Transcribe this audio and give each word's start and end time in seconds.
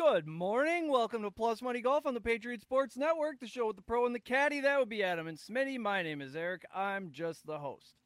Good 0.00 0.26
morning. 0.26 0.90
Welcome 0.90 1.22
to 1.24 1.30
Plus 1.30 1.60
Money 1.60 1.82
Golf 1.82 2.06
on 2.06 2.14
the 2.14 2.22
Patriot 2.22 2.62
Sports 2.62 2.96
Network, 2.96 3.38
the 3.38 3.46
show 3.46 3.66
with 3.66 3.76
the 3.76 3.82
pro 3.82 4.06
and 4.06 4.14
the 4.14 4.18
caddy. 4.18 4.60
That 4.60 4.78
would 4.78 4.88
be 4.88 5.04
Adam 5.04 5.26
and 5.26 5.36
Smitty. 5.36 5.78
My 5.78 6.02
name 6.02 6.22
is 6.22 6.34
Eric. 6.34 6.64
I'm 6.74 7.10
just 7.10 7.46
the 7.46 7.58
host. 7.58 7.96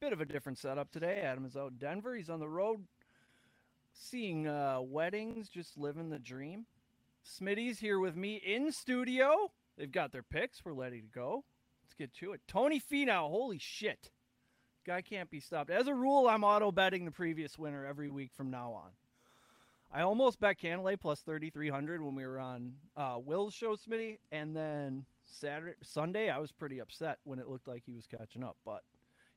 Bit 0.00 0.14
of 0.14 0.22
a 0.22 0.24
different 0.24 0.56
setup 0.56 0.90
today. 0.90 1.20
Adam 1.22 1.44
is 1.44 1.54
out 1.54 1.78
Denver. 1.78 2.14
He's 2.14 2.30
on 2.30 2.40
the 2.40 2.48
road 2.48 2.86
seeing 3.92 4.48
uh, 4.48 4.78
weddings, 4.80 5.50
just 5.50 5.76
living 5.76 6.08
the 6.08 6.18
dream. 6.18 6.64
Smitty's 7.22 7.78
here 7.78 7.98
with 7.98 8.16
me 8.16 8.36
in 8.36 8.72
studio. 8.72 9.52
They've 9.76 9.92
got 9.92 10.12
their 10.12 10.22
picks. 10.22 10.64
We're 10.64 10.72
ready 10.72 11.02
to 11.02 11.08
go. 11.08 11.44
Let's 11.84 11.94
get 11.94 12.14
to 12.20 12.32
it. 12.32 12.40
Tony 12.48 12.80
Finau, 12.80 13.28
holy 13.28 13.58
shit. 13.58 14.10
Guy 14.86 15.02
can't 15.02 15.30
be 15.30 15.40
stopped. 15.40 15.68
As 15.68 15.88
a 15.88 15.94
rule, 15.94 16.26
I'm 16.26 16.42
auto 16.42 16.72
betting 16.72 17.04
the 17.04 17.10
previous 17.10 17.58
winner 17.58 17.84
every 17.84 18.08
week 18.08 18.30
from 18.34 18.50
now 18.50 18.72
on. 18.72 18.92
I 19.94 20.02
almost 20.02 20.40
bet 20.40 20.58
Cantlay 20.58 20.98
plus 20.98 21.20
3,300 21.20 22.02
when 22.02 22.14
we 22.14 22.26
were 22.26 22.38
on 22.38 22.72
uh, 22.96 23.18
Will's 23.22 23.52
show, 23.52 23.76
Smitty. 23.76 24.18
And 24.30 24.56
then 24.56 25.04
Saturday, 25.24 25.74
Sunday, 25.82 26.30
I 26.30 26.38
was 26.38 26.50
pretty 26.50 26.78
upset 26.78 27.18
when 27.24 27.38
it 27.38 27.48
looked 27.48 27.68
like 27.68 27.82
he 27.84 27.92
was 27.92 28.06
catching 28.06 28.42
up. 28.42 28.56
But 28.64 28.82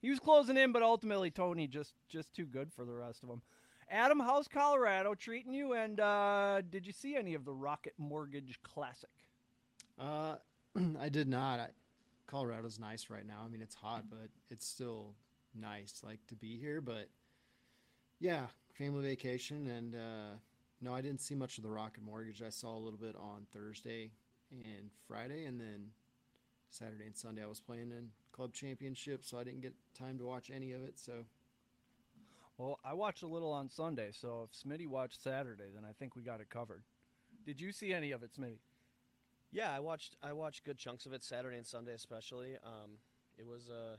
he 0.01 0.09
was 0.09 0.19
closing 0.19 0.55
in, 0.55 0.71
but 0.71 0.81
ultimately 0.81 1.29
Tony 1.29 1.67
just 1.67 1.93
just 2.07 2.33
too 2.33 2.45
good 2.45 2.71
for 2.71 2.85
the 2.85 2.93
rest 2.93 3.21
of 3.23 3.29
them. 3.29 3.41
Adam, 3.89 4.19
how's 4.19 4.47
Colorado 4.47 5.13
treating 5.13 5.53
you? 5.53 5.73
And 5.73 5.99
uh, 5.99 6.61
did 6.69 6.87
you 6.87 6.93
see 6.93 7.15
any 7.15 7.33
of 7.33 7.45
the 7.45 7.53
Rocket 7.53 7.93
Mortgage 7.97 8.59
Classic? 8.63 9.09
Uh, 9.99 10.35
I 10.99 11.09
did 11.09 11.27
not. 11.27 11.59
I, 11.59 11.67
Colorado's 12.27 12.79
nice 12.79 13.09
right 13.09 13.25
now. 13.25 13.43
I 13.45 13.49
mean, 13.49 13.61
it's 13.61 13.75
hot, 13.75 14.05
but 14.09 14.29
it's 14.49 14.65
still 14.65 15.13
nice, 15.53 16.01
like 16.03 16.25
to 16.27 16.35
be 16.35 16.57
here. 16.57 16.81
But 16.81 17.09
yeah, 18.19 18.47
family 18.77 19.07
vacation, 19.07 19.67
and 19.67 19.95
uh, 19.95 20.37
no, 20.81 20.93
I 20.93 21.01
didn't 21.01 21.21
see 21.21 21.35
much 21.35 21.57
of 21.57 21.63
the 21.63 21.69
Rocket 21.69 22.03
Mortgage. 22.03 22.41
I 22.41 22.49
saw 22.49 22.75
a 22.75 22.79
little 22.79 22.99
bit 22.99 23.15
on 23.15 23.45
Thursday 23.53 24.11
and 24.51 24.89
Friday, 25.07 25.45
and 25.45 25.59
then 25.59 25.87
Saturday 26.69 27.05
and 27.05 27.15
Sunday 27.15 27.43
I 27.43 27.47
was 27.47 27.59
playing 27.59 27.91
in 27.91 28.09
club 28.31 28.53
championship, 28.53 29.23
so 29.23 29.39
I 29.39 29.43
didn't 29.43 29.61
get 29.61 29.73
time 29.97 30.17
to 30.17 30.25
watch 30.25 30.51
any 30.53 30.73
of 30.73 30.83
it. 30.83 30.99
So 30.99 31.13
Well, 32.57 32.79
I 32.85 32.93
watched 32.93 33.23
a 33.23 33.27
little 33.27 33.51
on 33.51 33.69
Sunday, 33.69 34.09
so 34.11 34.47
if 34.49 34.51
Smitty 34.57 34.87
watched 34.87 35.21
Saturday, 35.23 35.69
then 35.73 35.83
I 35.87 35.93
think 35.93 36.15
we 36.15 36.21
got 36.21 36.41
it 36.41 36.49
covered. 36.49 36.83
Did 37.45 37.61
you 37.61 37.71
see 37.71 37.93
any 37.93 38.11
of 38.11 38.23
it, 38.23 38.31
Smitty? 38.37 38.59
Yeah, 39.51 39.73
I 39.73 39.79
watched 39.79 40.17
I 40.21 40.33
watched 40.33 40.65
good 40.65 40.77
chunks 40.77 41.05
of 41.05 41.13
it 41.13 41.23
Saturday 41.23 41.57
and 41.57 41.65
Sunday 41.65 41.93
especially. 41.93 42.55
Um, 42.63 42.97
it 43.37 43.45
was 43.45 43.69
uh, 43.69 43.95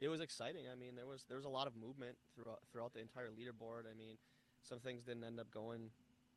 it 0.00 0.08
was 0.08 0.20
exciting. 0.20 0.64
I 0.70 0.76
mean, 0.76 0.94
there 0.94 1.06
was 1.06 1.24
there 1.28 1.36
was 1.36 1.46
a 1.46 1.52
lot 1.52 1.66
of 1.66 1.76
movement 1.76 2.16
throughout 2.34 2.60
throughout 2.70 2.92
the 2.92 3.00
entire 3.00 3.28
leaderboard. 3.28 3.88
I 3.90 3.96
mean, 3.96 4.16
some 4.62 4.78
things 4.78 5.02
didn't 5.04 5.24
end 5.24 5.40
up 5.40 5.50
going, 5.50 5.90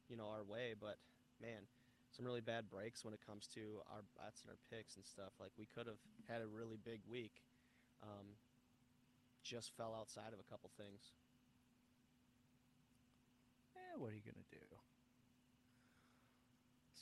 you 0.08 0.16
know, 0.16 0.30
our 0.30 0.44
way, 0.44 0.76
but 0.80 0.98
man, 1.42 1.68
some 2.12 2.26
really 2.26 2.42
bad 2.42 2.70
breaks 2.70 3.04
when 3.04 3.14
it 3.14 3.20
comes 3.26 3.48
to 3.56 3.82
our 3.92 4.04
bets 4.18 4.42
and 4.42 4.50
our 4.52 4.60
picks 4.72 4.96
and 4.96 5.06
stuff. 5.06 5.34
Like 5.40 5.52
we 5.58 5.68
could 5.68 5.88
have 5.88 6.00
had 6.28 6.42
a 6.42 6.48
really 6.48 6.78
big 6.78 7.02
week, 7.10 7.44
um, 8.04 8.38
just 9.44 9.76
fell 9.76 9.96
outside 9.98 10.32
of 10.34 10.40
a 10.40 10.48
couple 10.50 10.70
things. 10.78 11.12
Eh, 13.76 13.98
what 13.98 14.12
are 14.12 14.16
you 14.16 14.24
gonna 14.24 14.48
do? 14.52 14.89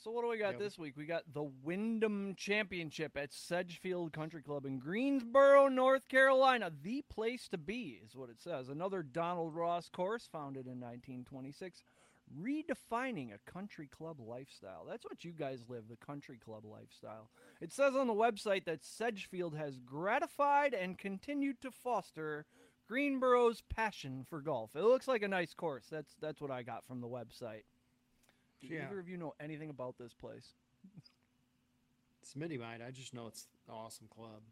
So 0.02 0.12
what 0.12 0.22
do 0.22 0.28
we 0.28 0.38
got 0.38 0.60
this 0.60 0.78
week? 0.78 0.96
We 0.96 1.06
got 1.06 1.24
the 1.32 1.50
Wyndham 1.64 2.34
Championship 2.36 3.16
at 3.16 3.32
Sedgefield 3.32 4.12
Country 4.12 4.42
Club 4.42 4.64
in 4.64 4.78
Greensboro, 4.78 5.66
North 5.66 6.06
Carolina. 6.06 6.70
The 6.82 7.02
place 7.10 7.48
to 7.48 7.58
be 7.58 8.00
is 8.04 8.14
what 8.14 8.30
it 8.30 8.40
says. 8.40 8.68
Another 8.68 9.02
Donald 9.02 9.56
Ross 9.56 9.88
course 9.88 10.28
founded 10.30 10.66
in 10.66 10.78
1926, 10.78 11.82
redefining 12.40 13.34
a 13.34 13.50
country 13.50 13.88
club 13.88 14.20
lifestyle. 14.20 14.86
That's 14.88 15.04
what 15.04 15.24
you 15.24 15.32
guys 15.32 15.64
live, 15.68 15.88
the 15.88 15.96
country 15.96 16.38
club 16.38 16.64
lifestyle. 16.64 17.28
It 17.60 17.72
says 17.72 17.96
on 17.96 18.06
the 18.06 18.14
website 18.14 18.66
that 18.66 18.84
Sedgefield 18.84 19.56
has 19.56 19.78
gratified 19.78 20.74
and 20.74 20.96
continued 20.96 21.60
to 21.62 21.72
foster 21.72 22.46
Greensboro's 22.88 23.62
passion 23.68 24.24
for 24.30 24.40
golf. 24.40 24.76
It 24.76 24.84
looks 24.84 25.08
like 25.08 25.22
a 25.22 25.28
nice 25.28 25.54
course. 25.54 25.86
That's 25.90 26.14
that's 26.20 26.40
what 26.40 26.52
I 26.52 26.62
got 26.62 26.86
from 26.86 27.00
the 27.00 27.08
website. 27.08 27.64
Do 28.60 28.66
Yeah. 28.68 28.86
either 28.86 28.98
of 28.98 29.08
you 29.08 29.16
know 29.16 29.34
anything 29.40 29.70
about 29.70 29.96
this 29.98 30.12
place? 30.14 30.54
Smitty 32.24 32.58
might. 32.58 32.82
I 32.82 32.90
just 32.90 33.14
know 33.14 33.26
it's 33.26 33.46
an 33.68 33.74
awesome 33.74 34.08
club. 34.08 34.42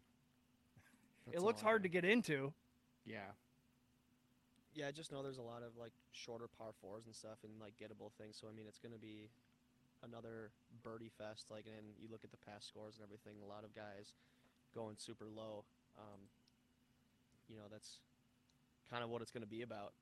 it 1.33 1.43
looks 1.43 1.61
hard 1.61 1.83
to 1.83 1.89
get 1.89 2.05
into. 2.05 2.53
Yeah, 3.05 3.33
Yeah, 4.75 4.89
I 4.89 4.93
just 4.93 5.11
know 5.11 5.23
there's 5.23 5.39
a 5.39 5.43
lot 5.43 5.63
of 5.63 5.77
like 5.77 5.93
shorter 6.13 6.47
par 6.49 6.73
fours 6.81 7.07
and 7.07 7.15
stuff 7.15 7.39
and 7.45 7.59
like 7.61 7.77
gettable 7.79 8.13
things. 8.19 8.37
So 8.41 8.47
I 8.49 8.53
mean, 8.53 8.67
it's 8.69 8.79
gonna 8.79 8.99
be 8.99 9.31
another 10.03 10.51
birdie 10.83 11.09
fest. 11.19 11.51
Like, 11.51 11.67
and 11.67 11.97
you 11.99 12.09
look 12.11 12.25
at 12.25 12.31
the 12.31 12.37
past 12.37 12.69
scores 12.69 12.97
and 12.97 13.05
everything. 13.05 13.43
A 13.43 13.47
lot 13.47 13.65
of 13.65 13.75
guys 13.75 14.13
going 14.75 14.97
super 14.99 15.27
low. 15.29 15.65
Um, 15.99 16.21
you 17.49 17.57
know, 17.57 17.65
that's 17.71 17.99
kind 18.91 19.03
of 19.03 19.09
what 19.11 19.23
it's 19.23 19.31
gonna 19.31 19.47
be 19.47 19.63
about. 19.63 19.93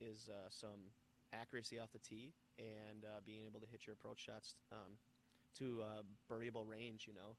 Is 0.00 0.28
uh, 0.28 0.48
some 0.50 0.92
accuracy 1.32 1.78
off 1.78 1.92
the 1.92 1.98
tee 1.98 2.32
and 2.58 3.04
uh, 3.04 3.20
being 3.24 3.42
able 3.46 3.60
to 3.60 3.66
hit 3.66 3.86
your 3.86 3.94
approach 3.94 4.20
shots 4.20 4.54
um, 4.72 4.98
to 5.58 5.82
uh, 5.82 6.02
birdieable 6.32 6.68
range. 6.68 7.06
You 7.06 7.14
know. 7.14 7.36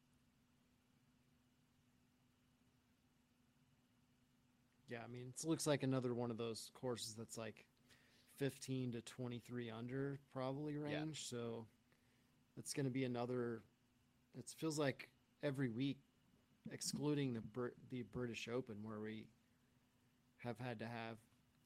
yeah. 4.91 4.99
I 5.03 5.11
mean, 5.11 5.33
it 5.35 5.47
looks 5.47 5.65
like 5.65 5.83
another 5.83 6.13
one 6.13 6.29
of 6.29 6.37
those 6.37 6.69
courses 6.73 7.15
that's 7.17 7.37
like 7.37 7.65
15 8.37 8.91
to 8.93 9.01
23 9.01 9.71
under 9.71 10.19
probably 10.33 10.77
range. 10.77 11.27
So 11.27 11.65
it's 12.57 12.73
going 12.73 12.85
to 12.85 12.91
be 12.91 13.05
another. 13.05 13.61
It 14.37 14.45
feels 14.57 14.77
like 14.77 15.09
every 15.41 15.69
week, 15.69 15.97
excluding 16.71 17.33
the 17.33 17.71
the 17.89 18.03
British 18.03 18.47
Open, 18.53 18.75
where 18.83 18.99
we 18.99 19.25
have 20.43 20.57
had 20.59 20.79
to 20.79 20.85
have, 20.85 21.17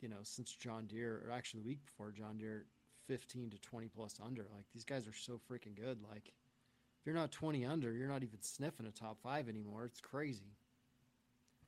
you 0.01 0.09
know, 0.09 0.23
since 0.23 0.55
John 0.55 0.85
Deere, 0.85 1.23
or 1.25 1.31
actually 1.31 1.61
the 1.61 1.67
week 1.67 1.85
before 1.85 2.11
John 2.11 2.37
Deere, 2.37 2.65
15 3.07 3.51
to 3.51 3.59
20 3.59 3.87
plus 3.87 4.19
under. 4.23 4.43
Like 4.53 4.65
these 4.73 4.83
guys 4.83 5.07
are 5.07 5.13
so 5.13 5.39
freaking 5.49 5.75
good. 5.75 5.99
Like 6.01 6.27
if 6.27 7.05
you're 7.05 7.15
not 7.15 7.31
20 7.31 7.65
under, 7.65 7.93
you're 7.93 8.07
not 8.07 8.23
even 8.23 8.41
sniffing 8.41 8.87
a 8.87 8.91
top 8.91 9.17
five 9.21 9.47
anymore. 9.47 9.85
It's 9.85 10.01
crazy. 10.01 10.57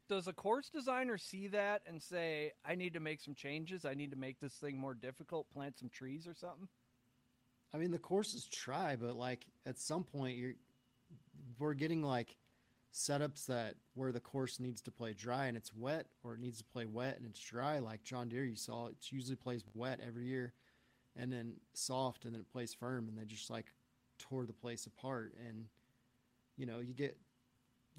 Does 0.10 0.28
a 0.28 0.34
course 0.34 0.70
designer 0.70 1.18
see 1.18 1.48
that 1.48 1.82
and 1.86 2.02
say, 2.02 2.54
"I 2.64 2.76
need 2.76 2.94
to 2.94 3.02
make 3.02 3.20
some 3.20 3.36
changes. 3.36 3.84
I 3.84 3.94
need 3.94 4.12
to 4.12 4.18
make 4.18 4.40
this 4.40 4.54
thing 4.54 4.78
more 4.78 4.94
difficult. 4.94 5.50
Plant 5.52 5.78
some 5.78 5.90
trees 5.90 6.26
or 6.26 6.34
something"? 6.34 6.70
I 7.74 7.78
mean, 7.78 7.92
the 7.92 8.00
courses 8.00 8.46
try, 8.46 8.96
but 8.96 9.18
like 9.18 9.46
at 9.66 9.78
some 9.78 10.06
point, 10.06 10.38
you're 10.38 10.54
we're 11.60 11.74
getting 11.74 12.02
like 12.02 12.38
setups 12.98 13.46
that 13.46 13.76
where 13.94 14.12
the 14.12 14.20
course 14.20 14.60
needs 14.60 14.82
to 14.82 14.92
play 14.92 15.14
dry 15.14 15.46
and 15.46 15.56
it's 15.56 15.74
wet, 15.74 16.08
or 16.24 16.34
it 16.34 16.40
needs 16.40 16.58
to 16.58 16.64
play 16.64 16.86
wet 16.86 17.18
and 17.18 17.28
it's 17.28 17.40
dry. 17.40 17.78
Like 17.78 18.04
John 18.04 18.28
Deere, 18.28 18.46
you 18.46 18.56
saw 18.56 18.88
it 18.88 18.96
usually 19.12 19.36
plays 19.36 19.64
wet 19.76 20.00
every 20.06 20.26
year, 20.26 20.54
and 21.16 21.32
then 21.32 21.54
soft, 21.74 22.26
and 22.26 22.34
then 22.34 22.42
it 22.42 22.52
plays 22.52 22.74
firm, 22.74 23.08
and 23.08 23.18
they 23.18 23.26
just 23.26 23.50
like 23.50 23.68
tore 24.18 24.46
the 24.46 24.54
place 24.54 24.88
apart. 24.88 25.34
And 25.48 25.66
you 26.58 26.66
know, 26.66 26.80
you 26.80 26.94
get 26.94 27.18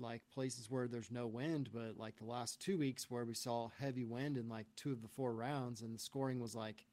like 0.01 0.23
places 0.35 0.71
where 0.71 0.89
there's 0.89 1.13
no 1.13 1.27
wind, 1.29 1.71
but 1.73 1.97
like 1.97 2.17
the 2.17 2.25
last 2.25 2.61
two 2.61 2.79
weeks 2.79 3.09
where 3.09 3.25
we 3.25 3.35
saw 3.35 3.71
heavy 3.81 4.05
wind 4.05 4.37
in 4.37 4.49
like 4.49 4.67
two 4.77 4.91
of 4.91 5.03
the 5.03 5.09
four 5.09 5.33
rounds, 5.33 5.81
and 5.83 5.95
the 5.95 6.01
scoring 6.01 6.41
was 6.41 6.57
like 6.57 6.85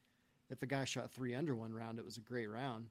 if 0.51 0.61
a 0.61 0.67
guy 0.67 0.85
shot 0.85 1.11
three 1.11 1.33
under 1.33 1.55
one 1.55 1.73
round, 1.73 1.97
it 1.97 2.05
was 2.05 2.17
a 2.17 2.21
great 2.21 2.51
round. 2.51 2.85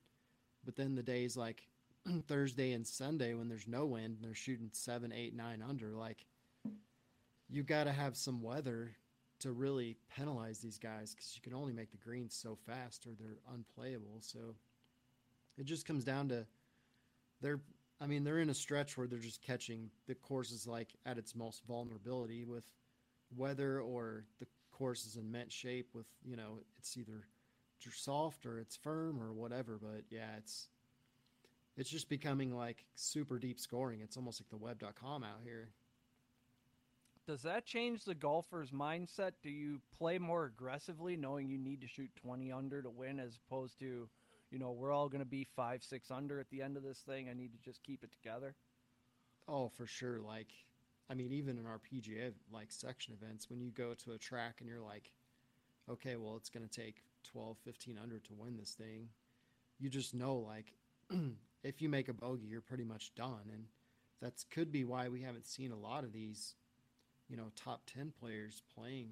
But 0.65 0.75
then 0.75 0.97
the 0.97 1.05
days 1.05 1.37
like 1.37 1.69
Thursday 2.29 2.73
and 2.73 2.87
Sunday 2.87 3.35
when 3.35 3.49
there's 3.49 3.69
no 3.69 3.87
wind 3.87 4.17
and 4.17 4.25
they're 4.25 4.35
shooting 4.35 4.71
seven, 4.73 5.13
eight, 5.13 5.35
nine 5.35 5.63
under, 5.67 5.91
like 5.91 6.25
you 7.49 7.63
got 7.63 7.85
to 7.85 7.93
have 7.93 8.17
some 8.17 8.43
weather 8.43 8.93
to 9.41 9.53
really 9.53 9.97
penalize 10.17 10.59
these 10.59 10.79
guys 10.79 11.15
because 11.15 11.35
you 11.35 11.43
can 11.43 11.55
only 11.55 11.73
make 11.73 11.91
the 11.91 11.99
greens 11.99 12.35
so 12.35 12.57
fast 12.67 13.07
or 13.07 13.11
they're 13.19 13.39
unplayable. 13.53 14.19
So 14.21 14.55
it 15.59 15.67
just 15.67 15.87
comes 15.87 16.05
down 16.05 16.29
to 16.31 16.47
they're. 17.41 17.61
I 18.01 18.07
mean, 18.07 18.25
they're 18.25 18.41
in 18.41 18.51
a 18.51 18.55
stretch 18.55 18.99
where 18.99 19.07
they're 19.07 19.21
just 19.21 19.41
catching 19.41 19.89
the 20.09 20.17
courses 20.17 20.67
like 20.67 20.89
at 21.07 21.17
its 21.17 21.37
most 21.37 21.63
vulnerability 21.65 22.45
with 22.45 22.65
weather 23.37 23.81
or 23.81 24.25
the 24.41 24.47
course 24.73 25.07
is 25.07 25.17
in 25.17 25.31
mint 25.31 25.53
shape 25.53 25.91
with 25.95 26.07
you 26.25 26.37
know 26.37 26.59
it's 26.77 26.97
either 26.97 27.25
soft 27.93 28.47
or 28.47 28.59
it's 28.59 28.77
firm 28.77 29.23
or 29.23 29.33
whatever. 29.33 29.79
But 29.81 30.05
yeah, 30.11 30.37
it's 30.39 30.69
it's 31.77 31.91
just 31.91 32.09
becoming 32.09 32.55
like 32.55 32.85
super 32.95 33.39
deep 33.39 33.59
scoring. 33.59 34.01
It's 34.03 34.17
almost 34.17 34.41
like 34.41 34.51
the 34.51 34.57
web.com 34.57 35.25
out 35.25 35.41
here. 35.43 35.71
Does 37.27 37.43
that 37.43 37.65
change 37.65 38.05
the 38.05 38.15
golfer's 38.15 38.71
mindset? 38.71 39.33
Do 39.43 39.49
you 39.49 39.81
play 39.97 40.19
more 40.19 40.45
aggressively, 40.45 41.17
knowing 41.17 41.49
you 41.49 41.57
need 41.59 41.81
to 41.81 41.89
shoot 41.89 42.11
20 42.23 42.53
under 42.53 42.83
to 42.83 42.91
win, 42.91 43.19
as 43.19 43.39
opposed 43.47 43.79
to, 43.79 44.09
you 44.51 44.59
know, 44.59 44.73
we're 44.73 44.93
all 44.93 45.09
going 45.09 45.23
to 45.23 45.27
be 45.27 45.47
five, 45.57 45.83
six 45.83 46.11
under 46.11 46.39
at 46.39 46.51
the 46.51 46.61
end 46.61 46.77
of 46.77 46.83
this 46.83 46.99
thing. 46.99 47.29
I 47.31 47.33
need 47.33 47.53
to 47.53 47.59
just 47.65 47.83
keep 47.83 48.05
it 48.05 48.13
together. 48.13 48.55
Oh, 49.49 49.69
for 49.69 49.87
sure. 49.87 50.21
Like, 50.21 50.49
I 51.11 51.15
mean, 51.15 51.33
even 51.33 51.57
in 51.57 51.67
our 51.67 51.81
PGA 51.81 52.33
like 52.53 52.71
section 52.71 53.15
events, 53.15 53.49
when 53.49 53.61
you 53.61 53.71
go 53.71 53.95
to 54.05 54.13
a 54.13 54.19
track 54.19 54.57
and 54.61 54.69
you're 54.69 54.81
like, 54.81 55.11
okay, 55.91 56.17
well, 56.17 56.37
it's 56.37 56.51
going 56.51 56.67
to 56.69 56.81
take 56.81 57.05
12, 57.33 57.57
15 57.65 57.99
under 58.03 58.19
to 58.19 58.35
win 58.37 58.59
this 58.59 58.73
thing. 58.73 59.09
You 59.79 59.89
just 59.89 60.15
know, 60.15 60.37
like, 60.37 60.75
if 61.65 61.83
you 61.83 61.89
make 61.89 62.09
a 62.09 62.13
bogey, 62.13 62.47
you're 62.47 62.61
pretty 62.61 62.85
much 62.85 63.15
done. 63.15 63.51
And 63.53 63.65
that's 64.21 64.45
could 64.45 64.71
be 64.71 64.85
why 64.85 65.09
we 65.09 65.23
haven't 65.23 65.47
seen 65.47 65.73
a 65.73 65.77
lot 65.77 66.05
of 66.05 66.13
these, 66.13 66.55
you 67.29 67.37
know, 67.37 67.51
top 67.57 67.83
10 67.93 68.13
players 68.21 68.63
playing 68.77 69.09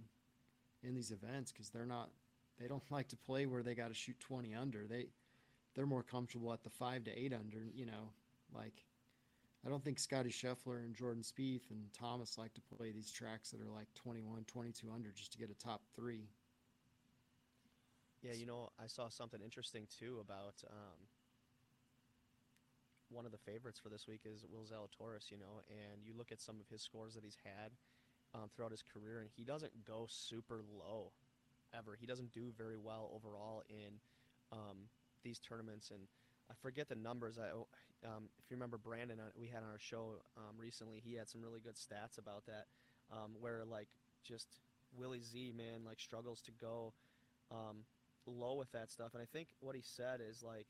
in 0.82 0.94
these 0.94 1.10
events 1.10 1.50
because 1.50 1.70
they're 1.70 1.86
not, 1.86 2.10
they 2.60 2.68
don't 2.68 2.82
like 2.90 3.08
to 3.08 3.16
play 3.16 3.46
where 3.46 3.62
they 3.62 3.74
got 3.74 3.88
to 3.88 3.94
shoot 3.94 4.20
20 4.20 4.54
under. 4.54 4.86
They, 4.86 5.06
they're 5.74 5.86
more 5.86 6.02
comfortable 6.02 6.52
at 6.52 6.62
the 6.62 6.70
five 6.70 7.04
to 7.04 7.18
eight 7.18 7.32
under, 7.32 7.66
you 7.74 7.86
know, 7.86 8.10
like 8.54 8.84
I 9.64 9.68
don't 9.68 9.82
think 9.82 9.98
Scotty 9.98 10.30
Scheffler 10.30 10.84
and 10.84 10.94
Jordan 10.94 11.22
Spieth 11.22 11.70
and 11.70 11.86
Thomas 11.98 12.36
like 12.36 12.52
to 12.54 12.60
play 12.76 12.90
these 12.90 13.10
tracks 13.10 13.50
that 13.50 13.60
are 13.60 13.70
like 13.72 13.86
21, 13.94 14.44
22 14.46 14.88
under 14.92 15.10
just 15.10 15.32
to 15.32 15.38
get 15.38 15.50
a 15.50 15.54
top 15.54 15.82
three. 15.94 16.28
Yeah, 18.22 18.34
you 18.34 18.44
know, 18.44 18.70
I 18.82 18.86
saw 18.86 19.08
something 19.08 19.40
interesting 19.40 19.86
too 19.98 20.18
about 20.20 20.54
um, 20.68 20.98
one 23.12 23.26
of 23.26 23.32
the 23.32 23.38
favorites 23.38 23.78
for 23.78 23.88
this 23.88 24.06
week 24.08 24.20
is 24.24 24.44
Will 24.50 24.64
Zalatoris. 24.64 25.30
You 25.30 25.38
know, 25.38 25.60
and 25.68 26.02
you 26.04 26.12
look 26.16 26.32
at 26.32 26.40
some 26.40 26.56
of 26.60 26.68
his 26.70 26.82
scores 26.82 27.14
that 27.14 27.24
he's 27.24 27.38
had 27.44 27.72
um, 28.34 28.48
throughout 28.54 28.70
his 28.70 28.82
career, 28.82 29.20
and 29.20 29.28
he 29.36 29.44
doesn't 29.44 29.84
go 29.86 30.06
super 30.08 30.62
low 30.78 31.12
ever. 31.76 31.96
He 31.98 32.06
doesn't 32.06 32.32
do 32.32 32.52
very 32.56 32.76
well 32.76 33.10
overall 33.14 33.62
in 33.68 34.00
um, 34.52 34.88
these 35.22 35.38
tournaments, 35.38 35.90
and 35.90 36.00
I 36.50 36.54
forget 36.60 36.88
the 36.88 36.96
numbers. 36.96 37.38
I 37.38 37.50
um, 38.06 38.28
if 38.38 38.50
you 38.50 38.56
remember 38.56 38.78
Brandon, 38.78 39.20
uh, 39.20 39.30
we 39.36 39.46
had 39.46 39.62
on 39.62 39.70
our 39.70 39.78
show 39.78 40.16
um, 40.36 40.56
recently, 40.58 41.00
he 41.04 41.14
had 41.14 41.28
some 41.28 41.40
really 41.40 41.60
good 41.60 41.76
stats 41.76 42.18
about 42.18 42.44
that, 42.46 42.66
um, 43.12 43.32
where 43.40 43.64
like 43.64 43.88
just 44.24 44.48
Willie 44.96 45.22
Z 45.22 45.52
man 45.56 45.84
like 45.86 46.00
struggles 46.00 46.40
to 46.42 46.50
go 46.60 46.92
um, 47.50 47.84
low 48.26 48.54
with 48.54 48.70
that 48.72 48.90
stuff, 48.90 49.14
and 49.14 49.22
I 49.22 49.26
think 49.32 49.48
what 49.60 49.76
he 49.76 49.82
said 49.82 50.20
is 50.20 50.42
like 50.42 50.66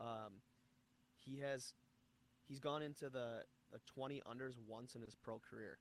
um, 0.00 0.42
he 1.24 1.40
has 1.40 1.74
he's 2.48 2.60
gone 2.60 2.82
into 2.82 3.08
the, 3.08 3.44
the 3.72 3.78
20 3.94 4.22
unders 4.30 4.54
once 4.66 4.94
in 4.94 5.02
his 5.02 5.14
pro 5.14 5.38
career, 5.38 5.78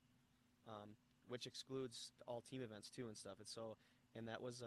um, 0.67 0.89
which 1.27 1.47
excludes 1.47 2.11
all 2.27 2.41
team 2.41 2.61
events 2.61 2.89
too 2.89 3.07
and 3.07 3.17
stuff. 3.17 3.35
And 3.39 3.47
so 3.47 3.77
and 4.15 4.27
that 4.27 4.41
was 4.41 4.63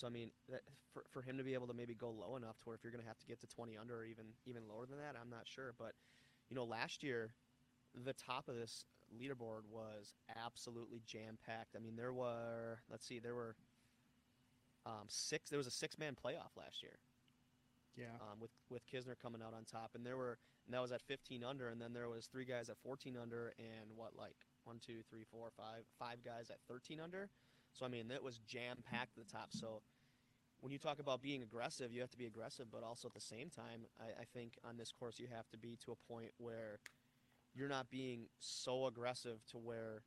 so 0.00 0.06
I 0.06 0.10
mean, 0.10 0.30
that, 0.48 0.62
for, 0.94 1.04
for 1.10 1.20
him 1.20 1.36
to 1.36 1.44
be 1.44 1.52
able 1.52 1.66
to 1.66 1.74
maybe 1.74 1.94
go 1.94 2.10
low 2.10 2.36
enough 2.36 2.58
to 2.60 2.64
where 2.64 2.74
if 2.74 2.82
you're 2.82 2.90
going 2.90 3.02
to 3.02 3.08
have 3.08 3.18
to 3.18 3.26
get 3.26 3.38
to 3.42 3.46
20 3.46 3.76
under 3.76 3.98
or 3.98 4.04
even 4.06 4.24
even 4.46 4.62
lower 4.66 4.86
than 4.86 4.96
that, 4.98 5.14
I'm 5.20 5.28
not 5.28 5.42
sure. 5.44 5.74
But 5.78 5.92
you 6.48 6.56
know, 6.56 6.64
last 6.64 7.02
year, 7.02 7.34
the 8.04 8.14
top 8.14 8.48
of 8.48 8.54
this 8.54 8.86
leaderboard 9.12 9.68
was 9.70 10.14
absolutely 10.42 11.02
jam 11.06 11.36
packed. 11.44 11.76
I 11.76 11.80
mean, 11.80 11.96
there 11.96 12.14
were 12.14 12.80
let's 12.90 13.06
see, 13.06 13.18
there 13.18 13.34
were 13.34 13.56
um, 14.86 15.04
six. 15.08 15.50
There 15.50 15.58
was 15.58 15.66
a 15.66 15.70
six 15.70 15.98
man 15.98 16.16
playoff 16.16 16.56
last 16.56 16.82
year. 16.82 16.98
Yeah. 17.96 18.14
Um, 18.20 18.40
with 18.40 18.50
with 18.70 18.82
Kisner 18.86 19.18
coming 19.20 19.42
out 19.42 19.54
on 19.54 19.64
top, 19.64 19.92
and 19.94 20.06
there 20.06 20.16
were 20.16 20.38
and 20.66 20.74
that 20.74 20.82
was 20.82 20.92
at 20.92 21.02
15 21.02 21.42
under, 21.42 21.68
and 21.68 21.80
then 21.80 21.92
there 21.92 22.08
was 22.08 22.26
three 22.26 22.44
guys 22.44 22.68
at 22.68 22.76
14 22.82 23.16
under, 23.20 23.52
and 23.58 23.90
what 23.96 24.12
like 24.16 24.36
one, 24.64 24.78
two, 24.84 25.02
three, 25.08 25.24
four, 25.30 25.48
five, 25.56 25.82
five 25.98 26.18
guys 26.24 26.50
at 26.50 26.58
13 26.68 27.00
under. 27.00 27.28
So 27.72 27.84
I 27.84 27.88
mean, 27.88 28.10
it 28.10 28.22
was 28.22 28.38
jam 28.46 28.76
packed 28.90 29.18
at 29.18 29.26
the 29.26 29.32
top. 29.32 29.48
So 29.50 29.82
when 30.60 30.72
you 30.72 30.78
talk 30.78 30.98
about 30.98 31.22
being 31.22 31.42
aggressive, 31.42 31.92
you 31.92 32.00
have 32.00 32.10
to 32.10 32.18
be 32.18 32.26
aggressive, 32.26 32.66
but 32.70 32.82
also 32.82 33.08
at 33.08 33.14
the 33.14 33.20
same 33.20 33.48
time, 33.48 33.86
I, 33.98 34.22
I, 34.22 34.24
think 34.34 34.58
on 34.68 34.76
this 34.76 34.92
course 34.92 35.18
you 35.18 35.26
have 35.34 35.48
to 35.50 35.56
be 35.56 35.78
to 35.86 35.92
a 35.92 36.12
point 36.12 36.30
where 36.36 36.80
you're 37.54 37.68
not 37.68 37.90
being 37.90 38.26
so 38.38 38.86
aggressive 38.86 39.38
to 39.50 39.58
where 39.58 40.02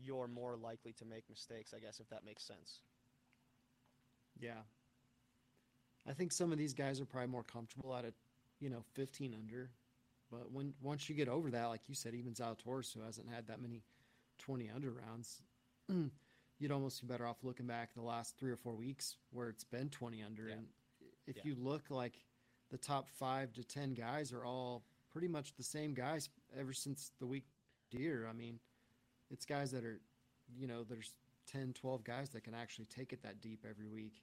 you're 0.00 0.28
more 0.28 0.56
likely 0.56 0.92
to 0.94 1.04
make 1.04 1.24
mistakes. 1.28 1.74
I 1.76 1.80
guess 1.80 2.00
if 2.00 2.08
that 2.08 2.24
makes 2.24 2.42
sense. 2.44 2.80
Yeah. 4.40 4.62
I 6.08 6.12
think 6.12 6.32
some 6.32 6.52
of 6.52 6.58
these 6.58 6.72
guys 6.74 7.00
are 7.00 7.04
probably 7.04 7.28
more 7.30 7.42
comfortable 7.44 7.94
at 7.94 8.04
a, 8.04 8.12
you 8.60 8.70
know, 8.70 8.82
15 8.94 9.34
under. 9.38 9.70
But 10.30 10.50
when 10.52 10.74
once 10.82 11.08
you 11.08 11.14
get 11.14 11.28
over 11.28 11.50
that, 11.50 11.66
like 11.66 11.82
you 11.88 11.94
said, 11.94 12.14
even 12.14 12.32
Zalatoris, 12.34 12.92
who 12.92 13.00
hasn't 13.00 13.28
had 13.28 13.46
that 13.48 13.60
many 13.60 13.82
20 14.38 14.70
under 14.74 14.90
rounds, 14.90 15.42
you'd 16.58 16.72
almost 16.72 17.00
be 17.00 17.06
better 17.06 17.26
off 17.26 17.38
looking 17.42 17.66
back 17.66 17.94
the 17.94 18.02
last 18.02 18.36
three 18.38 18.50
or 18.50 18.56
four 18.56 18.74
weeks 18.74 19.16
where 19.30 19.48
it's 19.48 19.64
been 19.64 19.88
20 19.88 20.22
under. 20.22 20.48
Yeah. 20.48 20.54
And 20.54 20.66
if 21.26 21.36
Yeah. 21.36 21.42
you 21.44 21.54
look 21.56 21.90
like 21.90 22.22
the 22.70 22.78
top 22.78 23.08
five 23.08 23.52
to 23.54 23.64
10 23.64 23.94
guys 23.94 24.32
are 24.32 24.44
all 24.44 24.82
pretty 25.10 25.28
much 25.28 25.54
the 25.56 25.62
same 25.62 25.94
guys 25.94 26.28
ever 26.58 26.72
since 26.72 27.12
the 27.18 27.26
week 27.26 27.44
Deere. 27.90 28.26
I 28.28 28.34
mean, 28.34 28.60
it's 29.30 29.46
guys 29.46 29.70
that 29.70 29.84
are, 29.84 30.00
you 30.54 30.66
know, 30.66 30.84
there's 30.84 31.14
10, 31.46 31.72
12 31.72 32.04
guys 32.04 32.28
that 32.30 32.44
can 32.44 32.54
actually 32.54 32.84
take 32.84 33.14
it 33.14 33.22
that 33.22 33.40
deep 33.40 33.64
every 33.68 33.88
week. 33.88 34.20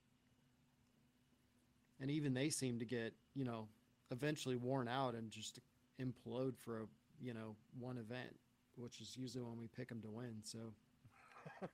And 2.01 2.11
even 2.11 2.33
they 2.33 2.49
seem 2.49 2.79
to 2.79 2.85
get, 2.85 3.13
you 3.33 3.45
know, 3.45 3.67
eventually 4.11 4.55
worn 4.55 4.87
out 4.87 5.15
and 5.15 5.31
just 5.31 5.59
implode 6.01 6.57
for 6.57 6.81
a, 6.81 6.85
you 7.21 7.33
know, 7.33 7.55
one 7.79 7.97
event, 7.97 8.35
which 8.75 8.99
is 8.99 9.15
usually 9.17 9.43
when 9.43 9.57
we 9.57 9.67
pick 9.67 9.87
them 9.89 10.01
to 10.01 10.09
win. 10.09 10.35
So, 10.43 10.59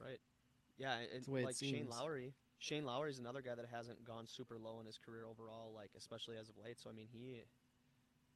Right. 0.00 0.20
Yeah, 0.76 0.96
and 1.14 1.24
the 1.24 1.30
way 1.30 1.40
it 1.40 1.46
like 1.46 1.56
Shane. 1.56 1.86
Lowry. 1.88 2.34
Shane 2.58 2.84
Lowry 2.84 3.10
is 3.10 3.18
another 3.18 3.42
guy 3.42 3.54
that 3.54 3.66
hasn't 3.70 4.04
gone 4.04 4.26
super 4.26 4.58
low 4.58 4.80
in 4.80 4.86
his 4.86 4.98
career 4.98 5.24
overall, 5.26 5.72
like 5.74 5.90
especially 5.96 6.36
as 6.36 6.48
of 6.48 6.56
late. 6.62 6.80
So 6.80 6.90
I 6.90 6.92
mean, 6.92 7.08
he, 7.12 7.44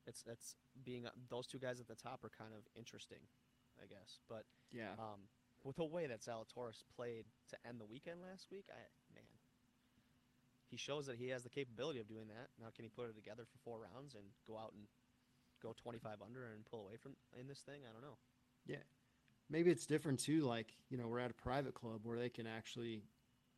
it's 0.06 0.24
it's 0.26 0.54
being 0.84 1.06
uh, 1.06 1.10
those 1.30 1.46
two 1.46 1.58
guys 1.58 1.80
at 1.80 1.88
the 1.88 1.94
top 1.94 2.24
are 2.24 2.30
kind 2.30 2.52
of 2.54 2.62
interesting, 2.76 3.20
I 3.82 3.86
guess. 3.86 4.20
But 4.28 4.44
yeah. 4.70 4.92
um, 4.98 5.26
with 5.64 5.76
the 5.76 5.84
way 5.84 6.06
that 6.06 6.20
Zalatoris 6.20 6.84
played 6.94 7.24
to 7.50 7.56
end 7.66 7.80
the 7.80 7.86
weekend 7.86 8.20
last 8.22 8.46
week, 8.52 8.66
I 8.70 8.80
he 10.70 10.76
shows 10.76 11.06
that 11.06 11.16
he 11.16 11.28
has 11.28 11.42
the 11.42 11.48
capability 11.48 11.98
of 12.00 12.08
doing 12.08 12.28
that. 12.28 12.48
Now, 12.60 12.68
can 12.74 12.84
he 12.84 12.90
put 12.90 13.08
it 13.08 13.16
together 13.16 13.44
for 13.44 13.58
four 13.64 13.78
rounds 13.80 14.14
and 14.14 14.24
go 14.46 14.56
out 14.56 14.72
and 14.74 14.84
go 15.62 15.74
25 15.80 16.18
under 16.24 16.46
and 16.52 16.64
pull 16.64 16.80
away 16.80 16.96
from 17.00 17.12
in 17.38 17.48
this 17.48 17.60
thing? 17.60 17.80
I 17.88 17.92
don't 17.92 18.02
know. 18.02 18.18
Yeah, 18.66 18.84
maybe 19.50 19.70
it's 19.70 19.86
different 19.86 20.18
too 20.20 20.42
like 20.42 20.74
you 20.90 20.98
know 20.98 21.06
we're 21.08 21.18
at 21.20 21.30
a 21.30 21.34
private 21.34 21.74
club 21.74 22.00
where 22.02 22.18
they 22.18 22.28
can 22.28 22.46
actually 22.46 23.02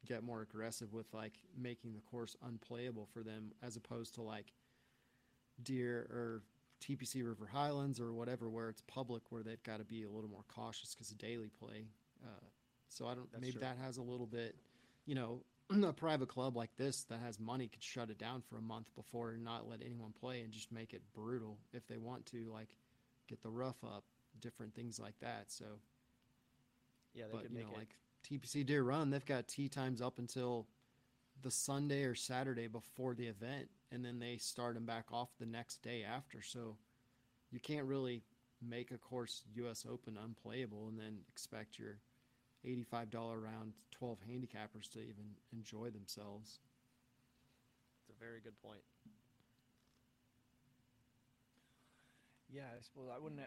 get 0.07 0.23
more 0.23 0.41
aggressive 0.41 0.93
with 0.93 1.13
like 1.13 1.35
making 1.59 1.93
the 1.95 2.01
course 2.01 2.37
unplayable 2.47 3.07
for 3.13 3.23
them 3.23 3.53
as 3.63 3.77
opposed 3.77 4.15
to 4.15 4.23
like 4.23 4.53
Deere 5.63 6.07
or 6.11 6.43
tpc 6.83 7.23
river 7.27 7.47
highlands 7.53 8.01
or 8.01 8.13
whatever 8.15 8.49
where 8.49 8.71
it's 8.71 8.83
public 8.87 9.23
where 9.29 9.43
they've 9.43 9.63
got 9.63 9.79
to 9.79 9.85
be 9.85 10.05
a 10.05 10.09
little 10.11 10.31
more 10.31 10.45
cautious 10.49 10.95
because 10.95 11.11
of 11.11 11.19
daily 11.19 11.51
play 11.59 11.85
uh, 12.25 12.47
so 12.89 13.07
i 13.07 13.15
don't 13.15 13.31
That's 13.31 13.43
maybe 13.43 13.53
true. 13.53 13.61
that 13.61 13.77
has 13.85 13.99
a 13.99 14.03
little 14.03 14.27
bit 14.27 14.57
you 15.05 15.15
know 15.15 15.43
a 15.71 15.93
private 15.93 16.29
club 16.29 16.57
like 16.57 16.71
this 16.77 17.05
that 17.05 17.21
has 17.21 17.39
money 17.39 17.69
could 17.69 17.83
shut 17.83 18.11
it 18.11 18.19
down 18.19 18.43
for 18.43 18.59
a 18.59 18.63
month 18.63 18.87
before 18.97 19.31
and 19.31 19.45
not 19.45 19.69
let 19.69 19.81
anyone 19.85 20.13
play 20.13 20.41
and 20.41 20.53
just 20.53 20.73
make 20.73 20.93
it 20.93 21.03
brutal 21.15 21.59
if 21.73 21.87
they 21.87 21.97
want 21.99 22.27
to 22.27 22.51
like 22.53 22.75
get 23.29 23.43
the 23.43 23.49
rough 23.51 23.83
up 23.85 24.05
different 24.41 24.75
things 24.75 24.99
like 24.99 25.19
that 25.21 25.45
so 25.49 25.65
Yeah, 27.15 27.25
they 27.29 27.33
but 27.33 27.43
could 27.43 27.53
you 27.53 27.57
make 27.59 27.67
know, 27.67 27.73
it. 27.73 27.79
like 27.79 27.97
TPC 28.29 28.67
Deere 28.67 28.83
Run, 28.83 29.11
they've 29.11 29.25
got 29.25 29.49
tee 29.49 29.69
times 29.69 30.01
up 30.03 30.19
until 30.19 30.67
the 31.43 31.51
Sunday 31.51 32.05
or 32.05 32.15
Saturday 32.15 32.67
before 32.67 33.15
the 33.15 33.27
event, 33.27 33.69
and 33.91 34.05
then 34.05 34.19
they 34.19 34.37
start 34.37 34.75
them 34.75 34.85
back 34.85 35.07
off 35.13 35.31
the 35.39 35.47
next 35.47 35.83
day 35.83 36.05
after. 36.05 36.43
So 36.43 36.77
you 37.51 37.61
can't 37.61 37.87
really 37.87 38.23
make 38.63 38.91
a 38.91 38.99
course 38.99 39.43
U.S. 39.55 39.87
Open 39.91 40.19
unplayable 40.23 40.89
and 40.89 40.99
then 40.99 41.21
expect 41.29 41.79
your 41.79 41.99
eighty-five 42.65 43.11
dollar 43.11 43.39
round 43.39 43.73
twelve 43.91 44.19
handicappers 44.31 44.89
to 44.93 44.99
even 45.01 45.35
enjoy 45.53 45.91
themselves. 45.91 46.59
It's 48.01 48.17
a 48.17 48.25
very 48.25 48.41
good 48.41 48.61
point. 48.63 48.81
Yeah, 52.53 52.63
I 52.77 52.83
suppose 52.83 53.09
I 53.15 53.19
wouldn't. 53.19 53.41
ha- 53.41 53.47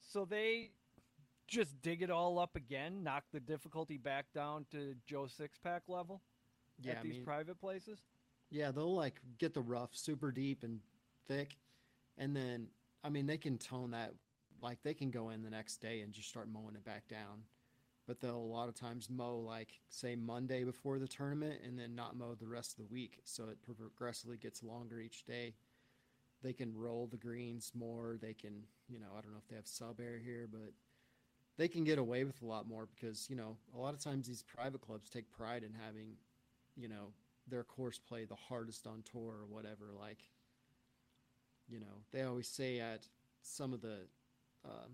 So 0.00 0.24
they 0.24 0.70
just 1.46 1.80
dig 1.82 2.02
it 2.02 2.10
all 2.10 2.38
up 2.38 2.56
again, 2.56 3.02
knock 3.02 3.24
the 3.32 3.40
difficulty 3.40 3.96
back 3.96 4.26
down 4.34 4.66
to 4.72 4.94
Joe 5.06 5.26
six 5.26 5.58
pack 5.58 5.82
level 5.88 6.22
Yeah, 6.82 6.92
at 6.92 6.98
I 6.98 7.02
these 7.02 7.14
mean, 7.16 7.24
private 7.24 7.60
places. 7.60 8.00
Yeah, 8.50 8.70
they'll 8.70 8.94
like 8.94 9.20
get 9.38 9.54
the 9.54 9.60
rough 9.62 9.90
super 9.94 10.30
deep 10.30 10.62
and 10.62 10.80
thick, 11.26 11.56
and 12.18 12.36
then 12.36 12.68
I 13.02 13.08
mean 13.08 13.26
they 13.26 13.38
can 13.38 13.56
tone 13.58 13.90
that 13.92 14.12
like 14.60 14.82
they 14.82 14.94
can 14.94 15.10
go 15.10 15.30
in 15.30 15.42
the 15.42 15.50
next 15.50 15.78
day 15.78 16.00
and 16.02 16.12
just 16.12 16.28
start 16.28 16.48
mowing 16.48 16.74
it 16.74 16.84
back 16.84 17.08
down, 17.08 17.42
but 18.06 18.20
they'll 18.20 18.36
a 18.36 18.36
lot 18.36 18.68
of 18.68 18.74
times 18.74 19.08
mow 19.08 19.38
like 19.38 19.80
say 19.88 20.16
Monday 20.16 20.64
before 20.64 20.98
the 20.98 21.06
tournament 21.06 21.60
and 21.66 21.78
then 21.78 21.94
not 21.94 22.16
mow 22.16 22.34
the 22.34 22.48
rest 22.48 22.72
of 22.72 22.78
the 22.78 22.92
week, 22.92 23.20
so 23.24 23.44
it 23.44 23.58
progressively 23.62 24.36
gets 24.36 24.62
longer 24.62 25.00
each 25.00 25.24
day. 25.24 25.54
They 26.42 26.52
can 26.52 26.76
roll 26.76 27.06
the 27.06 27.16
greens 27.16 27.72
more. 27.74 28.16
They 28.20 28.34
can 28.34 28.64
you 28.88 28.98
know 28.98 29.08
I 29.16 29.20
don't 29.20 29.32
know 29.32 29.38
if 29.38 29.48
they 29.48 29.56
have 29.56 29.66
sub 29.66 30.00
air 30.00 30.18
here, 30.22 30.48
but 30.50 30.72
they 31.58 31.68
can 31.68 31.84
get 31.84 31.98
away 31.98 32.24
with 32.24 32.40
a 32.42 32.46
lot 32.46 32.66
more 32.66 32.88
because 32.94 33.28
you 33.28 33.36
know 33.36 33.56
a 33.74 33.78
lot 33.78 33.94
of 33.94 34.00
times 34.00 34.26
these 34.26 34.42
private 34.42 34.80
clubs 34.80 35.10
take 35.10 35.30
pride 35.30 35.62
in 35.62 35.72
having 35.86 36.16
you 36.76 36.88
know 36.88 37.12
their 37.48 37.64
course 37.64 37.98
play 37.98 38.24
the 38.24 38.34
hardest 38.34 38.86
on 38.86 39.02
tour 39.10 39.34
or 39.40 39.46
whatever 39.48 39.90
like 39.98 40.28
you 41.68 41.80
know 41.80 42.00
they 42.12 42.22
always 42.22 42.48
say 42.48 42.80
at 42.80 43.06
some 43.42 43.72
of 43.72 43.80
the 43.80 43.98
um, 44.64 44.92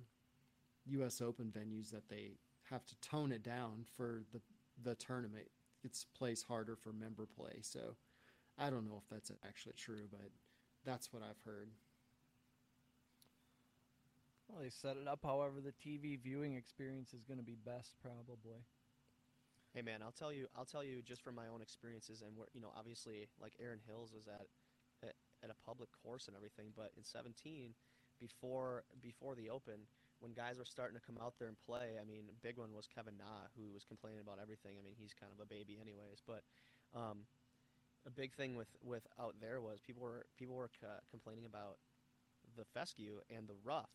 us 1.05 1.21
open 1.21 1.53
venues 1.53 1.91
that 1.91 2.09
they 2.09 2.33
have 2.71 2.85
to 2.87 2.95
tone 3.01 3.33
it 3.33 3.43
down 3.43 3.85
for 3.97 4.23
the 4.33 4.41
the 4.83 4.95
tournament 4.95 5.49
It's 5.85 6.05
plays 6.17 6.43
harder 6.43 6.77
for 6.77 6.93
member 6.93 7.27
play. 7.27 7.59
So 7.63 7.97
I 8.59 8.71
don't 8.71 8.85
know 8.85 9.01
if 9.03 9.09
that's 9.11 9.31
actually 9.47 9.75
true, 9.77 10.07
but 10.11 10.31
that's 10.85 11.13
what 11.13 11.23
I've 11.23 11.41
heard. 11.45 11.71
Well, 14.49 14.63
they 14.63 14.71
set 14.71 14.97
it 14.97 15.07
up 15.07 15.21
however 15.23 15.61
the 15.61 15.73
TV 15.73 16.19
viewing 16.21 16.55
experience 16.55 17.13
is 17.13 17.23
going 17.23 17.39
to 17.39 17.45
be 17.45 17.57
best, 17.67 17.95
probably. 18.03 18.65
Hey 19.75 19.83
man, 19.83 20.01
I'll 20.03 20.13
tell 20.17 20.33
you, 20.33 20.47
I'll 20.57 20.65
tell 20.65 20.83
you 20.83 21.03
just 21.03 21.23
from 21.23 21.35
my 21.35 21.47
own 21.53 21.61
experiences, 21.61 22.23
and 22.23 22.37
where 22.37 22.49
you 22.55 22.61
know, 22.61 22.73
obviously, 22.77 23.29
like 23.41 23.53
Erin 23.61 23.81
Hills 23.87 24.13
was 24.15 24.27
at, 24.27 24.47
at 25.07 25.15
at 25.45 25.51
a 25.51 25.65
public 25.67 25.91
course 26.03 26.27
and 26.27 26.37
everything, 26.37 26.73
but 26.75 26.91
in 26.97 27.05
17, 27.05 27.75
before 28.19 28.85
before 29.03 29.35
the 29.35 29.51
Open, 29.51 29.87
when 30.21 30.33
guys 30.35 30.59
were 30.59 30.67
starting 30.67 30.99
to 30.99 31.05
come 31.05 31.19
out 31.23 31.35
there 31.39 31.49
and 31.49 31.57
play, 31.65 31.99
I 32.01 32.05
mean, 32.05 32.27
a 32.31 32.39
big 32.43 32.59
one 32.59 32.75
was 32.75 32.89
Kevin 32.91 33.15
Na, 33.19 33.47
who 33.55 33.71
was 33.73 33.85
complaining 33.85 34.21
about 34.21 34.39
everything. 34.43 34.75
I 34.79 34.83
mean, 34.83 34.95
he's 34.99 35.15
kind 35.15 35.31
of 35.31 35.39
a 35.39 35.47
baby 35.47 35.79
anyways, 35.81 36.23
but 36.27 36.43
um, 36.95 37.27
a 38.07 38.11
big 38.11 38.35
thing 38.35 38.57
with 38.57 38.69
with 38.83 39.07
out 39.19 39.37
there 39.41 39.61
was 39.61 39.81
people 39.81 40.03
were 40.03 40.27
people 40.39 40.55
were 40.55 40.71
uh, 40.83 41.01
complaining 41.11 41.47
about 41.47 41.79
the 42.57 42.65
fescue 42.75 43.21
and 43.35 43.47
the 43.49 43.57
rough. 43.65 43.91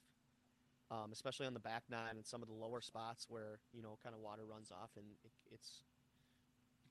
Um, 0.92 1.12
especially 1.12 1.48
on 1.48 1.54
the 1.54 1.64
back 1.64 1.84
nine 1.90 2.18
and 2.18 2.26
some 2.26 2.44
of 2.44 2.48
the 2.48 2.54
lower 2.54 2.82
spots 2.82 3.26
where 3.28 3.60
you 3.74 3.82
know 3.82 3.98
kind 4.04 4.14
of 4.14 4.22
water 4.22 4.44
runs 4.46 4.70
off 4.70 4.92
and 4.96 5.06
it, 5.24 5.32
it's 5.52 5.82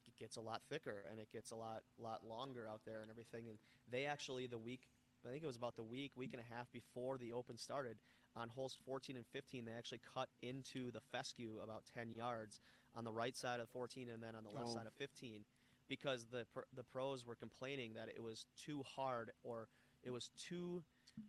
it 0.08 0.18
gets 0.18 0.36
a 0.36 0.40
lot 0.40 0.62
thicker 0.68 1.04
and 1.10 1.20
it 1.20 1.28
gets 1.30 1.52
a 1.52 1.54
lot 1.54 1.82
lot 2.00 2.20
longer 2.26 2.66
out 2.68 2.80
there 2.84 3.02
and 3.02 3.10
everything 3.10 3.48
and 3.48 3.58
they 3.90 4.06
actually 4.06 4.46
the 4.46 4.58
week 4.58 4.88
I 5.24 5.30
think 5.30 5.44
it 5.44 5.46
was 5.46 5.56
about 5.56 5.76
the 5.76 5.84
week 5.84 6.12
week 6.16 6.32
and 6.32 6.42
a 6.42 6.54
half 6.54 6.72
before 6.72 7.16
the 7.18 7.32
open 7.32 7.58
started 7.58 7.96
on 8.36 8.48
holes 8.48 8.76
14 8.86 9.16
and 9.16 9.26
15 9.32 9.64
they 9.64 9.72
actually 9.72 10.00
cut 10.14 10.28
into 10.42 10.90
the 10.90 11.00
fescue 11.12 11.58
about 11.62 11.82
10 11.94 12.12
yards 12.12 12.60
on 12.94 13.04
the 13.04 13.12
right 13.12 13.36
side 13.36 13.60
of 13.60 13.68
14 13.70 14.08
and 14.08 14.22
then 14.22 14.34
on 14.34 14.42
the 14.44 14.50
left 14.50 14.68
Oh. 14.70 14.74
side 14.74 14.86
of 14.86 14.92
15 14.94 15.44
because 15.88 16.26
the 16.30 16.46
the 16.74 16.82
pros 16.84 17.26
were 17.26 17.34
complaining 17.34 17.94
that 17.94 18.08
it 18.08 18.22
was 18.22 18.46
too 18.56 18.82
hard 18.96 19.30
or 19.42 19.68
it 20.02 20.10
was 20.10 20.30
too 20.36 20.82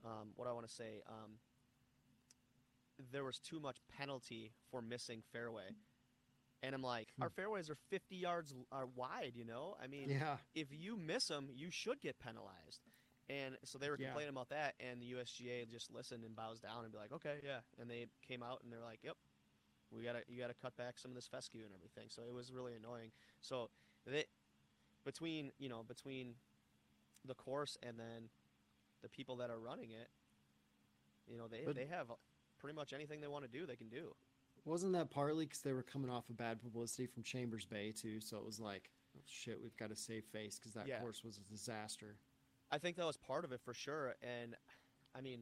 um, 0.05 0.29
what 0.35 0.47
I 0.47 0.53
want 0.53 0.67
to 0.67 0.73
say 0.73 1.01
um, 1.07 1.39
there 3.11 3.23
was 3.23 3.39
too 3.39 3.59
much 3.59 3.77
penalty 3.97 4.51
for 4.71 4.81
missing 4.81 5.23
fairway. 5.31 5.75
And 6.61 6.73
I'm 6.73 6.81
like, 6.83 7.09
Hmm. 7.17 7.23
our 7.23 7.29
fairways 7.29 7.69
are 7.69 7.75
50 7.89 8.15
yards 8.15 8.53
are 8.71 8.85
wide, 8.85 9.33
you 9.35 9.43
know? 9.43 9.75
I 9.83 9.87
mean, 9.87 10.09
Yeah. 10.09 10.37
if 10.55 10.71
you 10.71 10.95
miss 10.95 11.27
them, 11.27 11.49
you 11.53 11.69
should 11.71 11.99
get 11.99 12.19
penalized. 12.19 12.81
And 13.29 13.57
so 13.63 13.77
they 13.77 13.89
were 13.89 13.97
Yeah. 13.97 14.07
complaining 14.07 14.29
about 14.31 14.49
that, 14.49 14.75
and 14.79 15.01
the 15.01 15.05
USGA 15.13 15.65
just 15.65 15.91
listened 15.91 16.25
and 16.25 16.35
bows 16.35 16.59
down 16.59 16.83
and 16.83 16.91
be 16.91 16.97
like, 16.97 17.11
okay, 17.13 17.39
yeah. 17.43 17.61
And 17.79 17.89
they 17.89 18.07
came 18.21 18.43
out 18.43 18.61
and 18.63 18.71
they're 18.71 18.81
like, 18.81 18.99
yep, 19.03 19.15
we 19.91 20.03
gotta 20.03 20.23
you 20.27 20.37
gotta 20.39 20.53
cut 20.53 20.75
back 20.75 20.99
some 20.99 21.11
of 21.11 21.15
this 21.15 21.27
fescue 21.27 21.63
and 21.65 21.73
everything. 21.73 22.09
So 22.09 22.23
it 22.23 22.33
was 22.33 22.51
really 22.51 22.73
annoying. 22.75 23.11
So 23.41 23.69
they 24.05 24.25
between 25.05 25.51
you 25.57 25.69
know 25.69 25.83
between 25.83 26.35
the 27.25 27.35
course 27.35 27.77
and 27.81 27.97
then 27.99 28.29
the 29.01 29.09
people 29.09 29.35
that 29.37 29.49
are 29.49 29.59
running 29.59 29.91
it, 29.91 30.09
you 31.27 31.37
know 31.37 31.47
they 31.47 31.63
But- 31.65 31.75
they 31.75 31.85
have 31.85 32.11
pretty 32.57 32.75
much 32.75 32.91
anything 32.93 33.21
they 33.21 33.27
want 33.27 33.45
to 33.45 33.51
do, 33.51 33.65
they 33.65 33.75
can 33.75 33.89
do. 33.89 34.15
Wasn't 34.65 34.93
that 34.93 35.09
partly 35.09 35.45
because 35.45 35.61
they 35.61 35.73
were 35.73 35.83
coming 35.83 36.09
off 36.09 36.29
of 36.29 36.37
bad 36.37 36.61
publicity 36.61 37.05
from 37.05 37.23
Chambers 37.23 37.65
Bay 37.65 37.91
too? 37.91 38.19
So 38.21 38.37
it 38.37 38.45
was 38.45 38.59
like, 38.61 38.89
oh, 39.17 39.21
shit, 39.25 39.61
we've 39.61 39.75
got 39.75 39.89
to 39.89 39.95
save 39.95 40.23
face 40.25 40.57
because 40.57 40.73
that 40.73 40.87
Yeah. 40.87 40.99
course 41.01 41.21
was 41.23 41.37
a 41.37 41.41
disaster. 41.41 42.17
I 42.73 42.79
think 42.79 42.97
that 42.97 43.05
was 43.05 43.17
part 43.17 43.45
of 43.45 43.51
it 43.51 43.61
for 43.63 43.73
sure. 43.73 44.15
And 44.23 44.55
I 45.15 45.21
mean, 45.21 45.41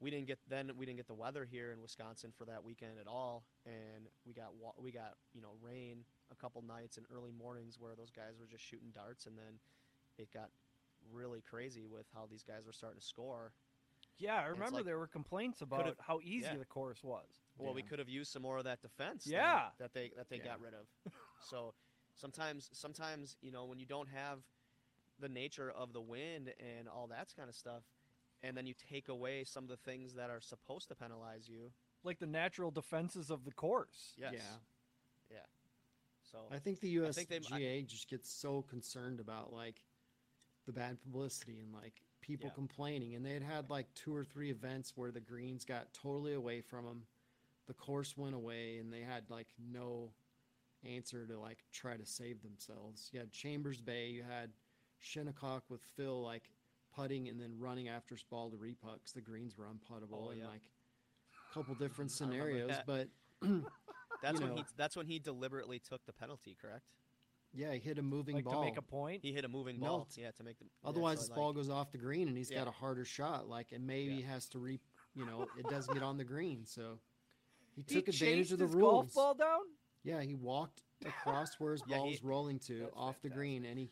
we 0.00 0.10
didn't 0.10 0.26
get 0.26 0.38
then 0.48 0.72
we 0.76 0.84
didn't 0.84 0.96
get 0.98 1.06
the 1.06 1.14
weather 1.14 1.44
here 1.44 1.70
in 1.70 1.80
Wisconsin 1.80 2.32
for 2.36 2.44
that 2.46 2.64
weekend 2.64 2.98
at 3.00 3.06
all, 3.06 3.44
and 3.64 4.08
we 4.26 4.32
got 4.32 4.48
we 4.76 4.90
got 4.90 5.14
you 5.32 5.40
know 5.40 5.52
rain 5.62 5.98
a 6.32 6.34
couple 6.34 6.60
nights 6.62 6.96
and 6.96 7.06
early 7.14 7.30
mornings 7.30 7.76
where 7.78 7.94
those 7.94 8.10
guys 8.10 8.34
were 8.40 8.46
just 8.46 8.64
shooting 8.64 8.88
darts, 8.92 9.26
and 9.26 9.38
then 9.38 9.60
it 10.18 10.28
got 10.34 10.48
really 11.12 11.40
crazy 11.48 11.86
with 11.86 12.06
how 12.12 12.26
these 12.28 12.42
guys 12.42 12.66
were 12.66 12.72
starting 12.72 12.98
to 13.00 13.06
score. 13.06 13.52
Yeah, 14.18 14.40
I 14.40 14.46
remember 14.46 14.78
like- 14.78 14.84
there 14.86 14.98
were 14.98 15.06
complaints 15.06 15.62
about 15.62 15.94
how 16.00 16.18
easy 16.22 16.48
yeah. 16.50 16.58
the 16.58 16.64
course 16.66 17.02
was. 17.04 17.28
Well, 17.58 17.74
we 17.74 17.82
could 17.82 17.98
have 18.00 18.08
used 18.08 18.32
some 18.32 18.42
more 18.42 18.58
of 18.58 18.64
that 18.64 18.82
defense. 18.82 19.24
then 19.24 19.34
Yeah. 19.34 19.68
that 19.78 19.92
they 19.94 20.10
that 20.16 20.28
they 20.28 20.38
Yeah. 20.38 20.44
got 20.44 20.60
rid 20.60 20.74
of. 20.74 20.86
so 21.48 21.74
sometimes 22.16 22.68
sometimes 22.72 23.36
you 23.40 23.50
know 23.52 23.66
when 23.66 23.78
you 23.78 23.86
don't 23.86 24.08
have 24.08 24.40
the 25.20 25.28
nature 25.28 25.70
of 25.70 25.92
the 25.92 26.00
wind 26.00 26.52
and 26.58 26.88
all 26.88 27.06
that 27.08 27.28
kind 27.36 27.48
of 27.48 27.54
stuff, 27.54 27.82
and 28.42 28.56
then 28.56 28.66
you 28.66 28.74
take 28.90 29.08
away 29.08 29.44
some 29.44 29.64
of 29.64 29.70
the 29.70 29.76
things 29.76 30.14
that 30.14 30.30
are 30.30 30.40
supposed 30.40 30.88
to 30.88 30.94
penalize 30.94 31.48
you. 31.48 31.70
Like 32.02 32.18
the 32.18 32.26
natural 32.26 32.70
defenses 32.70 33.30
of 33.30 33.44
the 33.44 33.52
course. 33.52 34.14
Yes. 34.16 34.32
Yeah. 34.34 34.40
Yeah. 35.30 35.46
So 36.32 36.38
I 36.50 36.58
think 36.58 36.80
the 36.80 37.00
I 37.06 37.10
think 37.12 37.28
they- 37.28 37.40
USGA 37.40 37.86
just 37.86 38.08
gets 38.08 38.30
so 38.30 38.62
concerned 38.62 39.20
about 39.20 39.52
like 39.52 39.82
the 40.66 40.72
bad 40.72 41.00
publicity 41.02 41.58
and 41.60 41.72
like 41.72 42.02
people 42.20 42.46
Yeah. 42.48 42.54
complaining, 42.54 43.14
and 43.14 43.24
they 43.24 43.32
had 43.32 43.42
had 43.42 43.70
like 43.70 43.92
two 43.94 44.14
or 44.14 44.24
three 44.24 44.50
events 44.50 44.96
where 44.96 45.10
the 45.10 45.20
greens 45.20 45.64
got 45.64 45.92
totally 45.92 46.34
away 46.34 46.60
from 46.60 46.84
them, 46.84 47.06
the 47.66 47.74
course 47.74 48.16
went 48.16 48.34
away, 48.34 48.78
and 48.78 48.92
they 48.92 49.00
had 49.00 49.28
like 49.30 49.48
no 49.58 50.12
answer 50.84 51.26
to 51.26 51.38
like 51.38 51.58
try 51.72 51.96
to 51.96 52.06
save 52.06 52.42
themselves. 52.42 53.10
You 53.12 53.18
had 53.20 53.32
Chambers 53.32 53.80
Bay, 53.82 54.08
you 54.08 54.22
had 54.22 54.50
Shinnecock 55.00 55.64
with 55.68 55.80
Phil 55.96 56.22
like 56.22 56.50
putting 56.94 57.28
and 57.28 57.40
then 57.40 57.52
running 57.58 57.88
after 57.88 58.14
his 58.14 58.22
ball 58.24 58.50
to 58.50 58.56
reputt 58.56 59.00
'cause 59.02 59.12
the 59.14 59.20
greens 59.20 59.56
were 59.56 59.66
unputtable, 59.66 60.26
Oh, 60.26 60.30
and 60.30 60.40
yeah. 60.40 60.48
like 60.48 60.62
a 61.50 61.54
couple 61.54 61.74
different 61.78 62.10
scenarios, 62.10 62.68
that. 62.68 62.86
but. 62.86 63.08
that's 64.22 64.38
you 64.40 64.46
when 64.46 64.56
he 64.58 64.64
that's 64.76 64.96
when 64.96 65.06
he 65.06 65.18
deliberately 65.18 65.78
took 65.78 66.04
the 66.04 66.12
penalty. 66.12 66.54
Correct. 66.60 66.84
Yeah, 67.54 67.72
he 67.72 67.78
hit 67.80 67.98
a 67.98 68.02
moving 68.02 68.36
Like 68.36 68.44
ball. 68.44 68.60
to 68.60 68.66
make 68.66 68.76
a 68.76 68.82
point. 68.82 69.22
He 69.22 69.32
hit 69.32 69.44
a 69.44 69.48
moving 69.48 69.80
No, 69.80 69.86
ball. 69.88 70.04
t- 70.14 70.20
Yeah, 70.22 70.30
to 70.32 70.44
make 70.44 70.58
the. 70.58 70.66
yeah, 70.66 70.88
Otherwise, 70.88 71.18
so, 71.18 71.22
his 71.22 71.30
like, 71.30 71.36
ball 71.36 71.52
goes 71.52 71.68
off 71.70 71.90
the 71.90 71.98
green, 71.98 72.28
and 72.28 72.36
he's 72.36 72.50
Yeah. 72.50 72.58
got 72.60 72.68
a 72.68 72.70
harder 72.70 73.04
shot. 73.04 73.48
Like, 73.48 73.72
and 73.72 73.84
maybe 73.86 74.14
he 74.14 74.22
has 74.22 74.46
to 74.50 74.58
re, 74.60 74.78
you 75.16 75.24
know, 75.26 75.46
it 75.58 75.66
doesn't 75.68 75.92
get 75.94 76.02
on 76.02 76.16
the 76.16 76.24
green. 76.24 76.64
So 76.66 77.00
he 77.74 77.82
He 77.88 77.94
took 77.94 78.08
advantage 78.08 78.52
of 78.52 78.58
the 78.58 78.66
his 78.66 78.74
rules. 78.74 79.12
golf 79.12 79.14
ball 79.14 79.34
down. 79.34 79.62
Yeah, 80.04 80.20
he 80.22 80.34
walked 80.34 80.82
across 81.04 81.58
where 81.58 81.72
his 81.72 81.82
Yeah, 81.88 81.96
ball 81.96 82.04
he- 82.06 82.10
was 82.12 82.22
rolling 82.22 82.58
to 82.60 82.78
That's 82.80 82.92
off 82.94 83.20
the 83.22 83.30
green, 83.30 83.64
and 83.64 83.78
he 83.78 83.90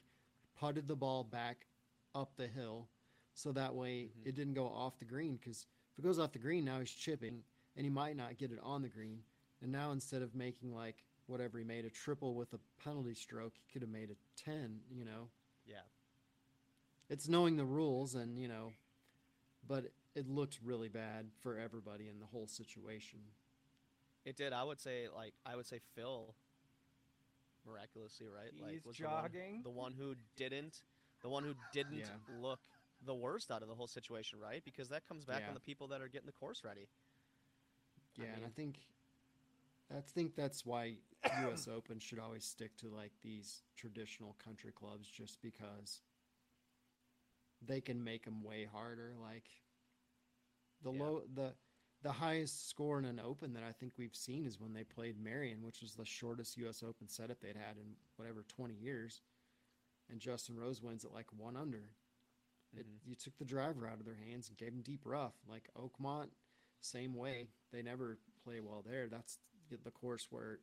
putted 0.59 0.89
the 0.89 0.97
ball 0.97 1.25
back 1.25 1.67
up 2.15 2.35
the 2.37 2.49
hill, 2.49 2.89
so 3.35 3.53
that 3.53 3.75
way 3.75 4.09
Mhm. 4.09 4.27
it 4.27 4.35
didn't 4.35 4.55
go 4.55 4.67
off 4.69 4.99
the 4.99 5.05
green. 5.05 5.37
Because 5.37 5.67
if 5.93 5.99
it 5.99 6.03
goes 6.03 6.19
off 6.19 6.33
the 6.33 6.39
green, 6.39 6.65
now 6.65 6.81
he's 6.81 6.91
chipping, 6.91 7.45
and 7.77 7.85
he 7.85 7.91
might 7.91 8.17
not 8.17 8.37
get 8.39 8.51
it 8.53 8.59
on 8.61 8.83
the 8.83 8.89
green. 8.89 9.25
And 9.61 9.71
now 9.73 9.93
instead 9.93 10.23
of 10.23 10.35
making 10.35 10.75
like 10.75 11.05
whatever 11.27 11.59
he 11.59 11.65
made 11.65 11.85
a 11.85 11.91
triple 11.91 12.35
with 12.35 12.53
a 12.55 12.59
penalty 12.79 13.15
stroke, 13.15 13.57
he 13.57 13.67
could 13.73 13.83
have 13.83 13.91
made 13.91 14.11
a 14.11 14.17
ten. 14.37 14.83
You 14.91 15.05
know. 15.05 15.31
Yeah. 15.67 15.83
it's 17.11 17.27
knowing 17.29 17.57
the 17.57 17.65
rules 17.65 18.15
and 18.15 18.39
you 18.39 18.49
know 18.49 18.75
but 19.67 19.91
it 20.15 20.29
looked 20.29 20.61
really 20.63 20.89
bad 20.91 21.31
for 21.41 21.57
everybody 21.59 22.07
in 22.09 22.19
the 22.21 22.27
whole 22.27 22.47
situation 22.47 23.19
It 24.27 24.37
did. 24.37 24.53
I 24.53 24.63
would 24.63 24.79
say 24.81 25.09
like 25.09 25.35
I 25.47 25.57
would 25.57 25.65
say 25.67 25.79
Phil. 25.95 26.35
Miraculously, 27.67 28.27
right? 28.29 28.53
like 28.61 28.73
He's 28.73 28.85
was 28.85 28.97
the 28.97 29.05
one- 29.05 29.63
The 29.63 29.71
one, 29.71 29.93
who 29.93 30.15
didn't, 30.37 30.83
the 31.23 31.29
one 31.29 31.45
who 31.45 31.55
didn't 31.73 31.99
Yeah. 31.99 32.17
look 32.41 32.61
the 33.05 33.15
worst 33.15 33.51
out 33.51 33.63
of 33.63 33.69
the 33.69 33.75
whole 33.75 33.87
situation, 33.87 34.41
right? 34.41 34.65
Because 34.65 34.89
that 34.89 35.07
comes 35.07 35.25
back 35.25 35.43
Yeah. 35.43 35.49
on 35.49 35.55
the 35.55 35.61
people 35.61 35.87
that 35.89 36.01
are 36.01 36.09
getting 36.09 36.27
the 36.27 36.33
course 36.33 36.65
ready. 36.65 36.89
I 38.19 38.23
yeah 38.23 38.35
and 38.35 38.45
i 38.45 38.49
think 38.49 38.79
i 39.97 40.01
think 40.01 40.35
that's 40.35 40.67
why 40.67 40.99
us 41.53 41.69
open 41.69 42.01
should 42.01 42.19
always 42.19 42.45
stick 42.45 42.77
to 42.79 42.89
like 42.89 43.13
these 43.23 43.63
traditional 43.77 44.35
country 44.35 44.73
clubs 44.73 45.09
just 45.09 45.41
because 45.41 46.03
they 47.63 47.81
can 47.81 48.03
make 48.03 48.25
them 48.25 48.43
way 48.43 48.65
harder 48.65 49.15
like 49.21 49.49
the 50.83 50.91
Yeah. 50.93 51.01
low 51.03 51.23
the 51.33 51.55
the 52.03 52.13
highest 52.13 52.69
score 52.69 52.99
in 52.99 53.05
an 53.05 53.21
open 53.21 53.53
that 53.55 53.63
i 53.63 53.73
think 53.73 53.93
we've 53.97 54.15
seen 54.15 54.47
is 54.47 54.61
when 54.61 54.73
they 54.73 54.85
played 54.85 55.17
Merion 55.23 55.63
which 55.65 55.81
was 55.83 55.95
the 55.95 56.05
shortest 56.05 56.57
us 56.59 56.83
open 56.83 57.09
setup 57.09 57.41
they'd 57.41 57.57
had 57.57 57.77
in 57.77 57.97
whatever 58.17 58.45
20 58.49 58.75
years 58.75 59.21
and 60.11 60.21
justin 60.21 60.57
rose 60.57 60.83
wins 60.83 61.05
at 61.05 61.13
like 61.13 61.27
one 61.37 61.57
under 61.57 61.83
It, 62.77 62.87
Mhm. 62.87 62.99
you 63.07 63.15
took 63.15 63.37
the 63.39 63.47
driver 63.47 63.87
out 63.89 63.99
of 63.99 64.05
their 64.05 64.15
hands 64.15 64.49
and 64.51 64.59
gave 64.59 64.73
them 64.73 64.83
deep 64.83 65.07
rough. 65.07 65.33
Like 65.49 65.71
Oakmont, 65.75 66.29
same 66.83 67.15
way. 67.15 67.49
They 67.71 67.81
never 67.83 68.19
play 68.45 68.61
well 68.61 68.83
there. 68.83 69.09
That's 69.09 69.39
the- 69.71 69.79
the 69.79 69.91
course 69.91 70.31
where 70.31 70.61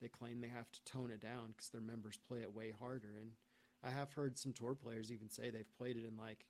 they 0.00 0.08
claim 0.08 0.40
they 0.40 0.48
have 0.48 0.72
to 0.72 0.82
tone 0.84 1.10
it 1.10 1.20
down 1.20 1.48
because 1.52 1.68
their 1.68 1.82
members 1.82 2.16
play 2.16 2.40
it 2.40 2.54
way 2.54 2.70
harder. 2.70 3.18
And 3.18 3.36
I 3.82 3.90
have 3.90 4.14
heard 4.14 4.38
some 4.38 4.54
tour 4.54 4.74
players 4.74 5.12
even 5.12 5.28
say 5.28 5.50
they've 5.50 5.70
played 5.76 5.98
it 5.98 6.06
in 6.06 6.16
like 6.16 6.46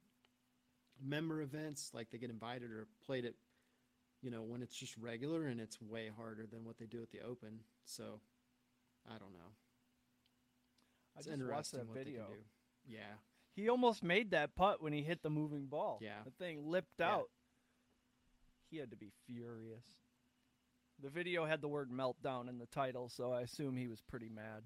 member 1.00 1.40
events, 1.42 1.92
like 1.92 2.10
they 2.10 2.18
get 2.18 2.30
invited 2.30 2.70
or 2.70 2.86
played 3.00 3.24
it, 3.24 3.36
you 4.22 4.30
know, 4.30 4.42
when 4.42 4.62
it's 4.62 4.74
just 4.76 4.96
regular 4.96 5.46
and 5.46 5.60
it's 5.60 5.80
way 5.82 6.10
harder 6.16 6.46
than 6.46 6.64
what 6.64 6.78
they 6.78 6.86
do 6.86 7.02
at 7.02 7.10
the 7.10 7.20
Open. 7.20 7.60
So 7.84 8.20
I 9.06 9.18
don't 9.18 9.32
know. 9.32 9.50
I 11.14 11.18
It's 11.18 11.26
just 11.26 11.38
watched 11.38 11.42
interesting 11.74 11.78
that 11.80 11.88
what 11.88 11.94
they 11.96 12.04
video. 12.04 12.26
do. 12.28 12.44
Yeah. 12.86 13.14
He 13.54 13.68
almost 13.68 14.02
made 14.02 14.30
that 14.30 14.54
putt 14.54 14.82
when 14.82 14.92
he 14.92 15.02
hit 15.02 15.22
the 15.22 15.28
moving 15.30 15.66
ball. 15.66 15.98
Yeah. 16.00 16.22
The 16.24 16.30
thing 16.30 16.66
lipped 16.70 17.00
Yeah. 17.00 17.14
out. 17.16 17.30
He 18.70 18.78
had 18.78 18.90
to 18.90 18.96
be 18.96 19.10
furious. 19.26 19.84
The 21.02 21.10
video 21.10 21.44
had 21.44 21.60
the 21.60 21.68
word 21.68 21.90
meltdown 21.90 22.48
in 22.48 22.58
the 22.58 22.66
title, 22.66 23.08
so 23.08 23.32
I 23.32 23.42
assume 23.42 23.76
he 23.76 23.88
was 23.88 24.00
pretty 24.00 24.28
mad. 24.30 24.62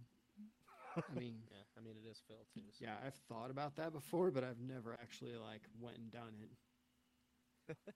I 0.97 1.19
mean, 1.19 1.43
Yeah, 1.51 1.65
I 1.77 1.81
mean 1.81 1.97
it 1.97 2.09
is 2.09 2.21
Phil 2.29 2.47
too. 2.55 2.61
So. 2.73 2.85
yeah, 2.85 2.97
I've 3.05 3.15
thought 3.29 3.51
about 3.51 3.75
that 3.77 3.93
before, 3.93 4.31
but 4.31 4.45
I've 4.45 4.61
never 4.61 4.93
actually 4.95 5.35
like 5.37 5.63
went 5.81 5.97
and 5.99 6.11
done 6.13 6.35
it. 7.69 7.77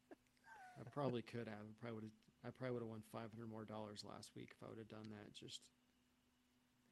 I 0.80 0.88
probably 0.88 1.22
could 1.22 1.46
have. 1.46 1.60
I 1.68 1.75
probably 1.80 1.94
would 2.00 2.08
have. 2.08 2.18
I 2.40 2.49
probably 2.56 2.72
would 2.80 2.82
have 2.88 2.88
won 2.88 3.04
five 3.12 3.28
hundred 3.37 3.52
more 3.52 3.64
dollars 3.68 4.00
last 4.02 4.32
week 4.34 4.49
if 4.56 4.58
I 4.64 4.68
would 4.72 4.78
have 4.80 4.88
done 4.88 5.12
that. 5.12 5.28
Just 5.37 5.60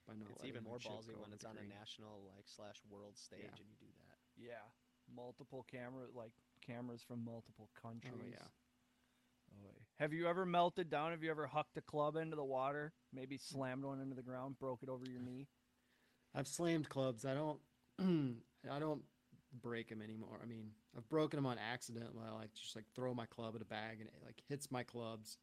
by 0.07 0.15
not. 0.15 0.29
It's 0.37 0.45
even 0.45 0.65
more 0.65 0.77
ballsy 0.79 1.17
when 1.17 1.33
it's 1.33 1.45
the 1.45 1.51
on 1.51 1.57
a 1.57 1.65
national 1.67 2.21
like 2.37 2.45
slash 2.45 2.77
world 2.91 3.17
stage 3.17 3.41
Yeah. 3.49 3.57
and 3.57 3.69
you 3.69 3.77
do 3.81 3.91
that. 4.05 4.19
Yeah, 4.37 4.65
multiple 5.09 5.65
camera 5.71 6.05
like 6.15 6.33
cameras 6.61 7.03
from 7.03 7.25
multiple 7.25 7.71
countries. 7.81 8.13
Oh 8.15 8.29
yeah. 8.29 8.49
Oh, 9.51 9.65
yeah. 9.65 9.81
Have 9.99 10.13
you 10.13 10.29
ever 10.29 10.45
melted 10.45 10.91
down? 10.91 11.11
Have 11.13 11.23
you 11.23 11.31
ever 11.31 11.47
hucked 11.47 11.77
a 11.77 11.81
club 11.81 12.17
into 12.17 12.37
the 12.37 12.45
water? 12.45 12.93
Maybe 13.13 13.39
slammed 13.39 13.85
one 13.85 14.01
into 14.01 14.15
the 14.15 14.23
ground, 14.23 14.59
broke 14.59 14.83
it 14.83 14.89
over 14.91 15.05
your 15.09 15.21
knee? 15.23 15.49
I've 16.35 16.47
slammed 16.47 16.89
clubs. 16.91 17.25
I 17.25 17.35
don't. 17.35 17.59
I 18.71 18.79
don't 18.79 19.03
break 19.53 19.89
them 19.89 20.03
anymore. 20.03 20.41
I 20.43 20.47
mean, 20.47 20.71
I've 20.97 21.09
broken 21.09 21.37
them 21.39 21.47
on 21.47 21.57
accident. 21.59 22.07
I 22.27 22.35
like 22.35 22.53
just 22.55 22.77
like 22.77 22.85
throw 22.95 23.15
my 23.15 23.27
club 23.27 23.55
at 23.57 23.63
a 23.63 23.67
bag 23.67 24.01
and 24.01 24.09
it 24.09 24.15
like 24.25 24.43
hits 24.49 24.71
my 24.71 24.83
clubs, 24.83 25.39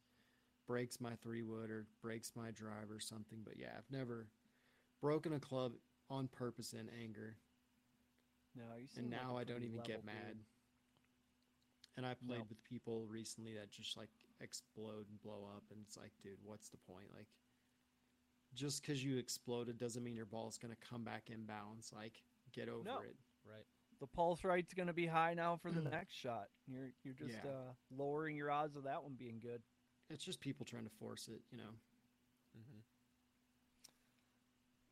breaks 0.66 1.00
my 1.00 1.14
three 1.22 1.42
wood 1.42 1.70
or 1.70 1.86
breaks 2.02 2.32
my 2.36 2.50
drive 2.50 2.90
or 2.90 3.00
something. 3.00 3.38
But 3.44 3.58
yeah, 3.58 3.72
I've 3.76 3.90
never 3.90 4.28
broken 5.00 5.32
a 5.32 5.40
club 5.40 5.72
on 6.08 6.28
purpose 6.28 6.72
in 6.72 6.88
anger. 7.02 7.36
No, 8.54 8.62
you 8.78 8.86
and 8.96 9.10
like 9.10 9.22
now 9.22 9.36
I 9.36 9.44
don't 9.44 9.62
even 9.64 9.80
get 9.84 10.04
mad. 10.04 10.14
dude. 10.28 10.38
And 11.98 12.04
I 12.06 12.14
played 12.14 12.40
No. 12.40 12.46
with 12.48 12.62
people 12.64 13.06
recently 13.08 13.54
that 13.54 13.70
just 13.70 13.96
like 13.96 14.10
explode 14.40 15.06
and 15.08 15.20
blow 15.22 15.48
up, 15.56 15.64
and 15.70 15.80
it's 15.86 15.96
like, 15.96 16.12
dude, 16.22 16.38
what's 16.44 16.68
the 16.68 16.76
point? 16.76 17.06
Like, 17.14 17.28
just 18.54 18.82
because 18.82 19.02
you 19.02 19.16
exploded 19.18 19.78
doesn't 19.78 20.04
mean 20.04 20.14
your 20.14 20.26
ball's 20.26 20.58
gonna 20.58 20.76
come 20.76 21.04
back 21.04 21.30
in 21.30 21.44
bounds. 21.46 21.92
Like, 21.94 22.22
get 22.52 22.68
over 22.68 22.84
No. 22.84 22.98
it. 23.00 23.16
Right. 23.44 23.64
The 24.00 24.06
pulse 24.06 24.44
rate's 24.44 24.74
going 24.74 24.88
to 24.88 24.92
be 24.92 25.06
high 25.06 25.34
now 25.34 25.56
for 25.56 25.70
the 25.70 25.80
next 25.80 26.14
shot. 26.14 26.48
You're 26.66 26.90
you're 27.02 27.14
just 27.14 27.38
Yeah. 27.44 27.50
uh, 27.50 27.72
lowering 27.90 28.36
your 28.36 28.50
odds 28.50 28.76
of 28.76 28.84
that 28.84 29.02
one 29.02 29.14
being 29.18 29.40
good. 29.40 29.62
It's 30.10 30.24
just 30.24 30.40
people 30.40 30.66
trying 30.66 30.84
to 30.84 30.94
force 31.00 31.28
it, 31.28 31.40
you 31.50 31.58
know. 31.58 31.72
Mm-hmm. 32.58 32.80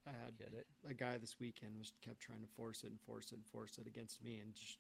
I 0.07 0.13
had 0.25 0.37
Get 0.39 0.53
it? 0.53 0.67
a 0.89 0.95
guy 0.95 1.19
this 1.19 1.37
weekend 1.41 1.79
was 1.79 1.93
kept 2.05 2.21
trying 2.21 2.41
to 2.43 2.49
force 2.57 2.83
it 2.85 2.91
and 2.91 3.01
force 3.01 3.33
it 3.33 3.37
and 3.37 3.47
force 3.47 3.79
it 3.79 3.87
against 3.87 4.23
me, 4.23 4.39
and 4.41 4.55
just 4.55 4.79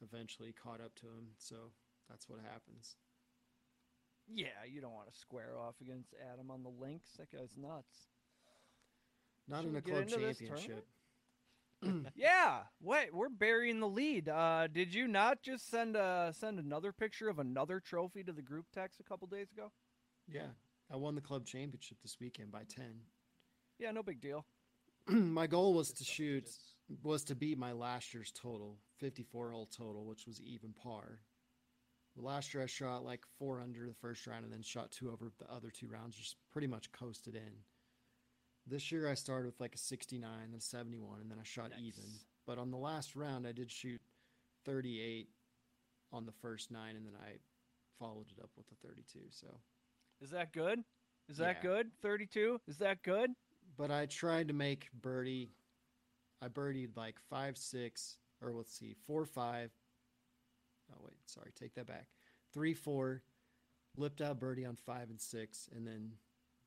eventually 0.00 0.52
caught 0.52 0.80
up 0.80 0.94
to 0.96 1.06
him. 1.06 1.34
So 1.38 1.72
that's 2.08 2.28
what 2.28 2.40
happens. 2.40 2.96
Yeah, 4.28 4.62
you 4.70 4.80
don't 4.80 4.94
want 4.94 5.12
to 5.12 5.18
square 5.18 5.58
off 5.58 5.74
against 5.80 6.14
Adam 6.32 6.50
on 6.50 6.62
the 6.62 6.70
links. 6.70 7.10
That 7.18 7.30
guy's 7.32 7.56
nuts. 7.56 8.06
Not 9.48 9.60
Should 9.62 9.66
in 9.68 9.72
we 9.72 9.78
a 9.78 9.82
club 9.82 10.08
championship. 10.08 10.86
yeah, 12.14 12.60
wait, 12.80 13.14
we're 13.14 13.28
burying 13.28 13.80
the 13.80 13.88
lead. 13.88 14.28
Uh, 14.28 14.66
did 14.68 14.94
you 14.94 15.08
not 15.08 15.42
just 15.42 15.68
send 15.70 15.96
uh 15.96 16.32
send 16.32 16.58
another 16.58 16.92
picture 16.92 17.28
of 17.28 17.38
another 17.38 17.80
trophy 17.80 18.22
to 18.22 18.32
the 18.32 18.42
group 18.42 18.66
text 18.72 19.00
a 19.00 19.04
couple 19.04 19.26
days 19.28 19.50
ago? 19.50 19.72
Yeah, 20.28 20.48
I 20.92 20.96
won 20.96 21.14
the 21.14 21.20
club 21.20 21.44
championship 21.46 21.98
this 22.02 22.18
weekend 22.20 22.52
by 22.52 22.62
ten. 22.68 23.00
Yeah, 23.78 23.90
no 23.90 24.02
big 24.02 24.20
deal. 24.20 24.46
my 25.08 25.46
goal 25.46 25.74
was 25.74 25.92
to 25.92 26.04
shoot 26.04 26.44
just- 26.44 26.76
was 27.02 27.24
to 27.24 27.34
beat 27.34 27.58
my 27.58 27.72
last 27.72 28.12
year's 28.12 28.32
total, 28.32 28.78
54 28.98 29.50
hole 29.52 29.66
total, 29.66 30.04
which 30.04 30.26
was 30.26 30.40
even 30.42 30.72
par. 30.74 31.20
Last 32.16 32.52
year 32.52 32.62
I 32.62 32.66
shot 32.66 33.04
like 33.04 33.24
four 33.38 33.60
under 33.60 33.86
the 33.86 33.94
first 33.94 34.26
round 34.26 34.44
and 34.44 34.52
then 34.52 34.62
shot 34.62 34.90
two 34.90 35.10
over 35.10 35.30
the 35.38 35.50
other 35.50 35.70
two 35.70 35.88
rounds, 35.88 36.16
just 36.16 36.36
pretty 36.52 36.66
much 36.66 36.92
coasted 36.92 37.34
in. 37.34 37.52
This 38.66 38.92
year 38.92 39.08
I 39.08 39.14
started 39.14 39.46
with 39.46 39.60
like 39.60 39.74
a 39.74 39.78
69 39.78 40.30
then 40.50 40.60
71, 40.60 41.20
and 41.20 41.30
then 41.30 41.38
I 41.40 41.44
shot 41.44 41.72
even. 41.80 42.04
But 42.46 42.58
on 42.58 42.70
the 42.70 42.76
last 42.76 43.16
round 43.16 43.46
I 43.46 43.52
did 43.52 43.70
shoot 43.70 44.00
38 44.64 45.28
on 46.12 46.26
the 46.26 46.32
first 46.32 46.70
nine, 46.70 46.96
and 46.96 47.06
then 47.06 47.14
I 47.20 47.38
followed 47.98 48.26
it 48.36 48.42
up 48.42 48.50
with 48.56 48.66
a 48.72 48.86
32. 48.86 49.20
So, 49.30 49.46
Is 50.20 50.30
that 50.30 50.52
good? 50.52 50.84
Is 51.28 51.38
that 51.38 51.56
Yeah. 51.56 51.62
good? 51.62 51.90
32? 52.02 52.60
Is 52.68 52.78
that 52.78 53.02
good? 53.02 53.30
but 53.76 53.90
I 53.90 54.04
tried 54.06 54.48
to 54.48 54.54
make 54.54 54.90
birdie. 54.92 55.50
I 56.42 56.48
birdied 56.48 56.94
like 56.96 57.18
five 57.18 57.56
six, 57.56 58.18
or 58.42 58.52
let's 58.52 58.72
see, 58.72 58.92
four 59.06 59.24
five. 59.24 59.72
Oh 60.92 60.98
wait, 61.02 61.16
sorry, 61.26 61.52
take 61.58 61.74
that 61.74 61.86
back. 61.86 62.08
Three 62.52 62.74
four, 62.74 63.22
lipped 63.96 64.20
out 64.20 64.38
birdie 64.38 64.66
on 64.66 64.76
five 64.76 65.08
and 65.08 65.20
six, 65.20 65.68
and 65.74 65.86
then 65.86 66.12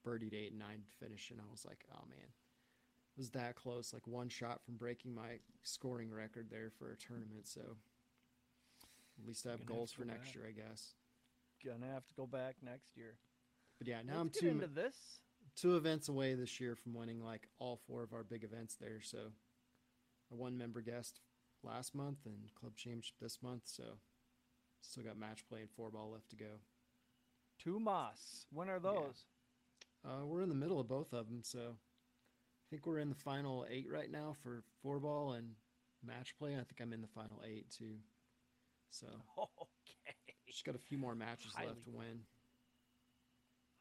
birdied 0.06 0.34
eight 0.34 0.52
and 0.52 0.60
nine 0.60 0.84
finish. 1.00 1.32
And 1.32 1.40
I 1.40 1.50
was 1.52 1.66
like, 1.66 1.84
oh 1.94 2.04
man, 2.10 2.20
it 2.20 3.18
was 3.18 3.32
that 3.32 3.56
close, 3.56 3.94
like 3.94 4.08
one 4.08 4.30
shot 4.30 4.62
from 4.64 4.76
breaking 4.76 5.14
my 5.16 5.40
scoring 5.64 6.12
record 6.12 6.48
there 6.52 6.72
for 6.78 6.92
a 6.92 6.96
tournament. 6.98 7.48
So 7.48 7.62
at 9.20 9.28
least 9.28 9.46
I 9.46 9.52
have 9.52 9.60
Gonna 9.60 9.70
have 9.72 9.78
goals 9.78 9.92
for 9.92 10.06
next 10.06 10.26
back. 10.28 10.36
year, 10.36 10.44
I 10.48 10.52
guess. 10.52 10.94
Gonna 11.66 11.92
have 11.92 12.06
to 12.08 12.14
go 12.16 12.28
back 12.28 12.56
next 12.62 12.96
year. 12.96 13.16
But 13.80 13.88
yeah, 13.88 14.02
now 14.06 14.22
Let's 14.22 14.22
I'm 14.22 14.30
two 14.30 14.48
into 14.50 14.68
this. 14.68 14.96
two 15.56 15.76
events 15.78 16.08
away 16.10 16.36
this 16.36 16.60
year 16.60 16.76
from 16.76 16.94
winning 16.94 17.24
like 17.24 17.48
all 17.60 17.80
four 17.88 18.04
of 18.04 18.14
our 18.14 18.24
big 18.24 18.44
events 18.44 18.76
there. 18.80 19.02
So 19.02 19.18
a 20.32 20.36
one 20.36 20.58
member 20.58 20.82
guest 20.82 21.20
last 21.64 21.96
month 21.96 22.20
and 22.26 22.54
club 22.60 22.76
championship 22.76 23.16
this 23.22 23.40
month. 23.42 23.64
So 23.66 23.84
still 24.82 25.04
got 25.04 25.18
match 25.18 25.46
play 25.48 25.62
and 25.62 25.70
four 25.72 25.90
ball 25.90 26.12
left 26.12 26.30
to 26.30 26.36
go. 26.36 26.60
Two 27.58 27.80
Moss. 27.80 28.46
When 28.52 28.70
are 28.70 28.80
those? 28.80 29.24
Uh, 30.06 30.26
we're 30.26 30.44
in 30.44 30.50
the 30.50 30.56
middle 30.56 30.80
of 30.80 30.88
both 30.88 31.14
of 31.14 31.28
them. 31.28 31.42
So 31.44 31.60
I 31.60 32.66
think 32.70 32.86
we're 32.86 33.00
in 33.00 33.10
the 33.10 33.16
final 33.16 33.66
eight 33.70 33.88
right 33.90 34.12
now 34.12 34.36
for 34.44 34.64
four 34.82 35.00
ball 35.00 35.34
and 35.34 35.52
match 36.06 36.36
play. 36.38 36.54
I 36.54 36.58
think 36.58 36.80
I'm 36.82 36.94
in 36.94 37.02
the 37.02 37.08
final 37.08 37.42
eight 37.46 37.66
too. 37.76 37.96
So 38.92 39.08
Okay. 39.38 40.16
just 40.48 40.64
got 40.66 40.76
a 40.76 40.80
few 40.80 40.98
more 40.98 41.16
matches 41.16 41.52
Highly 41.56 41.70
left 41.70 41.84
to 41.86 41.92
win. 41.92 42.20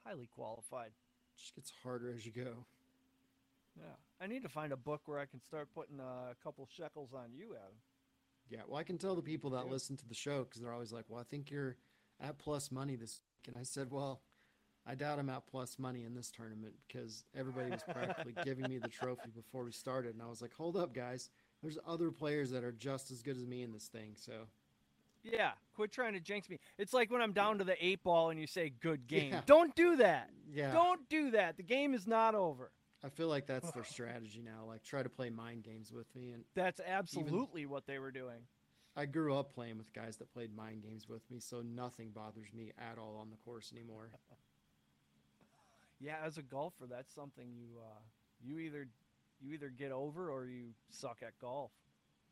Highly 0.05 0.27
qualified. 0.35 0.91
Just 1.37 1.55
gets 1.55 1.73
harder 1.83 2.13
as 2.15 2.25
you 2.25 2.33
go. 2.33 2.65
Yeah. 3.77 3.85
I 4.21 4.27
need 4.27 4.43
to 4.45 4.49
find 4.49 4.73
a 4.73 4.77
book 4.77 5.03
where 5.07 5.19
I 5.19 5.27
can 5.27 5.41
start 5.41 5.69
putting 5.75 5.99
uh, 6.01 6.31
a 6.31 6.37
couple 6.43 6.69
shekels 6.77 7.11
on 7.13 7.33
you, 7.35 7.55
Adam. 7.57 7.77
Yeah, 8.49 8.61
well, 8.69 8.79
I 8.79 8.85
can 8.85 8.99
tell 8.99 9.17
the 9.17 9.23
people 9.23 9.51
that 9.51 9.65
Yeah. 9.67 9.73
listen 9.73 9.97
to 9.97 10.07
the 10.07 10.15
show 10.15 10.45
because 10.45 10.61
they're 10.61 10.73
always 10.73 10.93
like, 10.93 11.07
"Well, 11.09 11.21
I 11.21 11.25
think 11.25 11.51
you're 11.51 11.77
at 12.21 12.39
plus 12.39 12.71
money 12.71 12.95
this 12.95 13.21
week," 13.21 13.49
and 13.49 13.57
I 13.61 13.65
said, 13.65 13.91
"Well, 13.91 14.21
I 14.87 14.94
doubt 14.94 15.18
I'm 15.18 15.31
at 15.31 15.47
plus 15.47 15.79
money 15.79 16.05
in 16.05 16.14
this 16.14 16.31
tournament 16.31 16.75
because 16.87 17.25
everybody 17.37 17.70
was 17.70 17.83
practically 17.90 18.35
giving 18.44 18.68
me 18.68 18.79
the 18.79 18.88
trophy 18.88 19.31
before 19.35 19.64
we 19.64 19.73
started, 19.73 20.14
and 20.14 20.23
I 20.23 20.27
was 20.29 20.42
like, 20.42 20.53
hold 20.53 20.77
up, 20.77 20.94
guys, 20.94 21.31
there's 21.62 21.79
other 21.87 22.11
players 22.11 22.51
that 22.51 22.64
are 22.64 22.73
just 22.73 23.11
as 23.11 23.23
good 23.23 23.37
as 23.37 23.47
me 23.47 23.62
in 23.62 23.73
this 23.73 23.87
thing, 23.87 24.12
so 24.14 24.33
Yeah, 25.23 25.53
quit 25.75 25.90
trying 25.90 26.12
to 26.12 26.20
jinx 26.20 26.51
me. 26.51 26.59
It's 26.77 26.92
like 26.92 27.11
when 27.11 27.23
I'm 27.23 27.33
down 27.33 27.59
to 27.59 27.64
the 27.64 27.83
eight 27.85 28.03
ball 28.03 28.29
and 28.29 28.38
you 28.38 28.47
say 28.47 28.73
good 28.81 29.07
game. 29.07 29.33
Yeah. 29.33 29.40
Don't 29.47 29.75
do 29.75 29.97
that. 29.97 30.29
yeah, 30.53 30.73
Don't 30.73 31.09
do 31.09 31.31
that. 31.31 31.57
The 31.57 31.62
game 31.62 31.94
is 31.94 32.07
not 32.07 32.35
over. 32.35 32.70
I 33.03 33.09
feel 33.09 33.29
like 33.29 33.47
that's 33.47 33.70
their 33.73 33.85
strategy 33.90 34.42
now, 34.44 34.66
like 34.66 34.83
try 34.83 35.03
to 35.03 35.09
play 35.09 35.31
mind 35.31 35.62
games 35.62 35.92
with 35.92 36.14
me, 36.14 36.33
and 36.33 36.44
That's 36.55 36.81
absolutely 36.87 37.64
what 37.64 37.87
they 37.87 37.99
were 37.99 38.11
doing. 38.11 38.40
I 38.97 39.07
grew 39.07 39.35
up 39.35 39.53
playing 39.53 39.79
with 39.79 39.92
guys 39.92 40.18
that 40.18 40.33
played 40.33 40.55
mind 40.55 40.83
games 40.83 41.09
with 41.09 41.29
me, 41.31 41.40
so 41.40 41.62
nothing 41.62 42.11
bothers 42.11 42.53
me 42.55 42.73
at 42.79 42.99
all 42.99 43.16
on 43.20 43.31
the 43.31 43.37
course 43.38 43.73
anymore. 43.75 44.11
Yeah, 46.00 46.16
as 46.24 46.38
a 46.38 46.42
golfer, 46.42 46.87
that's 46.90 47.14
something 47.14 47.52
you 47.52 47.78
uh, 47.78 48.00
you 48.42 48.59
either 48.59 48.88
you 49.40 49.52
either 49.54 49.68
get 49.68 49.92
over 49.92 50.30
or 50.30 50.46
you 50.46 50.70
suck 50.90 51.18
at 51.22 51.38
golf. 51.38 51.72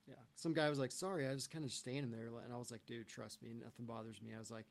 Yeah. 0.08 0.14
Some 0.34 0.52
guy 0.52 0.68
was 0.68 0.78
like, 0.78 0.92
sorry, 0.92 1.26
I 1.28 1.32
was 1.32 1.46
kind 1.46 1.64
of 1.64 1.72
standing 1.72 2.10
there. 2.10 2.26
And 2.44 2.52
I 2.52 2.56
was 2.56 2.70
like, 2.70 2.84
dude, 2.86 3.08
trust 3.08 3.42
me, 3.42 3.50
nothing 3.54 3.86
bothers 3.86 4.20
me. 4.20 4.32
I 4.34 4.38
was 4.38 4.50
like, 4.50 4.66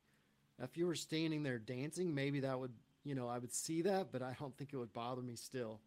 if 0.62 0.78
you 0.78 0.86
were 0.86 0.96
standing 0.96 1.44
there 1.44 1.60
dancing, 1.60 2.14
maybe 2.14 2.42
that 2.42 2.60
would, 2.60 2.74
you 3.04 3.16
know, 3.16 3.28
I 3.28 3.38
would 3.38 3.54
see 3.54 3.82
that, 3.84 4.12
but 4.12 4.22
I 4.22 4.36
don't 4.40 4.56
think 4.58 4.74
it 4.74 4.78
would 4.78 4.94
bother 4.94 5.22
me 5.22 5.36
still. 5.36 5.80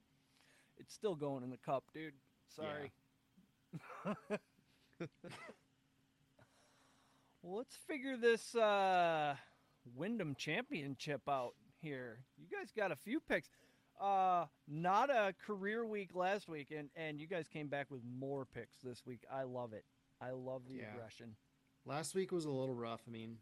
It's 0.79 0.95
still 0.95 1.15
going 1.15 1.45
in 1.45 1.51
the 1.51 1.59
cup, 1.59 1.85
dude. 1.93 2.15
Sorry. 2.49 2.91
well, 7.43 7.59
let's 7.59 7.77
figure 7.87 8.17
this 8.17 8.55
uh, 8.55 9.37
Wyndham 9.95 10.35
Championship 10.37 11.23
out 11.29 11.55
here. 11.85 12.19
You 12.39 12.47
guys 12.57 12.73
got 12.77 12.91
a 12.91 12.97
few 12.97 13.21
picks. 13.21 13.49
Uh, 14.01 14.47
not 14.67 15.09
a 15.11 15.35
career 15.47 15.87
week 15.87 16.11
last 16.15 16.49
week, 16.49 16.73
and, 16.77 16.89
and 16.97 17.21
you 17.21 17.27
guys 17.29 17.47
came 17.47 17.69
back 17.69 17.91
with 17.91 18.01
more 18.19 18.45
picks 18.45 18.79
this 18.83 19.07
week. 19.07 19.21
I 19.33 19.45
love 19.45 19.73
it. 19.73 19.85
I 20.21 20.31
love 20.31 20.63
the 20.69 20.77
Yeah. 20.79 20.93
aggression. 20.95 21.37
Last 21.87 22.15
week 22.15 22.33
was 22.33 22.45
a 22.47 22.51
little 22.51 22.75
rough. 22.75 23.03
I 23.07 23.11
mean, 23.11 23.39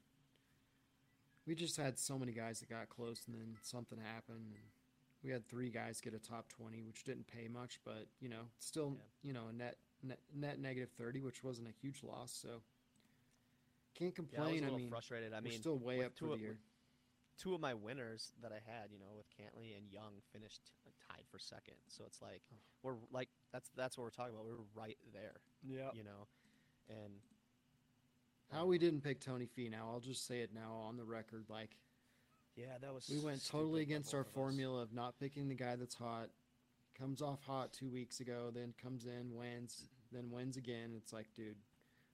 we 1.47 1.55
just 1.55 1.77
had 1.77 1.99
so 1.99 2.19
many 2.19 2.33
guys 2.33 2.61
that 2.61 2.69
got 2.69 2.89
close 2.89 3.23
and 3.27 3.35
then 3.37 3.57
something 3.63 3.99
happened. 3.99 4.53
And 4.55 4.65
we 5.23 5.31
had 5.31 5.49
three 5.49 5.71
guys 5.71 6.01
get 6.01 6.13
a 6.13 6.19
top 6.19 6.49
20, 6.49 6.83
which 6.83 7.05
didn't 7.05 7.29
pay 7.29 7.49
much, 7.49 7.79
but, 7.85 8.07
you 8.21 8.29
know, 8.29 8.43
still, 8.59 8.99
you 9.23 9.33
know, 9.33 9.47
a 9.49 9.53
net, 9.53 9.77
net, 10.03 10.19
net 10.35 10.59
negative 10.61 10.91
30, 10.99 11.21
which 11.21 11.43
wasn't 11.45 11.69
a 11.69 11.73
huge 11.81 12.03
loss. 12.03 12.33
So 12.33 12.61
can't 13.95 14.15
Yeah, 14.19 14.41
I 14.41 14.41
was 14.43 14.51
complain. 14.51 14.55
a 14.55 14.57
I 14.57 14.61
little 14.65 14.79
mean, 14.79 14.91
frustrated. 14.91 15.33
I 15.33 15.41
mean, 15.41 15.53
still 15.59 15.79
way 15.79 16.05
up 16.05 16.15
to 16.17 16.29
the 16.31 16.37
year. 16.37 16.59
With 17.33 17.43
two 17.43 17.55
of 17.55 17.61
my 17.61 17.75
winners 17.75 18.33
that 18.43 18.53
I 18.53 18.61
had, 18.71 18.91
you 18.93 18.99
know, 18.99 19.15
with 19.17 19.27
Cantlay 19.31 19.77
and 19.77 19.91
Young 19.91 20.21
finished 20.33 20.61
like, 20.85 20.95
tied 21.09 21.25
for 21.31 21.39
second. 21.39 21.75
So 21.89 22.05
it's 22.07 22.21
like 22.21 22.43
Oh. 22.53 22.57
we're 22.83 22.97
like 23.11 23.29
that's 23.53 23.71
that's 23.77 23.97
what 23.97 24.05
we're 24.05 24.11
talking 24.11 24.35
about. 24.35 24.45
We're 24.47 24.65
right 24.75 24.99
there, 25.13 25.37
Yeah. 25.63 25.91
you 25.95 26.05
know, 26.05 26.27
and 26.89 27.21
How 28.51 28.67
we 28.67 28.77
didn't 28.79 29.01
pick 29.01 29.21
Tony 29.21 29.47
Finau, 29.47 29.81
I'll 29.93 30.01
just 30.01 30.27
say 30.27 30.41
it 30.41 30.53
now 30.53 30.75
on 30.75 30.97
the 30.97 31.05
record. 31.05 31.47
Like 31.49 31.71
yeah, 32.55 32.77
that 32.83 32.93
was 32.93 33.09
we 33.09 33.19
went 33.19 33.47
totally 33.47 33.81
against 33.83 34.13
our 34.15 34.21
of 34.21 34.29
formula 34.29 34.83
of 34.83 34.93
not 34.93 35.19
picking 35.19 35.49
the 35.49 35.55
guy 35.55 35.77
that's 35.77 35.95
hot. 35.95 36.29
Comes 36.99 37.23
off 37.23 37.43
hot 37.45 37.73
two 37.73 37.89
weeks 37.89 38.21
ago, 38.21 38.51
then 38.53 38.75
comes 38.81 39.07
in, 39.07 39.35
wins, 39.35 39.89
then 40.13 40.31
wins 40.31 40.59
again. 40.59 40.93
It's 40.95 41.11
like, 41.15 41.33
dude, 41.35 41.57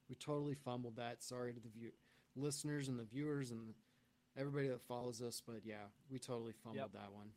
we 0.08 0.14
totally 0.14 0.54
fumbled 0.54 0.94
that. 0.96 1.24
Sorry 1.24 1.52
to 1.52 1.58
the 1.60 1.68
view 1.68 1.90
listeners 2.36 2.86
and 2.88 2.96
the 3.00 3.04
viewers 3.04 3.50
and 3.50 3.74
everybody 4.38 4.68
that 4.68 4.80
follows 4.82 5.20
us, 5.20 5.42
but 5.46 5.60
yeah, 5.64 5.86
we 6.10 6.18
totally 6.18 6.52
fumbled 6.64 6.92
that 6.92 7.12
one. 7.12 7.28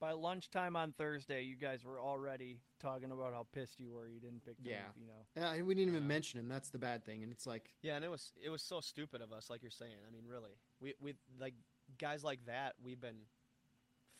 By 0.00 0.12
lunchtime 0.12 0.76
on 0.76 0.92
Thursday, 0.92 1.42
you 1.42 1.56
guys 1.56 1.84
were 1.84 2.00
already 2.00 2.60
talking 2.80 3.10
about 3.10 3.34
how 3.34 3.46
pissed 3.52 3.78
you 3.78 3.90
were 3.92 4.08
you 4.08 4.18
didn't 4.18 4.42
pick 4.46 4.56
Tony 4.56 4.70
Yeah. 4.76 4.88
Finau. 4.96 5.56
Yeah, 5.58 5.62
we 5.62 5.74
didn't 5.74 5.90
even 5.90 6.02
Yeah. 6.04 6.08
mention 6.08 6.40
him. 6.40 6.48
That's 6.48 6.70
the 6.70 6.78
bad 6.78 7.04
thing. 7.04 7.22
And 7.22 7.30
it's 7.30 7.46
like, 7.46 7.74
Yeah, 7.82 7.96
and 7.96 8.04
it 8.04 8.08
was 8.08 8.32
it 8.42 8.48
was 8.48 8.62
so 8.62 8.80
stupid 8.80 9.20
of 9.20 9.30
us, 9.32 9.50
like 9.50 9.60
you're 9.60 9.70
saying. 9.70 9.96
I 10.06 10.10
mean, 10.10 10.24
really, 10.26 10.56
we 10.80 10.94
we 11.00 11.16
like 11.38 11.52
guys 11.98 12.24
like 12.24 12.42
that 12.46 12.76
we've 12.82 13.00
been 13.00 13.26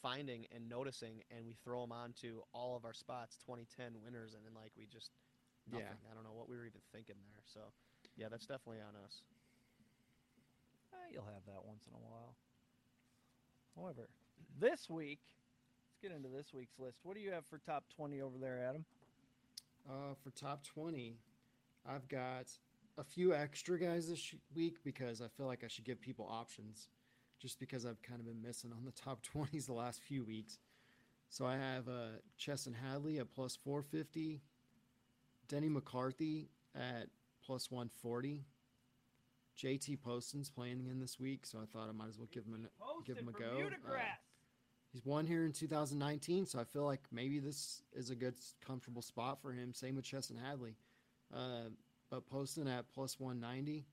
finding 0.03 0.47
and 0.55 0.69
noticing, 0.69 1.23
and 1.31 1.47
we 1.47 1.55
throw 1.65 1.81
them 1.83 1.93
onto 1.93 2.43
all 2.53 2.77
of 2.77 2.85
our 2.85 2.93
spots, 2.95 3.37
2010 3.39 4.03
winners, 4.03 4.35
and 4.35 4.45
then 4.45 4.53
like 4.55 4.73
we 4.77 4.85
just 4.87 5.13
nothing. 5.67 5.87
Yeah. 5.87 6.11
I 6.11 6.15
don't 6.15 6.25
know 6.25 6.33
what 6.35 6.49
we 6.49 6.57
were 6.57 6.67
even 6.67 6.81
thinking 6.93 7.17
there. 7.23 7.43
So, 7.45 7.61
yeah, 8.17 8.29
that's 8.29 8.47
definitely 8.47 8.81
on 8.83 8.97
us. 9.05 9.23
Eh, 10.93 11.13
you'll 11.13 11.25
have 11.25 11.45
that 11.47 11.65
once 11.65 11.85
in 11.87 11.95
a 11.95 11.99
while. 11.99 12.35
However, 13.77 14.09
this 14.59 14.89
week, 14.91 15.21
let's 15.89 15.99
get 16.03 16.17
into 16.17 16.29
this 16.29 16.53
week's 16.53 16.79
list. 16.79 16.99
What 17.03 17.15
do 17.15 17.21
you 17.21 17.33
have 17.33 17.47
for 17.47 17.59
top 17.59 17.85
20 17.97 18.21
over 18.21 18.39
there, 18.39 18.61
Adam? 18.69 18.85
Uh, 19.89 20.15
for 20.23 20.31
top 20.31 20.65
20, 20.65 21.17
I've 21.89 22.07
got 22.09 22.47
a 22.99 23.05
few 23.05 23.35
extra 23.35 23.79
guys 23.79 24.09
this 24.09 24.35
week 24.55 24.77
because 24.85 25.23
I 25.23 25.29
feel 25.29 25.47
like 25.47 25.65
I 25.65 25.69
should 25.69 25.85
give 25.85 26.01
people 26.01 26.29
options 26.31 26.89
just 27.41 27.59
because 27.59 27.87
I've 27.87 28.03
kind 28.03 28.21
of 28.21 28.27
been 28.27 28.43
missing 28.43 28.73
on 28.73 28.85
the 28.85 28.93
top 28.93 29.21
20s 29.35 29.67
the 29.67 29.73
last 29.73 30.03
few 30.03 30.25
weeks. 30.25 30.59
So 31.31 31.47
I 31.47 31.57
have 31.57 31.89
uh, 31.89 32.19
Chesson 32.37 32.75
Hadley 32.75 33.19
at 33.19 33.31
plus 33.33 33.57
450, 33.57 34.41
Denny 35.49 35.69
McCarthy 35.69 36.49
at 36.75 37.07
plus 37.45 37.71
140. 37.71 38.45
JT 39.61 40.01
Poston's 40.01 40.49
playing 40.49 40.81
again 40.81 40.99
this 41.01 41.21
week, 41.21 41.45
so 41.45 41.59
I 41.59 41.67
thought 41.67 41.89
I 41.89 41.93
might 41.93 42.09
as 42.09 42.19
well 42.19 42.29
give 42.33 42.45
him 42.45 42.55
a, 42.55 43.07
give 43.07 43.17
him 43.19 43.29
a 43.29 43.33
go. 43.33 43.57
Uh, 43.87 43.99
He's 44.93 45.05
won 45.05 45.27
here 45.27 45.45
in 45.45 45.53
2019, 45.53 46.47
so 46.47 46.59
I 46.59 46.65
feel 46.65 46.85
like 46.85 47.01
maybe 47.13 47.39
this 47.39 47.83
is 47.93 48.11
a 48.11 48.15
good, 48.17 48.35
comfortable 48.67 49.03
spot 49.03 49.41
for 49.41 49.53
him. 49.53 49.73
Same 49.75 49.97
with 49.97 50.05
Chesson 50.05 50.37
Hadley. 50.37 50.75
Uh, 51.33 51.69
but 52.11 52.27
Poston 52.27 52.67
at 52.67 52.87
plus 52.93 53.21
190. 53.21 53.85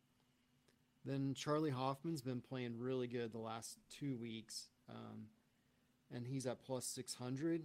Then 1.05 1.33
Charley 1.35 1.69
Hoffman's 1.69 2.21
been 2.21 2.41
playing 2.41 2.79
really 2.79 3.07
good 3.07 3.31
the 3.31 3.37
last 3.37 3.77
two 3.91 4.17
weeks, 4.17 4.67
um, 4.89 5.27
and 6.13 6.25
he's 6.25 6.47
at 6.47 6.63
plus 6.65 6.85
600. 6.85 7.63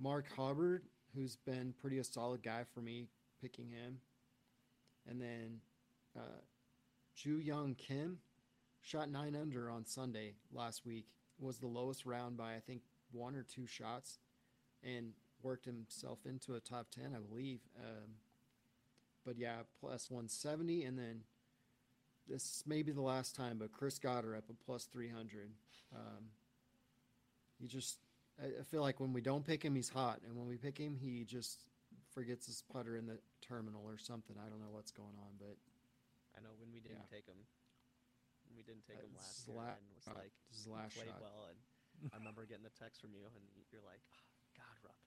Mark 0.00 0.26
Hubbard, 0.36 0.82
who's 1.14 1.36
been 1.36 1.74
pretty 1.80 1.98
a 1.98 2.04
solid 2.04 2.42
guy 2.42 2.64
for 2.72 2.80
me, 2.80 3.06
picking 3.40 3.68
him. 3.68 3.98
And 5.08 5.20
then 5.20 5.60
uh, 6.16 6.40
Joohyung 7.16 7.76
Kim 7.76 8.18
shot 8.82 9.10
nine 9.10 9.36
under 9.36 9.70
on 9.70 9.86
Sunday 9.86 10.34
last 10.52 10.84
week 10.84 11.06
was 11.38 11.58
the 11.58 11.66
lowest 11.66 12.06
round 12.06 12.36
by 12.36 12.54
I 12.54 12.60
think 12.60 12.82
one 13.12 13.34
or 13.36 13.42
two 13.42 13.66
shots, 13.66 14.18
and 14.82 15.12
worked 15.42 15.64
himself 15.64 16.18
into 16.26 16.54
a 16.54 16.60
top 16.60 16.88
ten, 16.90 17.14
I 17.14 17.18
believe. 17.18 17.60
Um, 17.78 18.10
but 19.24 19.38
yeah, 19.38 19.58
plus 19.80 20.10
one 20.10 20.28
seventy, 20.28 20.84
and 20.84 20.98
then 20.98 21.22
this 22.28 22.64
may 22.66 22.82
be 22.82 22.92
the 22.92 23.02
last 23.02 23.36
time, 23.36 23.58
but 23.58 23.72
Chris 23.72 23.98
Gotterup 23.98 24.38
up 24.38 24.44
a 24.50 24.64
plus 24.64 24.84
three 24.84 25.08
hundred. 25.08 25.50
Um, 25.94 26.24
he 27.60 27.68
just, 27.68 27.98
I, 28.42 28.46
I 28.46 28.62
feel 28.64 28.82
like 28.82 28.98
when 28.98 29.12
we 29.12 29.20
don't 29.20 29.46
pick 29.46 29.62
him, 29.62 29.74
he's 29.74 29.88
hot, 29.88 30.20
and 30.26 30.36
when 30.36 30.48
we 30.48 30.56
pick 30.56 30.76
him, 30.76 30.96
he 31.00 31.24
just 31.24 31.64
forgets 32.12 32.46
his 32.46 32.62
putter 32.72 32.96
in 32.96 33.06
the 33.06 33.18
terminal 33.40 33.82
or 33.86 33.98
something. 33.98 34.36
I 34.44 34.48
don't 34.48 34.60
know 34.60 34.72
what's 34.72 34.90
going 34.90 35.16
on, 35.18 35.32
but 35.38 35.56
I 36.36 36.40
know 36.40 36.52
when 36.58 36.70
we 36.72 36.80
didn't 36.80 37.06
Yeah. 37.10 37.16
take 37.16 37.26
him, 37.26 37.46
we 38.54 38.62
didn't 38.62 38.84
take 38.86 38.98
Uh, 38.98 39.06
him 39.06 39.14
last 39.14 39.38
is 39.40 39.48
year, 39.48 39.56
and 39.58 39.86
was 39.94 40.06
uh, 40.08 40.14
like 40.14 40.32
this 40.48 40.58
is 40.58 40.64
the 40.64 40.70
played 40.70 40.90
shot. 41.08 41.20
well, 41.22 41.46
and 41.50 41.58
I 42.12 42.16
remember 42.18 42.44
getting 42.46 42.64
the 42.64 42.70
text 42.70 43.00
from 43.00 43.12
you, 43.14 43.24
and 43.26 43.44
you're 43.70 43.82
like, 43.82 44.02
oh, 44.12 44.22
Gotterup. 44.58 44.98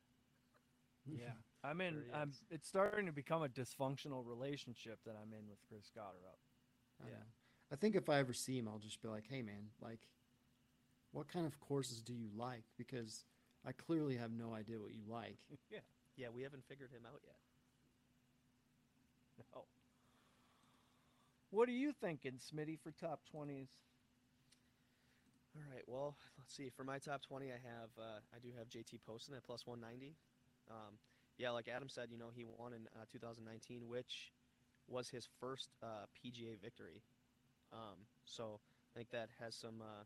Yeah. 1.06 1.34
I'm 1.64 1.82
in. 1.82 2.06
I'm. 2.14 2.34
It's 2.50 2.68
starting 2.68 3.06
to 3.08 3.12
become 3.12 3.44
a 3.44 3.50
dysfunctional 3.50 4.26
relationship 4.26 5.00
that 5.06 5.16
I'm 5.16 5.34
in 5.34 5.48
with 5.50 5.60
Chris 5.68 5.90
Gotterup. 5.96 6.40
I 7.04 7.08
Yeah. 7.08 7.14
know. 7.20 7.26
I 7.72 7.76
think 7.76 7.96
if 7.96 8.08
I 8.10 8.20
ever 8.20 8.34
see 8.34 8.58
him, 8.58 8.68
I'll 8.68 8.80
just 8.80 9.02
be 9.02 9.08
like, 9.10 9.28
"Hey, 9.28 9.42
man, 9.42 9.72
like, 9.82 10.08
what 11.12 11.28
kind 11.28 11.46
of 11.46 11.60
courses 11.60 12.02
do 12.02 12.14
you 12.14 12.30
like?" 12.36 12.64
Because 12.78 13.26
I 13.66 13.74
clearly 13.74 14.16
have 14.18 14.32
no 14.32 14.54
idea 14.54 14.80
what 14.80 14.94
you 14.94 15.04
like. 15.08 15.40
Yeah, 15.70 15.80
yeah, 16.16 16.30
we 16.30 16.44
haven't 16.44 16.64
figured 16.66 16.92
him 16.92 17.06
out 17.06 17.22
yet. 17.26 17.40
No. 19.54 19.66
What 21.58 21.70
are 21.70 21.72
you 21.72 21.92
thinking, 21.92 22.34
Smitty, 22.34 22.78
for 22.80 22.92
top 22.92 23.22
20s? 23.34 23.70
All 25.56 25.64
right. 25.74 25.82
Well, 25.88 26.16
let's 26.38 26.56
see. 26.56 26.70
For 26.70 26.84
my 26.84 27.00
top 27.00 27.24
20, 27.24 27.48
I 27.48 27.54
have 27.54 27.90
uh, 27.98 28.20
I 28.32 28.38
do 28.44 28.50
have 28.60 28.70
JT 28.70 29.00
Poston 29.08 29.34
at 29.34 29.44
plus 29.44 29.66
190. 29.66 30.14
Um, 30.70 31.00
yeah, 31.40 31.50
like 31.50 31.68
Adam 31.68 31.90
said, 31.90 32.10
you 32.12 32.20
know, 32.20 32.28
he 32.32 32.46
won 32.46 32.74
in 32.74 32.82
uh, 32.96 33.06
2019, 33.12 33.88
which 33.88 34.32
was 34.88 35.10
his 35.10 35.28
first 35.40 35.70
uh, 35.82 36.06
PGA 36.14 36.62
victory. 36.62 37.02
Um, 37.74 38.06
so 38.26 38.60
I 38.96 39.00
think 39.00 39.10
that 39.10 39.30
has 39.40 39.56
some 39.56 39.82
uh, 39.82 40.04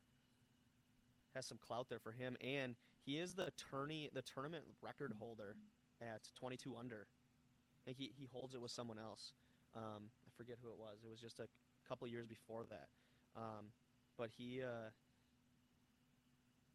has 1.35 1.45
some 1.45 1.57
clout 1.57 1.89
there 1.89 1.99
for 1.99 2.13
him, 2.13 2.37
and 2.39 2.75
he 3.05 3.17
is 3.17 3.33
the 3.33 3.51
tourney 3.69 4.09
the 4.13 4.21
tournament 4.21 4.63
record 4.81 5.11
holder 5.19 5.57
at 6.01 6.21
22 6.39 6.77
under. 6.79 7.07
I 7.09 7.81
think 7.83 7.97
he, 7.97 8.13
he 8.17 8.29
holds 8.31 8.55
it 8.55 8.61
with 8.61 8.71
someone 8.71 8.97
else. 8.97 9.33
Um, 9.75 10.11
I 10.31 10.37
forget 10.37 10.57
who 10.63 10.69
it 10.69 10.79
was. 10.79 11.03
It 11.03 11.09
was 11.09 11.19
just 11.19 11.39
a 11.39 11.47
couple 11.87 12.07
years 12.07 12.25
before 12.25 12.63
that. 12.69 12.87
Um, 13.35 13.75
but 14.17 14.29
he 14.37 14.61
uh, 14.63 14.89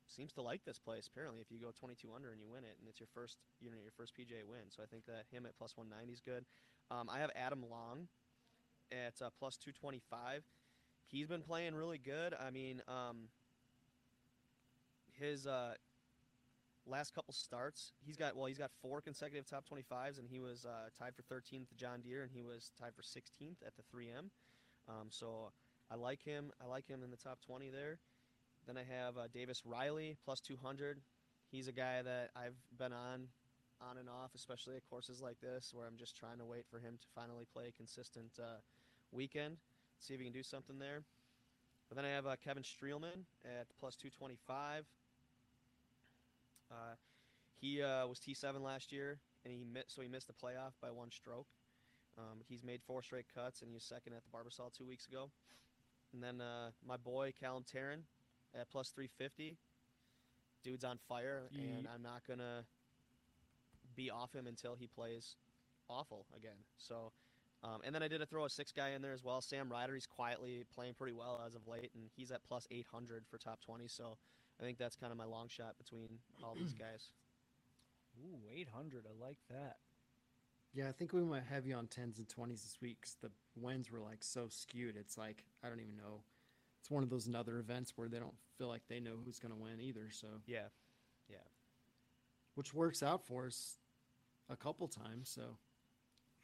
seems 0.07 0.33
to 0.33 0.42
like 0.42 0.64
this 0.64 0.79
place. 0.79 1.09
Apparently, 1.11 1.40
if 1.40 1.51
you 1.51 1.59
go 1.59 1.73
22 1.79 2.09
under 2.14 2.31
and 2.31 2.40
you 2.40 2.49
win 2.49 2.64
it, 2.64 2.77
and 2.79 2.88
it's 2.88 3.01
your 3.01 3.09
first, 3.14 3.37
you 3.61 3.71
know, 3.71 3.77
your 3.83 3.92
first 3.92 4.14
PGA 4.14 4.45
win. 4.45 4.69
So 4.69 4.83
I 4.83 4.87
think 4.87 5.07
that 5.07 5.25
him 5.31 5.47
at 5.47 5.57
plus 5.57 5.77
190 5.77 6.12
is 6.12 6.21
good. 6.21 6.45
Um, 6.90 7.09
I 7.11 7.19
have 7.19 7.31
Adam 7.35 7.64
Long 7.71 8.09
at 8.92 9.21
uh, 9.21 9.31
plus 9.38 9.57
225. 9.57 10.42
He's 11.07 11.27
been 11.27 11.42
playing 11.42 11.75
really 11.75 11.99
good. 11.99 12.35
I 12.35 12.51
mean, 12.51 12.83
um, 12.88 13.29
his 15.12 15.47
uh, 15.47 15.75
last 16.87 17.14
couple 17.14 17.35
starts, 17.35 17.92
he's 18.05 18.16
got 18.16 18.37
well, 18.37 18.46
he's 18.46 18.59
got 18.59 18.70
four 18.83 19.01
consecutive 19.01 19.49
top 19.49 19.64
25s, 19.68 20.18
and 20.18 20.29
he 20.29 20.38
was 20.38 20.64
uh, 20.64 20.88
tied 20.99 21.14
for 21.14 21.22
13th 21.22 21.70
at 21.70 21.77
John 21.77 22.01
Deere, 22.01 22.22
and 22.22 22.31
he 22.33 22.42
was 22.42 22.70
tied 22.81 22.94
for 22.94 23.03
16th 23.03 23.66
at 23.66 23.75
the 23.77 23.83
3M. 23.94 24.31
Um, 24.88 25.09
so 25.11 25.51
I 25.90 25.96
like 25.96 26.22
him. 26.22 26.53
I 26.62 26.66
like 26.66 26.87
him 26.87 27.03
in 27.03 27.11
the 27.11 27.16
top 27.16 27.38
20 27.46 27.70
there. 27.70 27.99
Then 28.66 28.77
I 28.77 28.85
have 28.85 29.16
uh, 29.16 29.29
Davis 29.33 29.62
Riley 29.64 30.16
plus 30.25 30.40
200. 30.40 31.01
He's 31.51 31.68
a 31.68 31.72
guy 31.72 32.03
that 32.03 32.31
I've 32.35 32.57
been 32.77 32.92
on, 32.92 33.29
on 33.81 33.99
and 33.99 34.09
off, 34.09 34.33
especially 34.35 34.77
at 34.77 34.88
courses 34.88 35.20
like 35.20 35.40
this, 35.40 35.70
where 35.72 35.87
I'm 35.87 35.96
just 35.96 36.16
trying 36.16 36.38
to 36.38 36.44
wait 36.44 36.64
for 36.68 36.79
him 36.79 36.99
to 37.01 37.07
finally 37.14 37.46
play 37.53 37.68
a 37.68 37.72
consistent 37.72 38.31
uh, 38.40 38.59
weekend, 39.12 39.57
see 40.01 40.14
if 40.14 40.20
he 40.20 40.27
can 40.27 40.33
do 40.33 40.42
something 40.42 40.79
there. 40.79 41.03
But 41.88 41.96
then 41.96 42.05
I 42.05 42.09
have 42.09 42.27
uh, 42.27 42.35
Kevin 42.42 42.64
Streelman 42.64 43.27
at 43.44 43.66
plus 43.79 43.94
225. 43.94 44.85
Uh, 46.70 46.94
he 47.61 47.83
uh, 47.83 48.07
was 48.07 48.18
T7 48.18 48.61
last 48.62 48.92
year, 48.92 49.18
and 49.44 49.52
he 49.52 49.64
so 49.88 50.02
he 50.02 50.09
missed 50.09 50.26
the 50.26 50.33
playoff 50.33 50.72
by 50.81 50.90
one 50.90 51.11
stroke. 51.11 51.46
Um, 52.18 52.40
he's 52.48 52.62
made 52.62 52.81
four 52.87 53.02
straight 53.02 53.26
cuts, 53.35 53.61
and 53.61 53.68
he 53.68 53.74
was 53.74 53.85
second 53.85 54.14
at 54.14 54.22
the 54.24 54.31
Barbasol 54.37 54.72
two 54.76 54.87
weeks 54.87 55.07
ago. 55.07 55.31
And 56.12 56.22
then 56.22 56.40
uh, 56.40 56.70
my 56.87 56.96
boy 56.96 57.33
Callum 57.38 57.64
Tarren 57.64 58.00
at 58.59 58.70
plus 58.70 58.90
350. 58.90 59.57
Dude's 60.64 60.85
on 60.85 60.98
fire, 61.09 61.42
and 61.79 61.87
I'm 61.94 62.02
not 62.02 62.22
gonna 62.26 62.64
be 63.94 64.11
off 64.11 64.35
him 64.35 64.46
until 64.46 64.74
he 64.74 64.87
plays 64.87 65.37
awful 65.88 66.26
again. 66.37 66.57
So, 66.76 67.12
um, 67.62 67.81
and 67.85 67.94
then 67.94 68.02
I 68.02 68.09
did 68.09 68.20
a 68.20 68.26
throw 68.26 68.44
a 68.44 68.50
six 68.50 68.72
guy 68.72 68.90
in 68.90 69.02
there 69.02 69.12
as 69.12 69.22
well. 69.22 69.40
Sam 69.40 69.70
Ryder, 69.70 69.94
he's 69.94 70.07
quietly 70.07 70.64
playing 70.74 70.94
pretty 70.94 71.12
well 71.12 71.40
as 71.46 71.55
of 71.55 71.66
late, 71.68 71.90
and 71.94 72.05
he's 72.16 72.31
at 72.31 72.42
plus 72.48 72.66
800 72.70 73.24
for 73.31 73.38
top 73.38 73.61
20. 73.64 73.87
So, 73.88 74.16
I 74.61 74.64
think 74.64 74.79
that's 74.79 74.97
kind 74.97 75.12
of 75.12 75.19
my 75.19 75.25
long 75.27 75.49
shot 75.49 75.77
between 75.79 76.19
all 76.42 76.55
these 76.55 76.73
guys. 76.79 77.11
Ooh, 78.25 78.38
800. 78.55 79.05
I 79.07 79.25
like 79.25 79.38
that. 79.51 79.77
Yeah, 80.73 80.88
I 80.88 80.92
think 80.92 81.12
we 81.12 81.23
might 81.23 81.45
have 81.51 81.66
you 81.66 81.75
on 81.75 81.87
tens 81.87 82.19
and 82.19 82.29
twenties 82.29 82.62
this 82.62 82.79
week 82.83 82.99
because 83.01 83.16
the 83.23 83.31
wins 83.59 83.90
were 83.90 84.01
like 84.01 84.19
so 84.21 84.47
skewed. 84.49 84.97
It's 84.97 85.16
like 85.16 85.45
I 85.64 85.69
don't 85.69 85.81
even 85.81 85.97
know. 85.97 86.21
it's 86.81 86.90
one 86.90 87.03
of 87.03 87.09
those 87.11 87.27
another 87.27 87.59
events 87.59 87.92
where 87.97 88.09
they 88.09 88.19
don't 88.19 88.35
feel 88.59 88.69
like 88.69 88.83
they 88.88 89.01
know 89.01 89.16
who's 89.25 89.38
going 89.38 89.53
to 89.55 89.61
win 89.61 89.81
either. 89.81 90.09
So, 90.11 90.27
yeah. 90.47 90.69
Yeah. 91.29 91.37
which 92.55 92.73
works 92.75 93.03
out 93.03 93.25
for 93.27 93.47
us 93.47 93.79
a 94.51 94.57
couple 94.57 94.87
times. 94.88 95.29
So, 95.31 95.57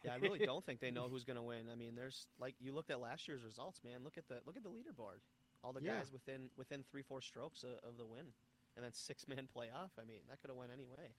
Yeah, 0.05 0.12
I 0.14 0.16
really 0.16 0.38
don't 0.40 0.64
think 0.64 0.81
they 0.81 0.90
know 0.90 1.09
who's 1.11 1.25
going 1.25 1.37
to 1.37 1.42
win. 1.42 1.66
I 1.70 1.75
mean, 1.77 1.94
there's 1.94 2.27
like 2.40 2.55
you 2.59 2.75
looked 2.75 2.90
at 2.90 3.01
last 3.01 3.29
year's 3.29 3.42
results, 3.42 3.81
man. 3.85 4.03
Look 4.03 4.16
at 4.18 4.29
the 4.29 4.38
look 4.46 4.57
at 4.57 4.62
the 4.62 4.70
leaderboard. 4.70 5.20
All 5.64 5.72
the 5.72 5.81
Yeah. 5.83 5.98
guys 5.98 6.11
within 6.12 6.51
within 6.57 6.83
three 6.90 7.03
four 7.03 7.20
strokes 7.20 7.62
of, 7.62 7.79
of 7.88 7.96
the 7.96 8.05
win, 8.05 8.33
and 8.77 8.85
then 8.85 8.92
six 8.92 9.27
man 9.29 9.48
playoff. 9.55 9.90
I 9.98 10.05
mean, 10.05 10.20
that 10.29 10.40
could 10.40 10.51
have 10.51 10.57
went 10.57 10.72
any 10.72 10.85
way. 10.85 11.14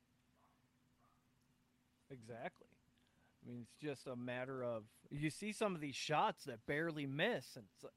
Exactly. 2.10 2.67
I 3.43 3.47
mean, 3.49 3.62
it's 3.62 3.75
just 3.82 4.08
a 4.08 4.15
matter 4.15 4.63
of 4.63 4.84
you 5.10 5.29
see 5.29 5.51
some 5.51 5.75
of 5.75 5.82
these 5.82 5.95
shots 5.95 6.45
that 6.45 6.65
barely 6.65 7.06
miss, 7.06 7.56
and 7.56 7.65
it's 7.75 7.84
like, 7.84 7.93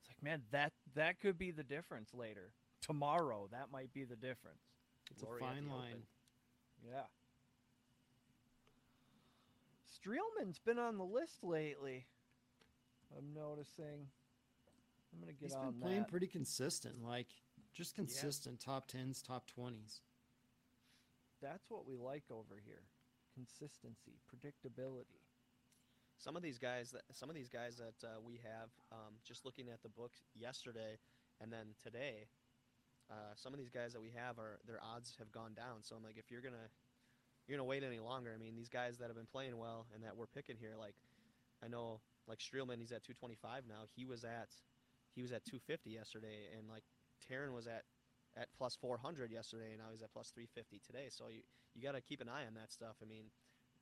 it's 0.00 0.08
like 0.08 0.22
man, 0.22 0.42
that 0.50 0.72
that 0.94 1.20
could 1.20 1.38
be 1.38 1.50
the 1.50 1.62
difference 1.64 2.14
later. 2.14 2.50
Tomorrow, 2.80 3.48
that 3.52 3.70
might 3.72 3.92
be 3.92 4.04
the 4.04 4.16
difference. 4.16 4.62
it's 5.10 5.22
Glory 5.22 5.40
a 5.42 5.44
fine 5.44 5.68
line. 5.68 5.88
Open. 5.92 6.02
Yeah. 6.84 7.06
Streelman's 9.90 10.58
been 10.58 10.78
on 10.78 10.98
the 10.98 11.04
list 11.04 11.42
lately. 11.42 12.06
I'm 13.16 13.32
noticing. 13.34 14.08
I'm 15.12 15.20
gonna 15.20 15.32
get 15.32 15.50
He's 15.50 15.54
on 15.54 15.72
been 15.72 15.80
playing 15.80 15.98
that. 16.00 16.08
pretty 16.08 16.26
consistent, 16.26 17.02
like 17.02 17.28
just 17.72 17.94
consistent 17.94 18.60
top 18.60 18.90
10s, 18.90 19.22
top 19.22 19.44
20s. 19.56 20.00
That's 21.42 21.70
what 21.70 21.86
we 21.86 21.96
like 21.96 22.24
over 22.30 22.56
here: 22.64 22.82
consistency, 23.34 24.18
predictability. 24.28 25.20
Some 26.18 26.36
of 26.36 26.42
these 26.42 26.58
guys 26.58 26.90
that 26.92 27.02
some 27.12 27.28
of 27.28 27.36
these 27.36 27.48
guys 27.50 27.76
that 27.76 28.06
uh, 28.06 28.20
we 28.24 28.40
have, 28.42 28.70
um, 28.90 29.14
just 29.24 29.44
looking 29.44 29.68
at 29.68 29.82
the 29.82 29.88
book 29.90 30.12
yesterday 30.34 30.98
and 31.40 31.52
then 31.52 31.74
today, 31.82 32.28
uh, 33.10 33.34
some 33.34 33.52
of 33.52 33.58
these 33.58 33.70
guys 33.70 33.92
that 33.92 34.00
we 34.00 34.12
have 34.16 34.38
are 34.38 34.58
their 34.66 34.80
odds 34.82 35.14
have 35.18 35.30
gone 35.30 35.52
down. 35.54 35.82
So 35.82 35.94
I'm 35.94 36.02
like, 36.02 36.16
if 36.16 36.30
you're 36.30 36.40
gonna 36.40 36.70
you're 37.46 37.58
gonna 37.58 37.68
wait 37.68 37.84
any 37.84 38.00
longer, 38.00 38.32
I 38.34 38.38
mean, 38.38 38.56
these 38.56 38.70
guys 38.70 38.98
that 38.98 39.08
have 39.08 39.16
been 39.16 39.30
playing 39.30 39.58
well 39.58 39.86
and 39.94 40.02
that 40.04 40.16
we're 40.16 40.26
picking 40.26 40.56
here, 40.58 40.74
like 40.78 40.96
I 41.62 41.68
know 41.68 42.00
like 42.26 42.38
Streelman, 42.38 42.78
he's 42.78 42.92
at 42.92 43.04
225 43.04 43.64
now. 43.68 43.84
He 43.94 44.04
was 44.04 44.24
at 44.24 44.48
he 45.16 45.22
was 45.22 45.32
at 45.32 45.44
250 45.44 45.90
yesterday, 45.90 46.46
and 46.56 46.68
like 46.68 46.84
Tarren 47.28 47.52
was 47.52 47.66
at 47.66 47.82
at 48.36 48.48
plus 48.56 48.76
400 48.76 49.32
yesterday, 49.32 49.70
and 49.72 49.78
now 49.78 49.86
he's 49.90 50.02
at 50.02 50.12
plus 50.12 50.28
350 50.30 50.80
today. 50.86 51.06
So 51.08 51.24
you 51.32 51.40
you 51.74 51.82
got 51.82 51.92
to 51.96 52.00
keep 52.00 52.20
an 52.20 52.28
eye 52.28 52.46
on 52.46 52.54
that 52.54 52.70
stuff. 52.70 52.96
I 53.02 53.06
mean, 53.06 53.24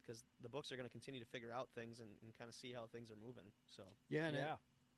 because 0.01 0.25
the 0.43 0.49
books 0.49 0.71
are 0.73 0.77
going 0.77 0.89
to 0.89 0.93
continue 0.93 1.21
to 1.21 1.27
figure 1.27 1.51
out 1.53 1.69
things 1.75 1.99
and, 2.01 2.09
and 2.23 2.33
kind 2.39 2.49
of 2.49 2.55
see 2.55 2.73
how 2.73 2.87
things 2.93 3.11
are 3.11 3.19
moving. 3.21 3.45
So 3.67 3.83
Yeah, 4.09 4.27
and 4.27 4.37
I- 4.37 4.41
yeah. 4.41 4.57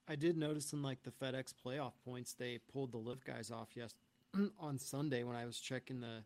I 0.09 0.14
did 0.14 0.37
notice 0.37 0.72
in 0.72 0.83
like 0.83 1.03
the 1.03 1.11
FedEx 1.11 1.53
playoff 1.53 1.94
points, 2.05 2.35
they 2.35 2.59
pulled 2.72 2.92
the 2.92 2.99
lift 2.99 3.25
guys 3.25 3.51
off 3.51 3.70
yes 3.75 3.92
on 4.61 4.79
Sunday 4.79 5.25
when 5.25 5.35
I 5.35 5.44
was 5.46 5.59
checking 5.59 6.01
the 6.01 6.22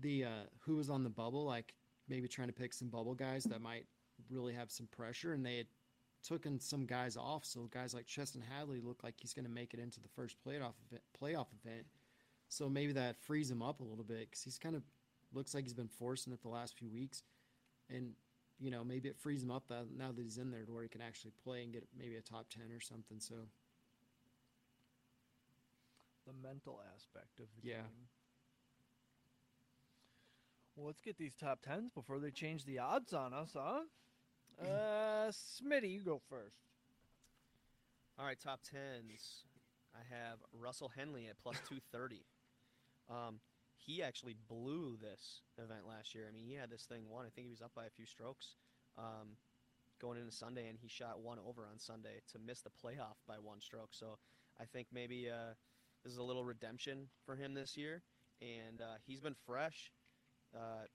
the 0.00 0.24
uh, 0.24 0.28
who 0.60 0.76
was 0.76 0.90
on 0.90 1.02
the 1.04 1.10
bubble, 1.10 1.44
like 1.44 1.74
maybe 2.08 2.28
trying 2.28 2.48
to 2.48 2.52
pick 2.54 2.72
some 2.74 2.88
bubble 2.88 3.14
guys 3.14 3.44
that 3.44 3.60
might 3.60 3.86
really 4.30 4.52
have 4.54 4.70
some 4.70 4.86
pressure, 4.88 5.32
and 5.32 5.44
they 5.44 5.58
had 5.58 5.66
taken 6.22 6.60
some 6.60 6.86
guys 6.86 7.16
off. 7.16 7.44
So 7.44 7.68
guys 7.72 7.94
like 7.94 8.06
Chesson 8.06 8.42
Hadley 8.42 8.80
look 8.80 9.02
like 9.02 9.14
he's 9.18 9.32
going 9.34 9.44
to 9.44 9.50
make 9.50 9.74
it 9.74 9.80
into 9.80 10.00
the 10.00 10.08
first 10.08 10.36
playoff 10.46 10.74
event, 10.88 11.02
playoff 11.20 11.48
event. 11.64 11.86
So 12.48 12.68
maybe 12.68 12.92
that 12.92 13.16
frees 13.20 13.50
him 13.50 13.62
up 13.62 13.80
a 13.80 13.84
little 13.84 14.04
bit 14.04 14.30
because 14.30 14.42
he's 14.42 14.58
kind 14.58 14.76
of 14.76 14.82
looks 15.32 15.54
like 15.54 15.64
he's 15.64 15.72
been 15.74 15.88
forcing 15.88 16.32
it 16.32 16.42
the 16.42 16.48
last 16.48 16.76
few 16.76 16.90
weeks, 16.90 17.22
and 17.88 18.12
you 18.60 18.70
know 18.70 18.84
maybe 18.84 19.08
it 19.08 19.16
frees 19.18 19.42
him 19.42 19.50
up 19.50 19.66
that, 19.68 19.86
now 19.96 20.12
that 20.12 20.22
he's 20.22 20.38
in 20.38 20.50
there 20.50 20.64
to 20.64 20.72
where 20.72 20.82
he 20.82 20.88
can 20.88 21.00
actually 21.00 21.32
play 21.42 21.62
and 21.62 21.72
get 21.72 21.88
maybe 21.98 22.16
a 22.16 22.20
top 22.20 22.46
ten 22.50 22.70
or 22.70 22.80
something. 22.80 23.18
So 23.20 23.34
the 26.26 26.34
mental 26.46 26.80
aspect 26.94 27.40
of 27.40 27.46
the 27.56 27.68
Yeah. 27.68 27.76
game. 27.82 28.08
Well, 30.76 30.86
let's 30.86 31.00
get 31.00 31.18
these 31.18 31.34
top 31.34 31.62
tens 31.62 31.90
before 31.90 32.18
they 32.18 32.30
change 32.30 32.64
the 32.64 32.78
odds 32.78 33.12
on 33.12 33.34
us, 33.34 33.52
huh? 33.54 33.82
Uh, 34.60 35.30
Smitty, 35.30 35.92
you 35.92 36.00
go 36.00 36.20
first. 36.28 36.56
all 38.18 38.26
right, 38.26 38.38
top 38.38 38.60
tens. 38.62 39.44
I 39.94 40.00
have 40.14 40.38
Russell 40.52 40.90
Henley 40.96 41.26
at 41.28 41.38
plus 41.42 41.56
230. 41.68 42.24
Um, 43.10 43.40
he 43.76 44.02
actually 44.02 44.36
blew 44.48 44.96
this 45.00 45.40
event 45.58 45.88
last 45.88 46.14
year. 46.14 46.26
I 46.28 46.32
mean, 46.32 46.44
he 46.46 46.54
had 46.54 46.70
this 46.70 46.84
thing 46.84 47.02
won. 47.10 47.26
I 47.26 47.30
think 47.30 47.46
he 47.46 47.50
was 47.50 47.62
up 47.62 47.72
by 47.74 47.86
a 47.86 47.90
few 47.90 48.06
strokes 48.06 48.54
um, 48.96 49.36
going 50.00 50.18
into 50.18 50.32
Sunday, 50.32 50.68
and 50.68 50.78
he 50.80 50.88
shot 50.88 51.20
one 51.20 51.38
over 51.46 51.62
on 51.62 51.78
Sunday 51.78 52.20
to 52.32 52.38
miss 52.38 52.60
the 52.62 52.70
playoff 52.70 53.18
by 53.26 53.34
one 53.42 53.60
stroke. 53.60 53.90
So 53.90 54.18
I 54.60 54.64
think 54.64 54.86
maybe 54.92 55.28
uh, 55.28 55.54
this 56.04 56.12
is 56.12 56.18
a 56.18 56.22
little 56.22 56.44
redemption 56.44 57.08
for 57.26 57.34
him 57.34 57.54
this 57.54 57.76
year, 57.76 58.02
and 58.40 58.80
uh, 58.80 58.96
he's 59.04 59.20
been 59.20 59.34
fresh. 59.46 59.90
Uh, 60.54 60.86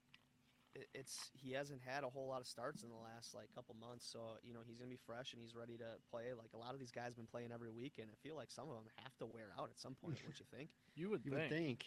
it's 0.94 1.30
he 1.32 1.52
hasn't 1.52 1.80
had 1.82 2.04
a 2.04 2.08
whole 2.08 2.28
lot 2.28 2.40
of 2.40 2.46
starts 2.46 2.82
in 2.82 2.88
the 2.88 2.96
last 2.96 3.34
like 3.34 3.48
couple 3.54 3.74
months, 3.80 4.06
so 4.10 4.38
you 4.42 4.52
know 4.52 4.60
he's 4.66 4.76
gonna 4.76 4.90
be 4.90 5.00
fresh 5.06 5.32
and 5.32 5.42
he's 5.42 5.54
ready 5.54 5.76
to 5.76 5.98
play. 6.10 6.32
Like 6.36 6.50
a 6.54 6.58
lot 6.58 6.74
of 6.74 6.80
these 6.80 6.90
guys 6.90 7.14
been 7.14 7.26
playing 7.26 7.50
every 7.52 7.70
week, 7.70 7.94
and 7.98 8.08
I 8.10 8.16
feel 8.22 8.36
like 8.36 8.50
some 8.50 8.68
of 8.68 8.74
them 8.74 8.84
have 9.02 9.16
to 9.18 9.26
wear 9.26 9.50
out 9.58 9.70
at 9.70 9.80
some 9.80 9.94
point. 9.94 10.18
what 10.26 10.38
you 10.38 10.46
think? 10.54 10.70
You 10.94 11.10
would 11.10 11.24
you 11.24 11.32
think. 11.32 11.50
would 11.50 11.50
think. 11.50 11.84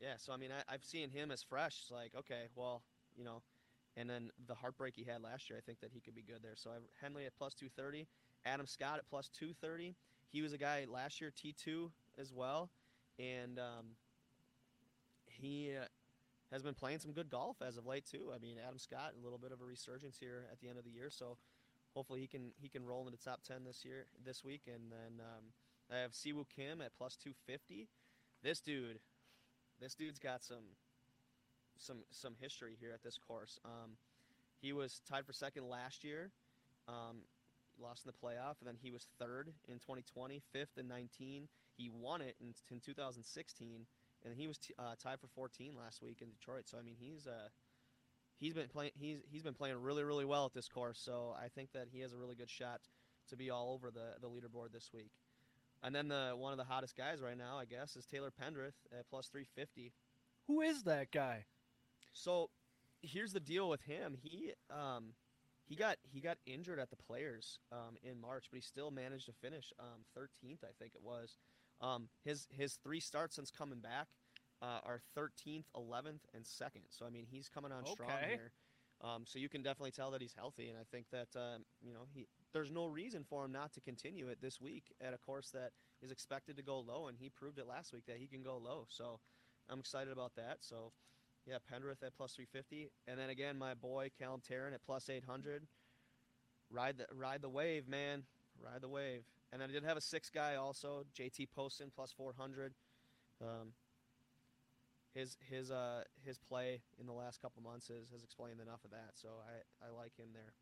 Yeah, 0.00 0.14
so 0.18 0.32
I 0.32 0.36
mean, 0.36 0.50
I, 0.52 0.72
I've 0.72 0.84
seen 0.84 1.10
him 1.10 1.30
as 1.30 1.42
fresh. 1.42 1.78
It's 1.82 1.90
like, 1.90 2.12
okay, 2.16 2.48
well, 2.54 2.82
you 3.16 3.24
know, 3.24 3.42
and 3.96 4.08
then 4.08 4.30
the 4.46 4.54
heartbreak 4.54 4.94
he 4.94 5.04
had 5.04 5.22
last 5.22 5.48
year, 5.48 5.58
I 5.58 5.62
think 5.62 5.80
that 5.80 5.90
he 5.92 6.00
could 6.00 6.14
be 6.14 6.22
good 6.22 6.42
there. 6.42 6.54
So 6.54 6.70
I 6.70 6.74
Henley 7.00 7.24
at 7.24 7.34
plus 7.36 7.54
230, 7.54 8.06
Adam 8.44 8.66
Scott 8.66 8.98
at 8.98 9.08
plus 9.08 9.30
230. 9.38 9.94
He 10.28 10.42
was 10.42 10.52
a 10.52 10.58
guy 10.58 10.86
last 10.88 11.20
year 11.20 11.32
T2 11.32 11.90
as 12.18 12.32
well, 12.32 12.70
and 13.18 13.58
um, 13.58 13.96
he 15.26 15.72
uh, 15.80 15.86
has 16.52 16.62
been 16.62 16.74
playing 16.74 17.00
some 17.00 17.12
good 17.12 17.30
golf 17.30 17.56
as 17.66 17.76
of 17.76 17.86
late 17.86 18.06
too. 18.06 18.30
I 18.34 18.38
mean, 18.38 18.56
Adam 18.62 18.78
Scott 18.78 19.12
a 19.18 19.22
little 19.22 19.38
bit 19.38 19.52
of 19.52 19.60
a 19.60 19.64
resurgence 19.64 20.16
here 20.18 20.44
at 20.50 20.60
the 20.60 20.68
end 20.68 20.78
of 20.78 20.84
the 20.84 20.90
year, 20.90 21.10
so 21.10 21.36
hopefully 21.94 22.20
he 22.20 22.26
can 22.26 22.52
he 22.60 22.68
can 22.68 22.84
roll 22.84 23.06
into 23.06 23.18
top 23.22 23.42
10 23.42 23.64
this 23.64 23.84
year 23.84 24.06
this 24.24 24.44
week. 24.44 24.62
And 24.66 24.90
then 24.90 25.24
um, 25.24 25.44
I 25.90 25.98
have 25.98 26.12
Siwoo 26.12 26.44
Kim 26.54 26.80
at 26.80 26.92
plus 26.96 27.16
250. 27.16 27.88
This 28.42 28.60
dude, 28.60 29.00
this 29.80 29.94
dude's 29.94 30.18
got 30.18 30.44
some 30.44 30.76
some 31.78 31.98
some 32.10 32.34
history 32.40 32.76
here 32.80 32.92
at 32.92 33.02
this 33.02 33.18
course. 33.18 33.58
Um, 33.64 33.92
he 34.60 34.72
was 34.72 35.00
tied 35.08 35.26
for 35.26 35.32
second 35.32 35.68
last 35.68 36.04
year, 36.04 36.30
um, 36.88 37.18
lost 37.80 38.06
in 38.06 38.12
the 38.12 38.26
playoff, 38.26 38.56
and 38.60 38.66
then 38.66 38.76
he 38.80 38.90
was 38.90 39.08
third 39.18 39.52
in 39.68 39.74
2020, 39.74 40.40
fifth 40.52 40.78
in 40.78 40.88
19. 40.88 41.48
He 41.76 41.90
won 41.90 42.22
it 42.22 42.36
in, 42.40 42.54
in 42.70 42.80
2016, 42.80 43.86
and 44.26 44.36
he 44.36 44.46
was 44.46 44.58
t- 44.58 44.74
uh, 44.78 44.94
tied 45.02 45.20
for 45.20 45.28
14 45.28 45.74
last 45.78 46.02
week 46.02 46.20
in 46.20 46.28
Detroit. 46.28 46.64
So 46.66 46.78
I 46.78 46.82
mean, 46.82 46.96
he's 46.98 47.26
uh, 47.26 47.48
he's 48.38 48.54
been 48.54 48.68
playing 48.68 48.92
he's 48.94 49.18
he's 49.30 49.42
been 49.42 49.54
playing 49.54 49.80
really 49.80 50.04
really 50.04 50.24
well 50.24 50.44
at 50.46 50.52
this 50.52 50.68
course. 50.68 51.00
So 51.02 51.34
I 51.40 51.48
think 51.48 51.72
that 51.72 51.88
he 51.90 52.00
has 52.00 52.12
a 52.12 52.16
really 52.16 52.34
good 52.34 52.50
shot 52.50 52.80
to 53.28 53.36
be 53.36 53.50
all 53.50 53.72
over 53.72 53.90
the 53.90 54.20
the 54.20 54.28
leaderboard 54.28 54.72
this 54.72 54.90
week. 54.92 55.12
And 55.82 55.94
then 55.94 56.08
the 56.08 56.34
one 56.36 56.52
of 56.52 56.58
the 56.58 56.64
hottest 56.64 56.96
guys 56.96 57.20
right 57.20 57.36
now, 57.36 57.58
I 57.58 57.64
guess, 57.64 57.96
is 57.96 58.06
Taylor 58.06 58.30
Pendrith 58.30 58.74
at 58.92 59.08
plus 59.08 59.28
350. 59.28 59.92
Who 60.46 60.60
is 60.60 60.82
that 60.84 61.10
guy? 61.10 61.44
So 62.12 62.50
here's 63.02 63.32
the 63.32 63.40
deal 63.40 63.68
with 63.68 63.82
him. 63.82 64.16
He 64.20 64.52
um, 64.70 65.12
he 65.66 65.76
got 65.76 65.98
he 66.02 66.20
got 66.20 66.38
injured 66.46 66.78
at 66.78 66.90
the 66.90 66.96
Players 66.96 67.58
um, 67.72 67.96
in 68.02 68.20
March, 68.20 68.46
but 68.50 68.56
he 68.56 68.62
still 68.62 68.90
managed 68.90 69.26
to 69.26 69.32
finish 69.32 69.72
um, 69.78 70.04
13th, 70.16 70.64
I 70.64 70.72
think 70.78 70.92
it 70.94 71.02
was. 71.02 71.36
Um, 71.80 72.08
his 72.24 72.46
his 72.50 72.74
three 72.82 73.00
starts 73.00 73.36
since 73.36 73.50
coming 73.50 73.80
back 73.80 74.08
uh, 74.62 74.80
are 74.84 75.00
13th, 75.16 75.64
11th, 75.76 76.20
and 76.34 76.46
second. 76.46 76.82
So 76.90 77.06
I 77.06 77.10
mean, 77.10 77.26
he's 77.30 77.48
coming 77.48 77.72
on 77.72 77.84
strong 77.92 78.10
here. 78.28 78.52
Um, 79.04 79.24
so 79.26 79.38
you 79.38 79.50
can 79.50 79.62
definitely 79.62 79.90
tell 79.90 80.10
that 80.12 80.22
he's 80.22 80.32
healthy, 80.34 80.68
and 80.70 80.78
I 80.78 80.84
think 80.90 81.06
that 81.12 81.28
um, 81.38 81.64
you 81.82 81.92
know 81.92 82.06
he 82.14 82.26
there's 82.54 82.70
no 82.70 82.86
reason 82.86 83.24
for 83.28 83.44
him 83.44 83.52
not 83.52 83.72
to 83.74 83.80
continue 83.80 84.28
it 84.28 84.38
this 84.40 84.58
week 84.60 84.84
at 85.00 85.12
a 85.12 85.18
course 85.18 85.50
that 85.50 85.72
is 86.02 86.10
expected 86.10 86.56
to 86.56 86.62
go 86.62 86.80
low, 86.80 87.08
and 87.08 87.18
he 87.18 87.28
proved 87.28 87.58
it 87.58 87.66
last 87.66 87.92
week 87.92 88.04
that 88.06 88.16
he 88.16 88.26
can 88.26 88.42
go 88.42 88.56
low. 88.56 88.86
So 88.88 89.20
I'm 89.68 89.80
excited 89.80 90.12
about 90.12 90.34
that. 90.36 90.58
So 90.60 90.92
yeah, 91.46 91.56
Pendrith 91.70 92.02
at 92.02 92.16
plus 92.16 92.32
350, 92.32 92.90
and 93.06 93.18
then 93.18 93.28
again 93.28 93.58
my 93.58 93.74
boy 93.74 94.10
Callum 94.18 94.40
Tarren 94.40 94.72
at 94.72 94.82
plus 94.84 95.10
800. 95.10 95.66
Ride 96.70 96.96
the 96.98 97.06
ride 97.14 97.42
the 97.42 97.50
wave, 97.50 97.86
man, 97.86 98.22
ride 98.64 98.80
the 98.80 98.88
wave. 98.88 99.24
And 99.52 99.60
then 99.60 99.70
I 99.70 99.72
did 99.72 99.84
have 99.84 99.96
a 99.96 100.00
six 100.00 100.28
guy 100.28 100.56
also, 100.56 101.04
JT 101.18 101.48
Poston 101.54 101.90
plus 101.94 102.12
400. 102.12 102.74
Um, 103.40 103.72
his 105.14 105.36
his 105.48 105.70
uh 105.70 106.02
his 106.24 106.38
play 106.38 106.82
in 107.00 107.06
the 107.06 107.12
last 107.12 107.40
couple 107.40 107.62
months 107.62 107.88
has, 107.88 108.10
has 108.10 108.22
explained 108.22 108.60
enough 108.60 108.84
of 108.84 108.90
that, 108.90 109.12
so 109.14 109.28
I 109.48 109.86
I 109.86 109.88
like 109.90 110.16
him 110.16 110.28
there. 110.34 110.52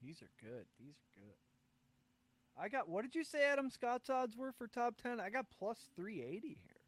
These 0.00 0.22
are 0.22 0.30
good. 0.40 0.66
These 0.78 0.94
are 0.94 1.20
good. 1.20 1.34
I 2.56 2.68
got. 2.68 2.88
What 2.88 3.02
did 3.02 3.16
you 3.16 3.24
say 3.24 3.44
Adam 3.44 3.70
Scott's 3.70 4.08
odds 4.08 4.36
were 4.36 4.52
for 4.52 4.68
top 4.68 4.94
ten? 5.02 5.18
I 5.18 5.30
got 5.30 5.46
plus 5.58 5.88
three 5.96 6.22
eighty 6.22 6.58
here. 6.62 6.78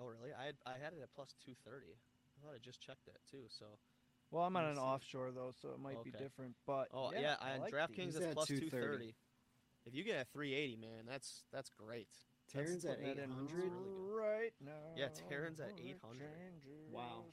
Oh 0.00 0.08
really? 0.08 0.32
I 0.32 0.46
had, 0.46 0.56
I 0.64 0.80
had 0.80 0.92
it 0.96 1.00
at 1.02 1.12
plus 1.12 1.36
230. 1.44 1.92
I 1.92 2.36
thought 2.40 2.56
I 2.56 2.58
just 2.62 2.80
checked 2.80 3.04
that 3.04 3.20
too. 3.28 3.44
So 3.48 3.76
Well, 4.30 4.44
I'm 4.44 4.56
on 4.56 4.64
an 4.64 4.76
see. 4.76 4.80
offshore 4.82 5.32
though, 5.32 5.50
so 5.60 5.70
it 5.70 5.80
might 5.80 6.02
be 6.04 6.10
Okay. 6.10 6.22
different. 6.22 6.54
But 6.66 6.88
oh 6.94 7.10
yeah, 7.12 7.20
yeah, 7.20 7.36
I 7.40 7.54
I 7.54 7.58
like 7.58 7.72
DraftKings 7.74 7.96
these. 7.96 8.04
He's 8.06 8.16
is 8.16 8.22
at 8.22 8.34
plus 8.34 8.46
230. 8.48 8.70
230. 8.70 9.14
If 9.86 9.94
you 9.94 10.04
get 10.04 10.20
a 10.20 10.24
380, 10.32 10.76
man, 10.76 11.04
that's 11.08 11.44
that's 11.52 11.70
great. 11.70 12.08
Tarren's 12.52 12.84
at 12.84 12.98
Putting 12.98 13.16
that 13.16 13.22
in 13.24 13.30
800. 13.30 13.52
really 13.54 13.68
good. 13.70 14.14
right 14.16 14.52
now. 14.64 14.94
Yeah, 14.96 15.08
Tarren's 15.28 15.60
at 15.60 15.72
800. 15.78 16.28
Wow. 16.90 17.24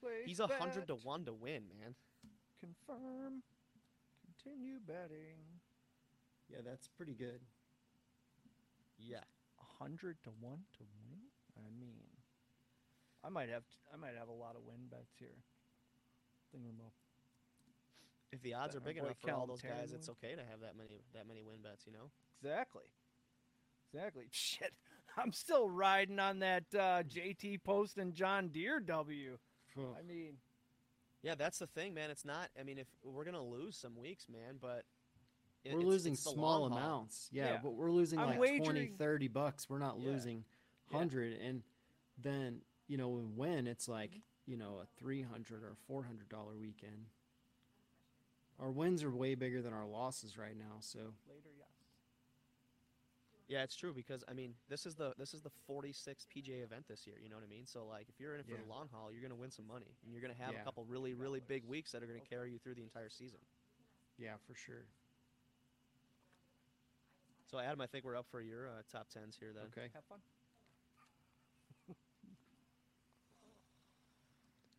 Place 0.00 0.24
He's 0.26 0.40
a 0.40 0.46
hundred 0.46 0.86
to 0.88 0.94
one 0.94 1.24
to 1.24 1.32
win, 1.32 1.64
man. 1.68 1.94
Confirm. 2.60 3.42
Continue 4.24 4.78
betting. 4.86 5.60
Yeah, 6.48 6.58
that's 6.64 6.86
pretty 6.88 7.14
good. 7.14 7.40
Yeah. 8.98 9.24
A 9.58 9.82
hundred 9.82 10.22
to 10.24 10.30
one 10.40 10.60
to 10.78 10.84
win. 11.00 11.18
I 11.56 11.70
mean, 11.80 12.04
I 13.24 13.28
might 13.30 13.48
have 13.48 13.64
I 13.92 13.96
might 13.96 14.14
have 14.18 14.28
a 14.28 14.32
lot 14.32 14.54
of 14.54 14.62
win 14.66 14.86
bets 14.90 15.14
here. 15.18 15.42
Thinking 16.52 16.70
about 16.78 16.92
If 18.32 18.42
the 18.42 18.54
odds 18.54 18.74
Bet 18.74 18.82
are 18.82 18.84
big 18.84 18.96
enough 18.98 19.16
for 19.20 19.30
all 19.32 19.46
those 19.46 19.60
guys, 19.62 19.70
Tarrant 19.72 19.92
it's 19.92 20.08
okay 20.10 20.34
to 20.34 20.42
have 20.50 20.60
that 20.60 20.76
many 20.76 21.00
that 21.14 21.26
many 21.26 21.42
win 21.42 21.60
bets, 21.62 21.86
you 21.86 21.92
know. 21.92 22.10
exactly, 22.42 22.84
exactly. 23.92 24.26
Shit, 24.30 24.72
I'm 25.16 25.32
still 25.32 25.68
riding 25.68 26.18
on 26.18 26.38
that 26.40 26.64
uh, 26.74 27.02
JT 27.02 27.62
Poston 27.64 28.12
John 28.12 28.48
Deere 28.48 28.80
W. 28.80 29.38
I 29.78 30.02
mean, 30.02 30.34
Yeah, 31.22 31.34
that's 31.34 31.58
the 31.58 31.66
thing, 31.66 31.92
man. 31.92 32.10
It's 32.10 32.24
not. 32.24 32.48
I 32.58 32.62
mean, 32.62 32.78
if 32.78 32.86
we're 33.02 33.24
gonna 33.24 33.42
lose 33.44 33.76
some 33.76 33.96
weeks, 33.96 34.26
man, 34.28 34.56
but 34.60 34.84
it- 35.64 35.72
we're 35.74 35.80
it's- 35.80 35.84
losing 35.92 36.12
it's 36.14 36.22
small 36.22 36.66
amounts. 36.66 37.28
Yeah, 37.32 37.52
Yeah. 37.52 37.60
but 37.62 37.74
we're 37.74 37.90
losing 37.90 38.18
I'm 38.18 38.38
like 38.38 38.62
20, 38.62 38.86
30 38.98 39.28
bucks. 39.28 39.68
We're 39.68 39.78
not 39.78 39.98
Yeah. 39.98 40.08
losing 40.10 40.44
Yeah. 40.90 40.96
100 40.98 41.32
and 41.40 41.62
then, 42.18 42.62
you 42.86 42.96
know, 42.96 43.08
when 43.10 43.30
we 43.30 43.34
win, 43.36 43.66
it's 43.66 43.88
like, 43.88 44.22
you 44.46 44.56
know, 44.56 44.80
a 44.82 44.86
300 44.98 45.62
or 45.62 45.74
400 45.86 46.28
dollar 46.28 46.56
weekend. 46.56 47.06
Our 48.58 48.70
wins 48.70 49.02
are 49.02 49.10
way 49.10 49.34
bigger 49.34 49.60
than 49.60 49.72
our 49.74 49.86
losses 49.86 50.38
right 50.38 50.56
now, 50.56 50.76
so 50.80 50.98
later, 51.28 51.50
yes. 51.58 51.68
Yeah, 53.48 53.62
it's 53.62 53.76
true 53.76 53.92
because 53.92 54.24
I 54.28 54.32
mean, 54.32 54.54
this 54.68 54.86
is 54.86 54.94
the 54.94 55.12
this 55.18 55.34
is 55.34 55.42
the 55.42 55.50
46th 55.70 56.26
PGA 56.34 56.62
event 56.64 56.86
this 56.88 57.06
year. 57.06 57.16
You 57.22 57.28
know 57.28 57.36
what 57.36 57.44
I 57.44 57.48
mean? 57.48 57.66
So 57.66 57.84
like, 57.86 58.08
if 58.08 58.18
you're 58.18 58.34
in 58.34 58.40
it 58.40 58.46
for 58.46 58.52
Yeah. 58.54 58.62
the 58.64 58.68
long 58.68 58.88
haul, 58.92 59.12
you're 59.12 59.22
gonna 59.22 59.36
win 59.36 59.50
some 59.50 59.66
money, 59.66 59.94
and 60.02 60.12
you're 60.12 60.22
gonna 60.22 60.34
have 60.34 60.54
Yeah. 60.54 60.62
a 60.62 60.64
couple 60.64 60.84
really 60.86 61.14
really 61.14 61.40
big 61.40 61.64
weeks 61.64 61.92
that 61.92 62.02
are 62.02 62.06
gonna 62.06 62.20
carry 62.20 62.50
you 62.50 62.58
through 62.58 62.74
the 62.76 62.82
entire 62.82 63.10
season. 63.10 63.40
yeah, 64.18 64.36
for 64.46 64.54
sure. 64.54 64.86
So 67.50 67.58
Adam, 67.58 67.80
I 67.80 67.86
think 67.86 68.04
we're 68.04 68.16
up 68.16 68.26
for 68.30 68.40
your 68.40 68.68
uh, 68.68 68.82
top 68.90 69.08
tens 69.10 69.36
here 69.38 69.52
then. 69.52 69.66
Okay. 69.66 69.88
Have 69.94 70.04
fun. 70.06 70.18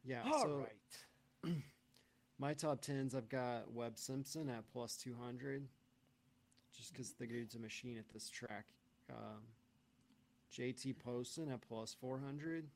Yeah, 0.07 0.21
All 0.25 0.41
so 0.41 0.63
right. 1.43 1.53
my 2.39 2.53
top 2.53 2.81
10s, 2.81 3.13
I've 3.13 3.27
got 3.27 3.73
Webb 3.73 3.97
Simpson 3.97 4.49
at 4.49 4.63
plus 4.71 4.95
200 4.95 5.67
just 6.75 6.93
because 6.93 7.11
the 7.11 7.27
dude's 7.27 7.55
a 7.55 7.59
machine 7.59 7.97
at 7.97 8.07
this 8.13 8.29
track. 8.29 8.63
Um, 9.09 9.41
JT 10.55 10.95
Poston 11.03 11.51
at 11.51 11.59
plus 11.67 11.93
400. 11.99 12.67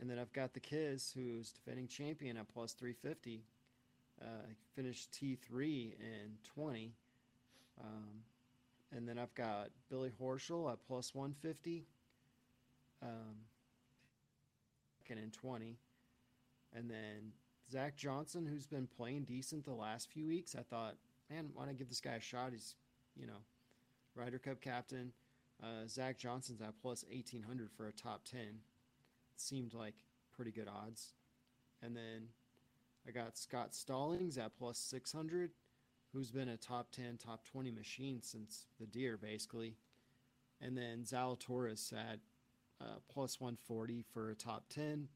And 0.00 0.10
then 0.10 0.18
I've 0.18 0.32
got 0.32 0.54
the 0.54 0.60
Kiz, 0.60 1.12
who's 1.14 1.52
defending 1.52 1.86
champion 1.86 2.36
at 2.36 2.52
plus 2.52 2.72
350. 2.72 3.44
Uh, 4.20 4.24
finished 4.74 5.12
T3 5.12 5.92
in 6.00 6.32
20. 6.54 6.92
Um, 7.80 8.24
and 8.90 9.08
then 9.08 9.18
I've 9.18 9.34
got 9.34 9.68
Billy 9.88 10.10
Horschel 10.20 10.72
at 10.72 10.78
plus 10.84 11.14
150. 11.14 11.84
Um, 13.02 13.36
second 15.12 15.24
in 15.24 15.30
20. 15.30 15.76
And 16.74 16.90
then 16.90 17.32
Zach 17.70 17.96
Johnson, 17.96 18.46
who's 18.46 18.66
been 18.66 18.86
playing 18.86 19.24
decent 19.24 19.64
the 19.64 19.72
last 19.72 20.10
few 20.10 20.26
weeks, 20.26 20.54
I 20.58 20.62
thought, 20.62 20.96
man, 21.30 21.50
why 21.54 21.66
not 21.66 21.78
give 21.78 21.88
this 21.88 22.00
guy 22.00 22.14
a 22.14 22.20
shot? 22.20 22.52
He's, 22.52 22.74
you 23.16 23.26
know, 23.26 23.42
Ryder 24.14 24.38
Cup 24.38 24.60
captain. 24.60 25.12
Uh, 25.62 25.86
Zach 25.86 26.18
Johnson's 26.18 26.60
at 26.60 26.74
plus 26.80 27.04
1800 27.10 27.70
for 27.70 27.86
a 27.86 27.92
top 27.92 28.24
10. 28.24 28.40
seemed 29.36 29.74
like 29.74 29.94
pretty 30.34 30.50
good 30.50 30.68
odds. 30.68 31.12
And 31.82 31.96
then 31.96 32.28
I 33.06 33.10
got 33.10 33.38
Scott 33.38 33.74
Stallings 33.74 34.38
at 34.38 34.56
plus 34.56 34.78
600, 34.78 35.50
who's 36.12 36.30
been 36.30 36.48
a 36.48 36.56
top 36.56 36.90
10, 36.92 37.18
top 37.18 37.44
20 37.44 37.70
machine 37.70 38.20
since 38.22 38.66
the 38.80 38.86
Deere, 38.86 39.16
basically. 39.16 39.76
And 40.60 40.76
then 40.76 41.04
Zalatoris 41.04 41.92
at 41.92 42.18
uh, 42.80 42.98
plus 43.12 43.40
140 43.40 44.04
for 44.12 44.30
a 44.30 44.34
top 44.34 44.64
10 44.68 45.08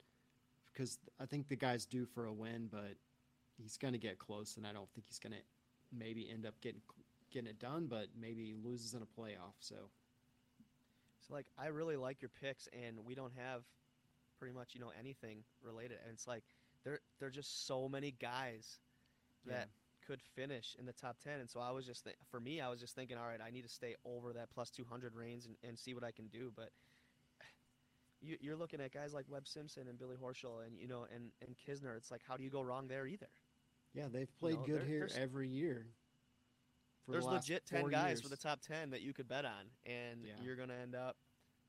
because 0.76 0.98
I 1.20 1.26
think 1.26 1.48
the 1.48 1.56
guy's 1.56 1.86
due 1.86 2.06
for 2.06 2.26
a 2.26 2.34
win, 2.34 2.68
but 2.70 2.96
he's 3.56 3.78
going 3.78 3.94
to 3.94 3.98
get 3.98 4.18
close, 4.18 4.56
and 4.58 4.66
I 4.66 4.72
don't 4.72 4.90
think 4.94 5.06
he's 5.08 5.18
going 5.18 5.32
to 5.32 5.42
maybe 5.96 6.28
end 6.30 6.46
up 6.46 6.60
getting 6.60 6.82
getting 7.32 7.48
it 7.50 7.58
done, 7.58 7.86
but 7.88 8.08
maybe 8.20 8.54
loses 8.62 8.94
in 8.94 9.02
a 9.02 9.20
playoff. 9.20 9.56
So 9.60 9.90
So 11.20 11.34
like, 11.34 11.46
I 11.58 11.68
really 11.68 11.96
like 11.96 12.22
your 12.22 12.30
picks, 12.30 12.68
and 12.72 13.04
we 13.04 13.14
don't 13.14 13.32
have 13.36 13.62
pretty 14.38 14.54
much 14.54 14.74
you 14.74 14.80
know 14.80 14.92
anything 14.98 15.44
related, 15.62 15.98
and 16.04 16.12
it's 16.12 16.26
like 16.28 16.44
there 16.84 17.00
there 17.18 17.28
are 17.28 17.32
just 17.32 17.66
so 17.66 17.88
many 17.88 18.12
guys 18.12 18.80
that 19.46 19.68
could 20.06 20.20
finish 20.22 20.76
in 20.78 20.86
the 20.86 20.92
top 20.92 21.18
10 21.20 21.40
and 21.40 21.50
so 21.50 21.58
i 21.58 21.70
was 21.70 21.84
just 21.84 22.04
th- 22.04 22.16
for 22.30 22.40
me 22.40 22.60
i 22.60 22.68
was 22.68 22.80
just 22.80 22.94
thinking 22.94 23.16
all 23.18 23.26
right 23.26 23.40
i 23.44 23.50
need 23.50 23.62
to 23.62 23.68
stay 23.68 23.96
over 24.04 24.32
that 24.32 24.50
plus 24.50 24.70
200 24.70 25.14
range 25.16 25.46
and, 25.46 25.56
and 25.64 25.78
see 25.78 25.94
what 25.94 26.04
i 26.04 26.12
can 26.12 26.28
do 26.28 26.52
but 26.54 26.70
you, 28.20 28.36
you're 28.40 28.56
looking 28.56 28.80
at 28.80 28.92
guys 28.92 29.12
like 29.14 29.24
webb 29.28 29.46
simpson 29.46 29.88
and 29.88 29.98
billy 29.98 30.16
horschel 30.16 30.64
and 30.66 30.78
you 30.78 30.88
know 30.88 31.06
and, 31.14 31.30
and 31.46 31.54
kisner 31.56 31.96
it's 31.96 32.10
like 32.10 32.22
how 32.26 32.36
do 32.36 32.42
you 32.42 32.50
go 32.50 32.60
wrong 32.62 32.88
there 32.88 33.06
either 33.06 33.28
yeah, 33.94 34.08
they've 34.12 34.28
played 34.38 34.58
know, 34.60 34.66
good 34.66 34.82
here 34.82 35.08
every 35.18 35.48
year. 35.48 35.86
for 37.06 37.12
the 37.12 37.12
there's 37.12 37.24
last 37.24 37.48
legit 37.48 37.64
10 37.66 37.80
four 37.80 37.90
guys 37.90 38.20
for 38.20 38.28
the 38.28 38.36
top 38.36 38.60
10 38.60 38.90
that 38.90 39.00
you 39.00 39.12
could 39.14 39.28
bet 39.28 39.44
on 39.44 39.52
and 39.86 40.20
Yeah. 40.24 40.32
you're 40.42 40.56
going 40.56 40.68
to 40.68 40.74
end 40.74 40.94
up 40.94 41.16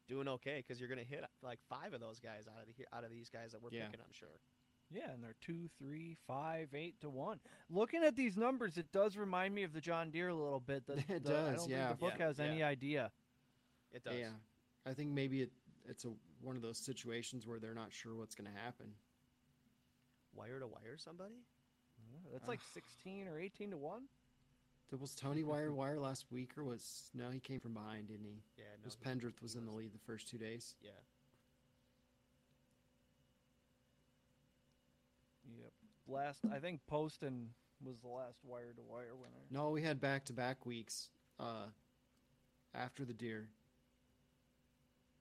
doing 0.10 0.28
okay 0.28 0.64
because 0.66 0.80
you're 0.80 0.90
going 0.90 1.00
to 1.00 1.06
hit 1.06 1.24
like 1.42 1.60
five 1.70 1.94
of 1.94 2.00
those 2.02 2.20
guys 2.20 2.46
out 2.48 2.62
of 2.62 2.68
the 2.68 2.86
out 2.98 3.04
of 3.04 3.12
these 3.12 3.30
guys 3.30 3.52
that 3.54 3.62
we're 3.62 3.70
Yeah. 3.72 3.86
picking 3.86 4.02
i'm 4.06 4.14
sure 4.14 4.28
Yeah, 4.90 5.12
and 5.12 5.22
they're 5.24 5.36
two, 5.42 5.68
three, 5.78 6.16
five, 6.28 6.70
eight 6.74 6.96
to 7.02 7.10
one. 7.10 7.42
Looking 7.70 8.04
at 8.06 8.16
these 8.16 8.38
numbers, 8.38 8.78
it 8.78 8.90
does 8.94 9.18
remind 9.18 9.54
me 9.54 9.64
of 9.64 9.74
the 9.74 9.82
John 9.82 10.12
Deere 10.12 10.30
a 10.30 10.34
little 10.34 10.62
bit. 10.62 10.88
The, 10.88 10.94
It 11.10 11.26
the- 11.26 11.38
I 11.38 11.52
does, 11.52 11.60
don't 11.62 11.70
yeah. 11.70 11.88
Think 11.88 12.00
the 12.00 12.06
book 12.06 12.14
Yeah, 12.20 12.26
has 12.28 12.40
any 12.40 12.64
idea. 12.64 13.12
it 13.92 14.04
does 14.06 14.16
Yeah, 14.18 14.30
I 14.86 14.94
think 14.94 15.12
maybe 15.12 15.42
it, 15.42 15.52
it's 15.88 16.06
a 16.06 16.10
one 16.42 16.56
of 16.56 16.62
those 16.62 16.78
situations 16.78 17.48
where 17.48 17.60
they're 17.60 17.74
not 17.74 17.92
sure 17.94 18.14
what's 18.16 18.36
going 18.36 18.50
to 18.52 18.60
happen. 18.60 18.88
wire 20.36 20.60
to 20.60 20.68
wire 20.68 20.98
somebody 20.98 21.36
Yeah, 22.24 22.30
That's 22.34 22.48
like 22.48 22.62
sixteen 22.74 23.28
or 23.28 23.40
eighteen 23.40 23.72
to 23.72 23.78
one. 23.78 24.04
Did- 24.90 25.02
Was 25.02 25.16
Tony 25.16 25.44
wire 25.44 25.74
wire 25.74 26.00
last 26.00 26.26
week 26.32 26.58
or 26.58 26.64
was 26.64 27.10
no? 27.14 27.30
He 27.30 27.40
came 27.40 27.60
from 27.60 27.74
behind, 27.74 28.08
didn't 28.08 28.26
he? 28.26 28.42
yeah 28.58 28.64
no, 28.80 28.86
was 28.86 28.96
Pendrith 28.96 29.42
was 29.42 29.54
he 29.54 29.60
in 29.60 29.66
the 29.66 29.72
lead 29.72 29.94
the 29.94 30.00
first 30.06 30.30
two 30.30 30.38
days. 30.38 30.76
yeah 30.82 30.92
Yep. 35.60 35.72
Last, 36.08 36.40
I 36.54 36.60
think 36.60 36.82
Poston 36.88 37.50
was 37.84 37.98
the 38.00 38.08
last 38.08 38.38
wire 38.44 38.74
to 38.76 38.82
wire 38.84 39.16
winner. 39.16 39.46
No, 39.52 39.70
we 39.72 39.82
had 39.82 40.00
back 40.00 40.26
to 40.26 40.34
back 40.34 40.66
weeks 40.66 41.10
uh, 41.40 41.66
after 42.74 43.06
the 43.06 43.14
Deere. 43.14 43.48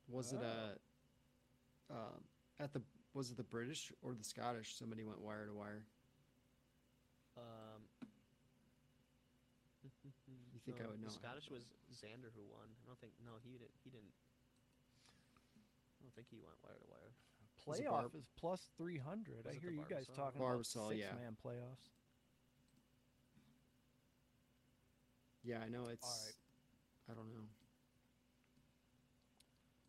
Was 0.08 0.32
it 0.32 0.40
uh, 0.42 1.92
um 1.92 2.22
at 2.60 2.72
the 2.72 2.82
was 3.14 3.30
it 3.30 3.36
the 3.36 3.42
British 3.44 3.92
or 4.02 4.14
the 4.14 4.24
Scottish? 4.24 4.76
Somebody 4.76 5.04
went 5.04 5.20
wire 5.20 5.46
to 5.46 5.54
wire. 5.54 5.82
Um, 7.36 7.82
You 10.54 10.60
think 10.64 10.80
I 10.80 10.88
would 10.88 11.00
know 11.00 11.08
The. 11.08 11.14
Scottish 11.14 11.50
was 11.50 11.62
Xander 11.92 12.32
who 12.34 12.42
won. 12.50 12.66
I 12.66 12.84
don't 12.86 12.98
think. 12.98 13.12
No, 13.24 13.32
he 13.44 13.52
didn't. 13.54 13.76
He 13.84 13.90
didn't. 13.90 14.14
I 16.00 16.02
don't 16.02 16.14
think 16.14 16.28
he 16.30 16.38
went 16.42 16.56
wire 16.64 16.78
to 16.80 16.88
wire. 16.90 17.12
Playoff 17.66 18.14
is 18.14 18.26
plus 18.38 18.68
three 18.76 18.98
hundred. 18.98 19.46
I 19.48 19.54
hear 19.58 19.70
you 19.70 19.84
guys 19.88 20.06
talking 20.14 20.40
Barbasol, 20.40 20.90
about 20.90 20.90
six 20.90 21.00
yeah. 21.00 21.14
man 21.18 21.36
playoffs. 21.38 21.90
Yeah, 25.42 25.58
I 25.64 25.68
know 25.68 25.86
it's. 25.90 26.04
right. 26.04 27.12
I 27.12 27.14
don't 27.14 27.28
know. 27.30 27.46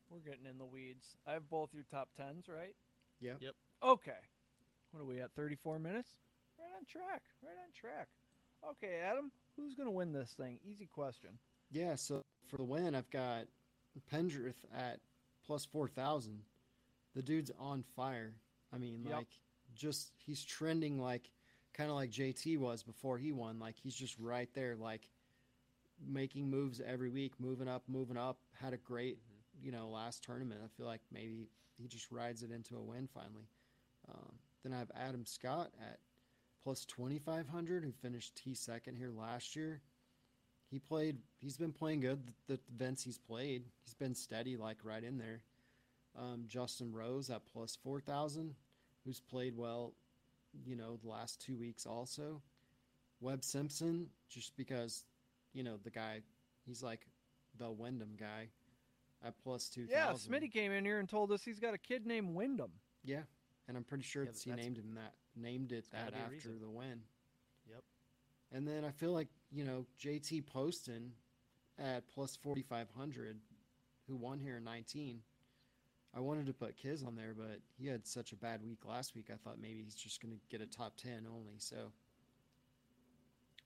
We're 0.10 0.20
getting 0.20 0.46
in 0.50 0.58
the 0.58 0.66
weeds. 0.66 1.18
I 1.28 1.34
have 1.34 1.50
both 1.50 1.70
your 1.74 1.84
top 1.92 2.10
tens, 2.16 2.46
right? 2.48 2.76
Yep. 3.20 3.38
Yep. 3.42 3.54
Okay. 3.84 4.12
What 4.92 5.02
are 5.02 5.06
we 5.06 5.20
at? 5.20 5.32
Thirty-four 5.36 5.80
minutes. 5.80 6.10
Right 6.58 6.70
on 6.78 6.86
track. 6.86 7.22
Right 7.44 7.58
on 7.64 7.72
track. 7.74 8.08
Okay, 8.70 9.02
Adam. 9.04 9.32
Who's 9.56 9.76
gonna 9.76 9.92
win 9.92 10.14
this 10.14 10.32
thing? 10.32 10.60
Easy 10.70 10.86
question. 10.88 11.32
Yeah, 11.72 11.96
so 11.96 12.24
for 12.48 12.58
the 12.58 12.64
win, 12.64 12.96
I've 12.96 13.10
got 13.12 13.46
Pendrith 14.12 14.56
at 14.76 15.00
plus 15.46 15.66
4,000. 15.66 16.42
The 17.16 17.22
dude's 17.22 17.52
on 17.60 17.84
fire. 17.96 18.34
I 18.74 18.78
mean, 18.78 19.04
Yep. 19.04 19.14
like, 19.14 19.28
just, 19.76 20.12
he's 20.18 20.44
trending 20.44 21.00
like, 21.02 21.30
kind 21.74 21.90
of 21.90 21.96
like 21.96 22.12
JT 22.12 22.58
was 22.58 22.84
before 22.84 23.18
he 23.18 23.32
won. 23.32 23.60
Like, 23.60 23.76
he's 23.76 23.96
just 23.96 24.18
right 24.20 24.50
there, 24.54 24.76
like, 24.76 25.08
making 26.06 26.50
moves 26.50 26.80
every 26.80 27.10
week, 27.10 27.34
moving 27.40 27.68
up, 27.68 27.84
moving 27.88 28.18
up. 28.18 28.38
Had 28.62 28.74
a 28.74 28.78
great, 28.78 29.18
mm-hmm. 29.18 29.37
You 29.62 29.72
know, 29.72 29.90
last 29.90 30.24
tournament. 30.24 30.62
I 30.64 30.68
feel 30.78 30.86
like 30.86 31.02
maybe 31.12 31.50
he 31.78 31.88
just 31.88 32.12
rides 32.12 32.44
it 32.44 32.52
into 32.52 32.76
a 32.76 32.82
win 32.82 33.08
finally. 33.14 33.50
Um, 34.10 34.34
then 34.64 34.74
I 34.74 34.80
have 34.80 34.92
Adam 34.96 35.26
Scott 35.26 35.72
at 35.82 36.00
plus 36.64 36.86
2,500, 36.86 37.84
who 37.84 37.92
finished 37.92 38.36
T 38.36 38.54
second 38.54 38.96
here 38.96 39.12
last 39.12 39.56
year 39.56 39.82
he 40.70 40.80
played. 40.80 41.18
He's 41.40 41.58
been 41.58 41.72
playing 41.72 42.02
good. 42.02 42.22
The, 42.48 42.56
the 42.56 42.60
events 42.74 43.04
he's 43.04 43.18
played, 43.18 43.64
he's 43.84 43.94
been 43.94 44.16
steady, 44.16 44.58
like 44.58 44.78
right 44.84 45.04
in 45.04 45.18
there. 45.18 45.42
Um, 46.18 46.46
Justin 46.48 46.92
Rose 46.92 47.30
at 47.30 47.42
plus 47.52 47.78
four 47.82 48.00
thousand, 48.00 48.56
who's 49.06 49.20
played 49.20 49.56
well, 49.56 49.94
you 50.66 50.76
know, 50.76 50.98
the 51.02 51.10
last 51.10 51.42
two 51.42 51.56
weeks 51.56 51.86
also. 51.86 52.42
Webb 53.20 53.44
Simpson, 53.44 54.08
just 54.30 54.56
because, 54.58 55.04
you 55.54 55.64
know, 55.64 55.78
the 55.84 55.90
guy, 55.90 56.22
he's 56.66 56.84
like 56.84 57.08
the 57.58 57.72
Wyndham 57.72 58.16
guy 58.20 58.50
at 59.26 59.38
plus 59.44 59.70
two 59.70 59.88
Yeah, 59.90 60.08
thousand. 60.08 60.32
Smitty 60.32 60.52
came 60.52 60.72
in 60.72 60.86
here 60.86 61.00
and 61.00 61.08
told 61.10 61.32
us 61.32 61.44
he's 61.44 61.60
got 61.60 61.74
a 61.74 61.78
kid 61.78 62.06
named 62.06 62.34
Wyndham. 62.36 62.72
Yeah, 63.04 63.22
and 63.68 63.78
I'm 63.78 63.84
pretty 63.84 64.04
sure 64.04 64.24
Yeah, 64.24 64.32
that 64.32 64.42
he 64.44 64.52
named 64.52 64.78
him 64.78 64.96
that. 64.96 65.14
Named 65.36 65.72
it 65.72 65.86
that 65.92 66.14
after 66.14 66.50
the 66.60 66.70
win. 66.70 67.02
Yep. 67.70 67.84
And 68.52 68.68
then 68.68 68.84
I 68.84 68.92
feel 68.92 69.12
like 69.12 69.28
you 69.52 69.64
know 69.64 69.86
JT 70.02 70.46
Poston 70.48 71.12
at 71.80 72.08
plus 72.08 72.36
4500, 72.36 73.38
who 74.08 74.16
won 74.16 74.40
here 74.40 74.58
in 74.58 74.64
19. 74.64 75.20
I 76.16 76.20
wanted 76.20 76.48
to 76.48 76.54
put 76.54 76.76
Kiz 76.78 77.04
on 77.04 77.16
there, 77.16 77.36
but 77.38 77.60
he 77.78 77.86
had 77.86 78.08
such 78.08 78.32
a 78.32 78.36
bad 78.36 78.64
week 78.64 78.80
last 78.86 79.16
week. 79.16 79.28
I 79.32 79.36
thought 79.36 79.60
maybe 79.62 79.84
he's 79.84 79.94
just 79.94 80.22
going 80.22 80.34
to 80.34 80.40
get 80.50 80.62
a 80.62 80.66
top 80.66 80.94
10 80.98 81.28
only. 81.30 81.56
So 81.60 81.92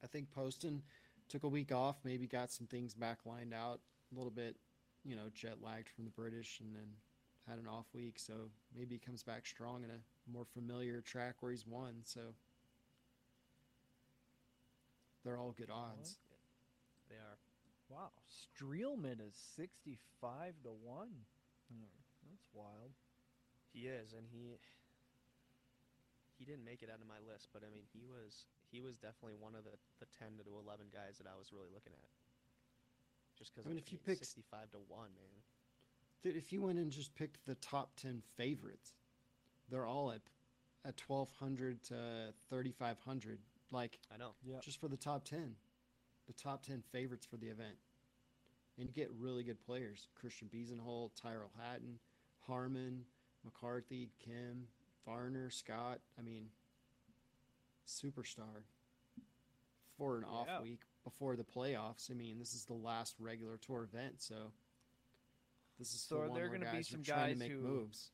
I 0.04 0.08
think 0.08 0.32
Poston 0.32 0.82
took 1.30 1.43
a 1.43 1.47
week 1.47 1.72
off, 1.72 1.97
maybe 2.04 2.28
got 2.28 2.52
some 2.52 2.68
things 2.68 2.93
back 2.93 3.20
lined 3.26 3.54
out 3.54 3.80
a 4.12 4.18
little 4.18 4.32
bit, 4.32 4.58
you 5.04 5.16
know, 5.16 5.30
jet 5.34 5.58
lagged 5.62 5.89
from 5.89 6.06
the 6.06 6.12
British 6.12 6.60
and 6.60 6.76
then 6.76 6.88
had 7.49 7.60
an 7.60 7.68
off 7.68 7.88
week. 7.93 8.20
So 8.20 8.34
maybe 8.76 8.95
he 8.95 8.99
comes 8.99 9.24
back 9.24 9.45
strong 9.45 9.84
in 9.84 9.89
a 9.89 9.99
more 10.32 10.45
familiar 10.45 11.02
track 11.02 11.36
where 11.41 11.52
he's 11.52 11.66
won. 11.66 12.02
So 12.04 12.22
they're 15.24 15.38
all 15.38 15.56
good 15.58 15.72
odds. 15.72 16.18
They 17.10 17.16
are. 17.16 17.38
Wow, 17.89 18.16
Streelman 18.32 19.20
is 19.20 19.36
sixty-five 19.36 20.54
to 20.64 20.72
one. 20.72 21.12
Hmm, 21.68 21.91
that's 22.30 22.47
wild. 22.54 22.95
He 23.74 23.91
is, 23.91 24.14
and 24.14 24.24
he 24.32 24.56
he 26.39 26.45
didn't 26.45 26.64
make 26.64 26.82
it 26.82 26.89
out 26.89 27.04
of 27.04 27.08
my 27.12 27.20
list, 27.28 27.49
but 27.52 27.68
I 27.68 27.70
mean, 27.70 27.84
he 27.91 28.08
was 28.08 28.47
he 28.72 28.80
was 28.80 28.95
definitely 28.95 29.36
one 29.36 29.60
of 29.60 29.68
the, 29.68 29.76
the 29.99 30.08
ten 30.16 30.39
to 30.39 30.47
eleven 30.56 30.88
guys 30.88 31.20
that 31.20 31.28
I 31.28 31.36
was 31.36 31.52
really 31.52 31.68
looking 31.68 31.91
at. 31.91 32.08
Just 33.41 33.55
because 33.55 33.65
I 33.65 33.69
mean, 33.69 33.79
if 33.79 33.91
you 33.91 33.97
picked- 33.97 34.19
sixty-five 34.19 34.69
to 34.71 34.77
one, 34.87 35.09
man. 35.15 35.41
Dude, 36.21 36.35
if 36.37 36.53
you 36.53 36.61
went 36.61 36.77
and 36.77 36.91
just 36.91 37.15
picked 37.15 37.43
the 37.47 37.55
top 37.55 37.95
10 37.95 38.21
favorites, 38.37 38.93
they're 39.69 39.87
all 39.87 40.11
at 40.11 40.21
at 40.85 40.99
1200 40.99 41.83
to 41.85 42.33
3500 42.49 43.39
like 43.71 43.97
I 44.13 44.17
know. 44.17 44.35
Yeah. 44.43 44.59
just 44.61 44.79
for 44.79 44.87
the 44.87 44.97
top 44.97 45.23
10 45.25 45.55
the 46.27 46.33
top 46.33 46.63
10 46.63 46.81
favorites 46.91 47.25
for 47.25 47.37
the 47.37 47.47
event 47.47 47.75
and 48.77 48.87
you 48.87 48.93
get 48.93 49.11
really 49.11 49.43
good 49.43 49.59
players 49.63 50.07
christiaan 50.19 50.49
Bezuidenhout, 50.49 51.11
tyrell 51.15 51.51
hatton 51.59 51.99
harman 52.47 53.05
mccarthy 53.43 54.09
kim 54.19 54.67
varner 55.05 55.51
scott 55.51 55.99
i 56.17 56.23
mean 56.23 56.49
superstar 57.87 58.63
for 59.97 60.17
an 60.17 60.23
off 60.23 60.47
week 60.63 60.81
before 61.04 61.36
the 61.36 61.43
playoffs 61.43 62.10
i 62.12 62.14
mean 62.14 62.39
this 62.39 62.54
is 62.54 62.66
the 62.66 62.74
last 62.74 63.16
regular 63.20 63.58
tour 63.58 63.84
event 63.84 64.16
so 64.22 64.52
this 65.80 65.93
is 65.93 66.02
So 66.02 66.16
the 66.16 66.22
are 66.24 66.36
there 66.36 66.49
gonna 66.49 66.72
be 66.72 66.80
are 66.80 66.84
some 66.84 67.04
trying 67.04 67.30
guys 67.30 67.34
to 67.34 67.39
make 67.39 67.52
who- 67.52 67.62
moves 67.62 68.12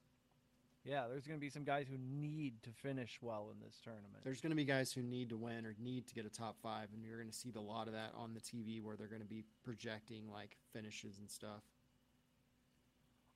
Yeah, 0.86 1.08
there's 1.10 1.28
going 1.28 1.38
to 1.38 1.42
be 1.46 1.50
some 1.50 1.66
guys 1.66 1.86
who 1.90 1.98
need 1.98 2.64
to 2.64 2.70
finish 2.72 3.20
well 3.22 3.50
in 3.52 3.60
this 3.60 3.78
tournament. 3.84 4.24
There's 4.24 4.40
going 4.40 4.52
to 4.52 4.56
be 4.56 4.64
guys 4.64 4.94
who 4.94 5.02
need 5.02 5.28
to 5.32 5.38
win 5.38 5.66
or 5.66 5.76
need 5.78 6.08
to 6.08 6.14
get 6.16 6.26
a 6.26 6.30
top 6.30 6.56
five, 6.64 6.88
and 6.94 7.04
you're 7.04 7.18
going 7.18 7.28
to 7.30 7.36
see 7.36 7.52
a 7.54 7.60
lot 7.60 7.88
of 7.88 7.94
that 7.94 8.14
on 8.16 8.34
the 8.34 8.40
TV 8.40 8.82
where 8.82 8.96
they're 8.96 9.10
going 9.10 9.22
to 9.22 9.28
be 9.28 9.44
projecting 9.66 10.32
like 10.32 10.56
finishes 10.72 11.18
and 11.20 11.30
stuff. 11.30 11.62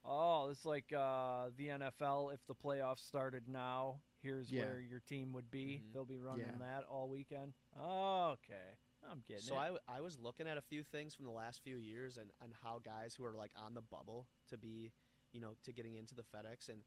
Oh, 0.05 0.47
it's 0.49 0.63
like 0.65 0.93
uh, 0.93 1.49
the 1.57 1.67
NFL. 1.67 2.33
If 2.33 2.39
the 2.47 2.55
playoffs 2.55 3.05
started 3.05 3.43
now, 3.49 3.99
here's 4.23 4.49
Yeah. 4.49 4.63
where 4.63 4.79
your 4.79 5.01
team 5.01 5.33
would 5.33 5.51
be. 5.51 5.81
Mhm. 5.83 5.93
They'll 5.93 6.05
be 6.05 6.19
running 6.19 6.45
Yeah. 6.47 6.57
that 6.59 6.83
all 6.85 7.09
weekend. 7.09 7.53
Oh, 7.77 8.29
okay, 8.39 8.77
I'm 9.09 9.23
getting 9.27 9.43
So 9.43 9.55
it. 9.55 9.79
I, 9.87 9.97
I 9.97 10.01
was 10.01 10.17
looking 10.21 10.47
at 10.47 10.57
a 10.57 10.61
few 10.61 10.83
things 10.83 11.15
from 11.15 11.25
the 11.25 11.31
last 11.31 11.61
few 11.63 11.77
years 11.77 12.17
and, 12.17 12.29
and 12.41 12.53
how 12.63 12.79
guys 12.83 13.15
who 13.17 13.25
are 13.25 13.33
like 13.33 13.51
on 13.55 13.73
the 13.73 13.81
bubble 13.81 14.27
to 14.49 14.57
be, 14.57 14.91
you 15.33 15.41
know, 15.41 15.53
to 15.65 15.73
getting 15.73 15.95
into 15.95 16.15
the 16.15 16.23
FedEx 16.23 16.69
and 16.69 16.79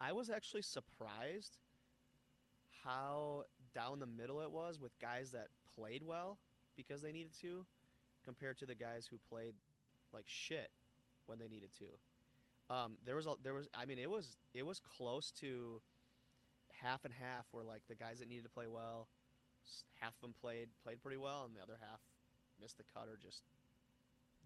I 0.00 0.12
was 0.12 0.30
actually 0.30 0.62
surprised 0.62 1.58
how 2.84 3.44
down 3.74 3.98
the 3.98 4.06
middle 4.06 4.40
it 4.40 4.50
was 4.50 4.80
with 4.80 4.98
guys 5.00 5.32
that 5.32 5.48
played 5.74 6.02
well 6.02 6.38
because 6.76 7.02
they 7.02 7.12
needed 7.12 7.32
to 7.42 7.66
compared 8.24 8.58
to 8.58 8.66
the 8.66 8.74
guys 8.74 9.06
who 9.10 9.18
played 9.28 9.54
like 10.12 10.24
shit 10.26 10.70
when 11.26 11.38
they 11.38 11.48
needed 11.48 11.70
to. 11.78 12.74
Um, 12.74 12.96
there 13.04 13.16
was 13.16 13.26
a, 13.26 13.34
there 13.42 13.54
was 13.54 13.68
I 13.74 13.84
mean 13.84 13.98
it 13.98 14.08
was 14.10 14.36
it 14.54 14.64
was 14.64 14.80
close 14.80 15.32
to 15.40 15.82
half 16.72 17.04
and 17.04 17.12
half 17.12 17.46
where 17.50 17.64
like 17.64 17.82
the 17.88 17.94
guys 17.94 18.20
that 18.20 18.28
needed 18.28 18.44
to 18.44 18.50
play 18.50 18.66
well 18.66 19.08
half 20.00 20.14
of 20.16 20.20
them 20.22 20.34
played 20.40 20.68
played 20.82 21.00
pretty 21.02 21.16
well, 21.18 21.44
and 21.44 21.54
the 21.54 21.62
other 21.62 21.78
half 21.80 22.00
missed 22.60 22.76
the 22.78 22.84
cut 22.94 23.08
or 23.08 23.16
just 23.16 23.42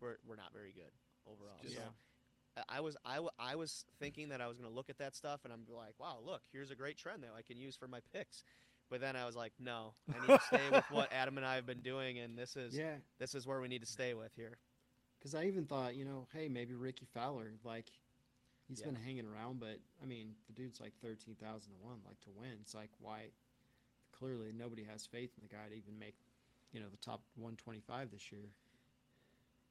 were 0.01 0.19
were 0.27 0.37
not 0.37 0.53
very 0.53 0.73
good 0.73 0.93
overall. 1.27 1.59
Just- 1.62 1.75
So 1.77 1.81
Yeah. 1.81 2.62
I- 2.69 2.77
I 2.79 2.81
was 2.81 2.97
I, 3.05 3.15
w- 3.17 3.31
I 3.39 3.57
was 3.57 3.85
thinking 3.99 4.29
that 4.29 4.41
I 4.41 4.47
was 4.47 4.57
going 4.57 4.69
to 4.71 4.75
look 4.75 4.89
at 4.91 4.99
that 4.99 5.17
stuff 5.17 5.41
and 5.45 5.53
I'm 5.53 5.67
like, 5.69 5.95
wow, 5.99 6.19
look, 6.25 6.43
here's 6.53 6.71
a 6.71 6.77
great 6.77 6.97
trend 6.97 7.23
that 7.25 7.31
I 7.37 7.43
can 7.43 7.57
use 7.59 7.75
for 7.75 7.89
my 7.89 8.01
picks. 8.12 8.45
But 8.91 9.01
then 9.01 9.17
I 9.17 9.25
was 9.25 9.35
like, 9.35 9.53
no, 9.59 9.95
I 10.15 10.21
need 10.21 10.39
to 10.39 10.41
stay 10.47 10.71
with 10.71 10.85
what 10.91 11.11
Adam 11.12 11.37
and 11.39 11.45
I 11.47 11.57
have 11.57 11.67
been 11.67 11.81
doing, 11.81 12.19
and 12.19 12.39
this 12.39 12.55
is 12.55 12.77
Yeah, 12.77 12.97
this 13.19 13.35
is 13.35 13.47
where 13.47 13.61
we 13.61 13.67
need 13.69 13.81
to 13.81 13.87
stay 13.91 14.15
with 14.15 14.31
here. 14.37 14.59
because 15.19 15.35
I 15.35 15.47
even 15.47 15.65
thought, 15.65 15.97
you 15.97 16.05
know, 16.05 16.29
hey, 16.33 16.49
maybe 16.49 16.75
Rickie 16.75 17.07
Fowler, 17.12 17.55
like, 17.65 17.87
he's 18.69 18.81
Yeah. 18.81 18.87
been 18.87 18.97
hanging 18.97 19.27
around, 19.27 19.59
but 19.59 19.81
I 20.03 20.05
mean, 20.05 20.37
the 20.47 20.53
dude's 20.53 20.81
like 20.81 20.93
thirteen 21.01 21.35
thousand 21.35 21.73
to 21.73 21.79
one, 21.81 22.03
like 22.07 22.21
to 22.21 22.31
win. 22.31 22.59
It's 22.61 22.75
like 22.75 22.91
why? 23.01 23.31
Clearly, 24.19 24.53
nobody 24.57 24.85
has 24.85 25.07
faith 25.07 25.31
in 25.37 25.47
the 25.49 25.55
guy 25.55 25.69
to 25.69 25.75
even 25.75 25.99
make, 25.99 26.15
you 26.73 26.81
know, 26.81 26.87
the 26.89 26.97
top 26.99 27.21
one 27.37 27.57
twenty 27.57 27.81
five 27.81 28.11
this 28.11 28.31
year. 28.33 28.51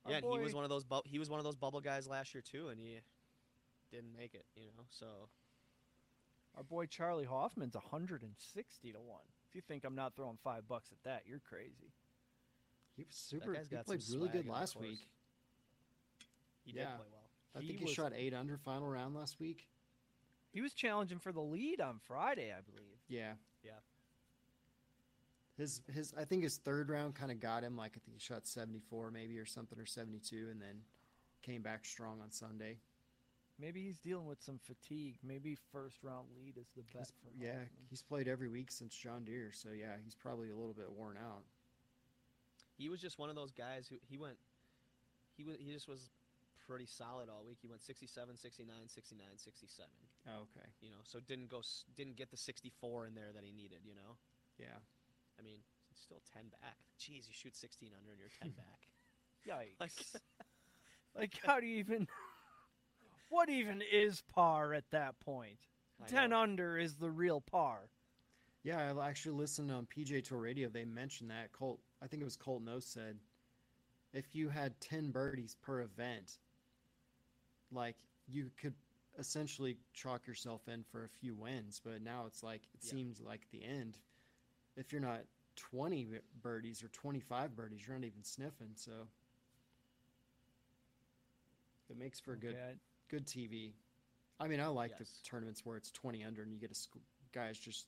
Our 0.06 0.12
yeah, 0.12 0.18
and 0.18 0.26
he 0.34 0.40
was 0.40 0.54
one 0.54 0.64
of 0.66 0.70
those 0.70 0.84
bu- 0.84 1.02
he 1.06 1.18
was 1.20 1.30
one 1.30 1.40
of 1.40 1.46
those 1.46 1.56
bubble 1.56 1.80
guys 1.82 2.08
last 2.08 2.34
year 2.34 2.42
too, 2.42 2.68
and 2.70 2.80
he 2.80 3.00
didn't 3.92 4.16
make 4.18 4.34
it. 4.34 4.46
You 4.56 4.64
know, 4.78 4.84
so 4.90 5.06
Our 6.58 6.64
boy 6.64 6.86
Charley 6.86 7.24
Hoffman's 7.26 7.74
160 7.76 8.92
to 8.92 9.00
one. 9.00 9.22
If 9.50 9.56
you 9.56 9.62
think 9.62 9.86
I'm 9.86 9.96
not 9.96 10.16
throwing 10.16 10.38
five 10.44 10.68
bucks 10.68 10.92
at 10.92 11.02
that, 11.04 11.24
you're 11.26 11.40
crazy. 11.40 11.94
He 12.96 13.04
was 13.04 13.16
super. 13.16 13.54
guy's 13.54 13.70
He 13.70 13.76
got 13.76 13.86
played 13.86 14.04
really 14.14 14.30
good 14.30 14.48
last 14.48 14.80
week. 14.80 15.00
he 16.64 16.74
Yeah. 16.74 16.96
play 16.98 17.06
well. 17.12 17.20
I 17.56 17.62
He 17.62 17.68
think 17.68 17.80
he 17.80 17.86
was- 17.86 17.94
shot 17.94 18.14
eight 18.14 18.34
under 18.34 18.58
final 18.58 18.88
round 18.88 19.16
last 19.16 19.40
week. 19.40 19.68
He 20.52 20.62
was 20.62 20.74
challenging 20.74 21.18
for 21.18 21.32
the 21.32 21.42
lead 21.42 21.82
on 21.82 21.98
Friday, 22.00 22.54
I 22.54 22.62
believe. 22.62 23.00
Yeah. 23.08 23.36
Yeah. 23.64 23.80
His 25.58 25.82
his 25.94 26.14
I 26.18 26.26
think 26.26 26.44
his 26.44 26.58
third 26.58 26.90
round 26.90 27.16
kind 27.16 27.32
of 27.32 27.40
got 27.40 27.64
him. 27.64 27.78
Like 27.78 27.92
I 27.96 28.00
think 28.04 28.18
he 28.18 28.20
shot 28.20 28.48
seventy 28.48 28.80
four 28.90 29.12
maybe 29.12 29.38
or 29.38 29.46
something 29.46 29.80
or 29.80 29.86
seventy 29.86 30.20
two, 30.20 30.48
and 30.52 30.62
then 30.62 30.82
came 31.44 31.62
back 31.62 31.86
strong 31.86 32.22
on 32.22 32.32
Sunday. 32.32 32.78
Maybe 33.60 33.84
he's 33.84 33.98
dealing 34.00 34.26
with 34.26 34.42
some 34.42 34.58
fatigue. 34.58 35.18
Maybe 35.24 35.56
first 35.72 35.98
round 36.04 36.28
lead 36.36 36.58
is 36.58 36.68
the 36.76 36.82
best. 36.98 37.14
He's- 37.22 37.34
for 37.38 37.44
yeah, 37.44 37.60
he's 37.90 38.02
played 38.02 38.28
every 38.28 38.50
week 38.50 38.72
since 38.72 38.96
John 38.96 39.24
Deere, 39.26 39.52
so 39.54 39.70
yeah, 39.70 39.96
he's 40.04 40.16
probably 40.16 40.50
a 40.50 40.56
little 40.56 40.74
bit 40.74 40.92
worn 40.92 41.18
out. 41.18 41.44
He 42.76 42.90
was 42.90 43.00
just 43.00 43.20
one 43.20 43.30
of 43.30 43.36
those 43.36 43.52
guys 43.52 43.88
who 43.88 43.98
he 44.10 44.18
went 44.18 44.38
he 45.38 45.44
was 45.44 45.58
he 45.60 45.72
just 45.72 45.88
was 45.88 46.10
pretty 46.66 46.86
solid 46.88 47.30
all 47.30 47.44
week. 47.46 47.58
He 47.62 47.68
went 47.68 47.82
67, 47.84 48.38
69, 48.38 48.88
69, 48.88 49.28
67. 49.36 49.90
Oh, 50.28 50.48
okay. 50.48 50.68
You 50.82 50.90
know, 50.90 51.02
so 51.04 51.20
didn't 51.20 51.50
go 51.50 51.62
didn't 51.96 52.16
get 52.16 52.32
the 52.32 52.38
64 52.38 53.06
in 53.08 53.14
there 53.14 53.32
that 53.36 53.44
he 53.44 53.52
needed, 53.52 53.80
you 53.86 53.94
know. 53.94 54.18
Yeah. 54.58 54.80
I 55.40 55.42
mean, 55.44 55.60
he's 55.90 56.00
still 56.00 56.22
10 56.34 56.44
back. 56.62 56.78
Jeez, 57.00 57.28
you 57.28 57.34
shoot 57.34 57.56
16 57.56 57.90
under 57.98 58.12
and 58.12 58.20
you're 58.20 58.30
10 58.42 58.52
back. 58.58 58.88
Yikes. 59.48 60.16
like, 61.16 61.32
how 61.46 61.60
do 61.60 61.66
you 61.66 61.78
even. 61.78 62.08
What 63.30 63.50
even 63.50 63.82
is 63.92 64.22
par 64.34 64.74
at 64.74 64.90
that 64.92 65.20
point? 65.20 65.58
I 66.04 66.08
10 66.08 66.30
know. 66.30 66.42
under 66.42 66.78
is 66.78 66.96
the 66.96 67.10
real 67.10 67.42
par. 67.42 67.90
Yeah, 68.64 68.94
I 68.98 69.10
actually 69.10 69.36
listened 69.38 69.72
on 69.72 69.88
PGA 69.88 70.24
Tour 70.24 70.40
Radio. 70.40 70.70
They 70.70 70.86
mentioned 70.86 71.30
that 71.32 71.52
Colt. 71.52 71.80
I 72.02 72.08
think 72.08 72.22
it 72.22 72.26
was 72.26 72.38
Colt 72.38 72.64
Knost 72.64 72.84
said, 72.94 73.18
if 74.14 74.34
you 74.34 74.48
had 74.50 74.80
ten 74.80 75.12
birdies 75.12 75.56
per 75.62 75.82
event, 75.82 76.38
like 77.72 77.96
you 78.28 78.52
could 78.62 78.74
essentially 79.20 79.78
chalk 79.94 80.26
yourself 80.28 80.62
in 80.68 80.84
for 80.84 81.04
a 81.04 81.10
few 81.10 81.36
wins. 81.36 81.82
But 81.84 82.02
now 82.02 82.24
it's 82.28 82.42
like 82.44 82.62
it 82.74 82.80
Yeah. 82.84 82.92
seems 82.92 83.20
like 83.20 83.42
the 83.52 83.64
end. 83.66 83.98
If 84.76 84.92
you're 84.92 85.02
not 85.02 85.22
twenty 85.56 86.08
birdies 86.42 86.84
or 86.84 86.88
twenty-five 86.90 87.56
birdies, 87.56 87.82
you're 87.88 87.96
not 87.98 88.06
even 88.06 88.24
sniffing. 88.24 88.72
So 88.76 88.92
it 91.90 91.98
makes 91.98 92.20
for 92.20 92.36
good 92.36 92.56
Okay, 92.56 92.74
good 93.10 93.26
TV. 93.28 93.74
I 94.40 94.48
mean, 94.48 94.60
I 94.60 94.68
like 94.68 94.92
Yes. 95.00 95.12
the 95.22 95.24
tournaments 95.30 95.66
where 95.66 95.78
it's 95.78 95.92
20 95.92 96.24
under 96.24 96.42
and 96.42 96.52
you 96.52 96.58
get 96.60 96.72
a 96.72 96.76
sc- 96.76 96.98
guys 97.32 97.58
just 97.58 97.88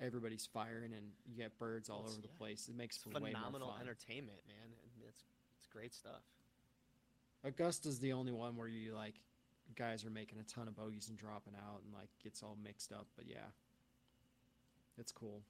everybody's 0.00 0.46
firing 0.46 0.92
and 0.94 1.12
you 1.26 1.36
get 1.36 1.56
birds 1.58 1.90
all 1.90 1.98
it's- 2.00 2.12
over 2.12 2.22
the 2.22 2.28
yeah, 2.28 2.38
place. 2.38 2.68
It 2.68 2.74
makes 2.74 2.96
It's 2.96 3.02
for 3.04 3.10
way 3.10 3.20
more 3.20 3.28
phenomenal 3.30 3.76
entertainment, 3.80 4.38
man. 4.46 4.72
It's 5.06 5.24
it's 5.58 5.66
great 5.66 5.92
stuff. 5.94 6.22
Augusta's 7.44 8.00
the 8.00 8.12
only 8.12 8.32
one 8.32 8.56
where 8.56 8.68
you 8.68 8.94
like 8.94 9.20
guys 9.74 10.04
are 10.04 10.10
making 10.10 10.38
a 10.38 10.44
ton 10.44 10.66
of 10.66 10.74
bogeys 10.74 11.08
and 11.08 11.18
dropping 11.18 11.54
out 11.54 11.82
and 11.84 11.92
like 11.92 12.08
gets 12.22 12.42
all 12.42 12.56
mixed 12.56 12.92
up. 12.92 13.06
But 13.16 13.26
yeah, 13.26 13.50
it's 14.96 15.12
cool. 15.12 15.42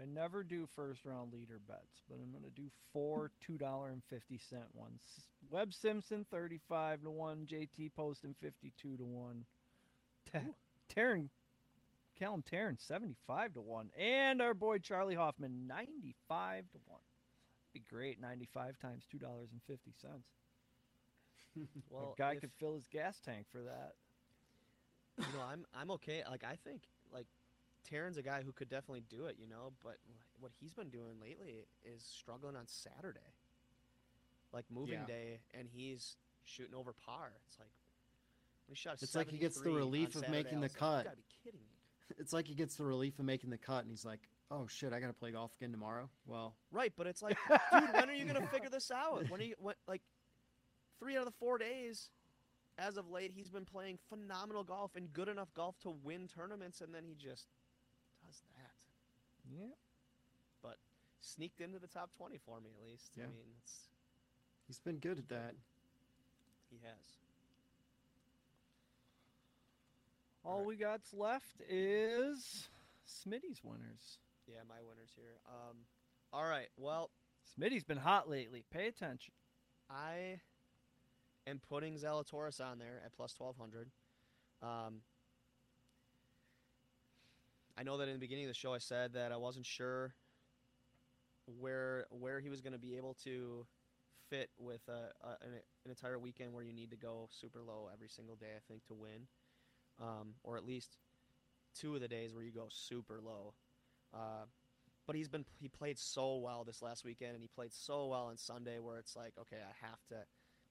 I 0.00 0.04
never 0.06 0.42
do 0.42 0.66
first 0.74 1.04
round 1.04 1.32
leader 1.32 1.60
bets, 1.66 2.02
but 2.08 2.16
I'm 2.16 2.32
gonna 2.32 2.50
do 2.54 2.70
four 2.92 3.30
two 3.40 3.56
dollar 3.58 3.88
and 3.90 4.02
fifty 4.10 4.38
cent 4.38 4.66
ones. 4.74 5.00
Webb 5.50 5.72
Simpson 5.72 6.26
thirty 6.30 6.60
five 6.68 7.02
to 7.02 7.10
one, 7.10 7.46
JT 7.46 7.92
Poston 7.96 8.34
fifty 8.40 8.72
two 8.80 8.96
to 8.96 9.04
one, 9.04 9.44
Ta- 10.30 10.40
Tarren, 10.94 11.28
Callum 12.18 12.42
Tarren 12.50 12.76
seventy 12.78 13.16
five 13.26 13.54
to 13.54 13.60
one, 13.60 13.90
and 13.98 14.40
our 14.42 14.54
boy 14.54 14.78
Charley 14.78 15.14
Hoffman 15.14 15.66
ninety 15.66 16.14
five 16.28 16.64
to 16.72 16.78
one. 16.86 17.00
Be 17.72 17.82
great, 17.88 18.20
ninety 18.20 18.48
five 18.52 18.78
times 18.78 19.04
two 19.10 19.18
dollars 19.18 19.48
and 19.52 19.60
fifty 19.66 19.92
cents. 20.00 20.28
Well, 21.90 22.14
a 22.16 22.18
guy 22.20 22.32
if- 22.34 22.40
could 22.40 22.52
fill 22.60 22.74
his 22.74 22.86
gas 22.92 23.18
tank 23.24 23.46
for 23.50 23.62
that. 23.62 23.94
you 25.18 25.24
know, 25.36 25.42
I'm 25.44 25.66
I'm 25.74 25.90
okay. 25.92 26.22
Like 26.30 26.44
I 26.44 26.56
think 26.64 26.82
like 27.90 28.00
Tarren's 28.00 28.16
a 28.16 28.22
guy 28.22 28.42
who 28.42 28.52
could 28.52 28.68
definitely 28.68 29.02
do 29.08 29.26
it, 29.26 29.36
you 29.38 29.48
know, 29.48 29.72
but 29.82 29.96
what 30.38 30.52
he's 30.60 30.72
been 30.72 30.90
doing 30.90 31.20
lately 31.20 31.66
is 31.84 32.02
struggling 32.02 32.56
on 32.56 32.66
Saturday. 32.66 33.20
Like 34.52 34.64
moving 34.70 35.00
Yeah. 35.00 35.06
day 35.06 35.40
and 35.54 35.68
he's 35.68 36.16
shooting 36.44 36.74
over 36.74 36.92
par. 36.92 37.32
It's 37.46 37.58
like 37.58 37.70
we 38.68 38.74
shot 38.74 39.02
It's 39.02 39.14
like 39.14 39.30
he 39.30 39.38
gets 39.38 39.60
the 39.60 39.70
relief 39.70 40.08
of 40.08 40.22
Saturday. 40.22 40.30
making 40.30 40.60
the 40.60 40.66
like, 40.66 40.74
cut. 40.74 40.98
You 40.98 41.04
gotta 41.04 41.16
be 41.16 41.22
kidding 41.44 41.60
me. 41.60 41.66
It's 42.18 42.32
like 42.32 42.48
he 42.48 42.56
gets 42.56 42.74
the 42.74 42.84
relief 42.84 43.20
of 43.20 43.24
making 43.24 43.50
the 43.50 43.58
cut, 43.58 43.82
and 43.82 43.90
he's 43.90 44.04
like, 44.04 44.28
"Oh 44.50 44.66
shit, 44.66 44.92
I 44.92 44.98
gotta 44.98 45.12
play 45.12 45.30
golf 45.30 45.54
again 45.56 45.70
tomorrow." 45.70 46.10
Well, 46.26 46.56
Right, 46.72 46.92
but 46.96 47.06
it's 47.06 47.22
like, 47.22 47.38
dude, 47.72 47.92
when 47.92 48.10
are 48.10 48.12
you 48.12 48.24
gonna 48.24 48.48
figure 48.48 48.68
this 48.68 48.90
out? 48.90 49.30
When 49.30 49.40
are 49.40 49.44
you 49.44 49.54
when 49.60 49.76
like 49.86 50.02
three 50.98 51.14
out 51.14 51.20
of 51.20 51.26
the 51.26 51.38
four 51.38 51.56
days 51.56 52.10
as 52.78 52.96
of 52.96 53.08
late 53.10 53.30
he's 53.32 53.48
been 53.48 53.64
playing 53.64 53.98
phenomenal 54.08 54.64
golf 54.64 54.96
and 54.96 55.12
good 55.12 55.28
enough 55.28 55.54
golf 55.54 55.78
to 55.80 55.90
win 55.90 56.26
tournaments 56.26 56.80
and 56.80 56.92
then 56.92 57.04
he 57.04 57.14
just. 57.14 57.46
Yeah. 59.50 59.74
But 60.62 60.76
sneaked 61.20 61.60
into 61.60 61.78
the 61.78 61.86
top 61.86 62.10
20 62.16 62.38
for 62.44 62.60
me 62.60 62.70
at 62.80 62.88
least. 62.88 63.12
Yeah. 63.16 63.24
I 63.24 63.26
mean, 63.28 63.54
it's, 63.62 63.88
he's 64.66 64.80
been 64.80 64.96
good 64.98 65.18
at 65.18 65.28
that. 65.28 65.54
he 66.70 66.78
has. 66.84 67.18
All 70.44 70.52
Alright. 70.52 70.66
we 70.66 70.76
got 70.76 71.00
left 71.12 71.60
is 71.68 72.68
Smitty's 73.06 73.62
winners. 73.62 74.18
Yeah, 74.46 74.60
my 74.68 74.76
winners 74.88 75.10
here. 75.14 75.36
Um, 75.46 75.76
all 76.32 76.44
right. 76.44 76.68
Well, 76.76 77.10
Smitty's 77.58 77.84
been 77.84 77.98
hot 77.98 78.28
lately. 78.28 78.64
Pay 78.72 78.86
attention. 78.86 79.34
I 79.90 80.40
am 81.46 81.60
putting 81.68 81.94
Zalatoris 81.94 82.60
on 82.60 82.78
there 82.78 83.02
at 83.04 83.14
plus 83.16 83.34
1200. 83.36 83.90
Um, 84.62 85.00
I 87.80 87.82
know 87.82 87.96
that 87.96 88.08
in 88.08 88.12
the 88.12 88.20
beginning 88.20 88.44
of 88.44 88.50
the 88.50 88.54
show 88.54 88.74
I 88.74 88.78
said 88.78 89.14
that 89.14 89.32
I 89.32 89.38
wasn't 89.38 89.64
sure 89.64 90.12
where 91.58 92.04
where 92.10 92.38
he 92.38 92.50
was 92.50 92.60
going 92.60 92.74
to 92.74 92.78
be 92.78 92.98
able 92.98 93.14
to 93.24 93.66
fit 94.28 94.50
with 94.58 94.82
a, 94.88 95.08
a, 95.26 95.30
an, 95.40 95.54
an 95.86 95.90
entire 95.90 96.18
weekend 96.18 96.52
where 96.52 96.62
you 96.62 96.74
need 96.74 96.90
to 96.90 96.96
go 96.98 97.28
super 97.30 97.62
low 97.66 97.88
every 97.90 98.08
single 98.10 98.36
day, 98.36 98.52
I 98.54 98.60
think, 98.68 98.84
to 98.88 98.94
win, 98.94 99.28
um, 99.98 100.34
or 100.44 100.58
at 100.58 100.66
least 100.66 100.98
two 101.74 101.94
of 101.94 102.02
the 102.02 102.08
days 102.08 102.34
where 102.34 102.44
you 102.44 102.52
go 102.52 102.66
super 102.68 103.18
low. 103.24 103.54
Uh, 104.12 104.44
but 105.06 105.16
he's 105.16 105.28
been 105.28 105.46
he 105.58 105.68
played 105.68 105.98
so 105.98 106.36
well 106.36 106.64
this 106.64 106.82
last 106.82 107.02
weekend, 107.02 107.32
and 107.32 107.40
he 107.42 107.48
played 107.48 107.72
so 107.72 108.08
well 108.08 108.26
on 108.26 108.36
Sunday, 108.36 108.78
where 108.78 108.98
it's 108.98 109.16
like, 109.16 109.32
okay, 109.40 109.56
I 109.56 109.86
have 109.86 110.04
to, 110.10 110.16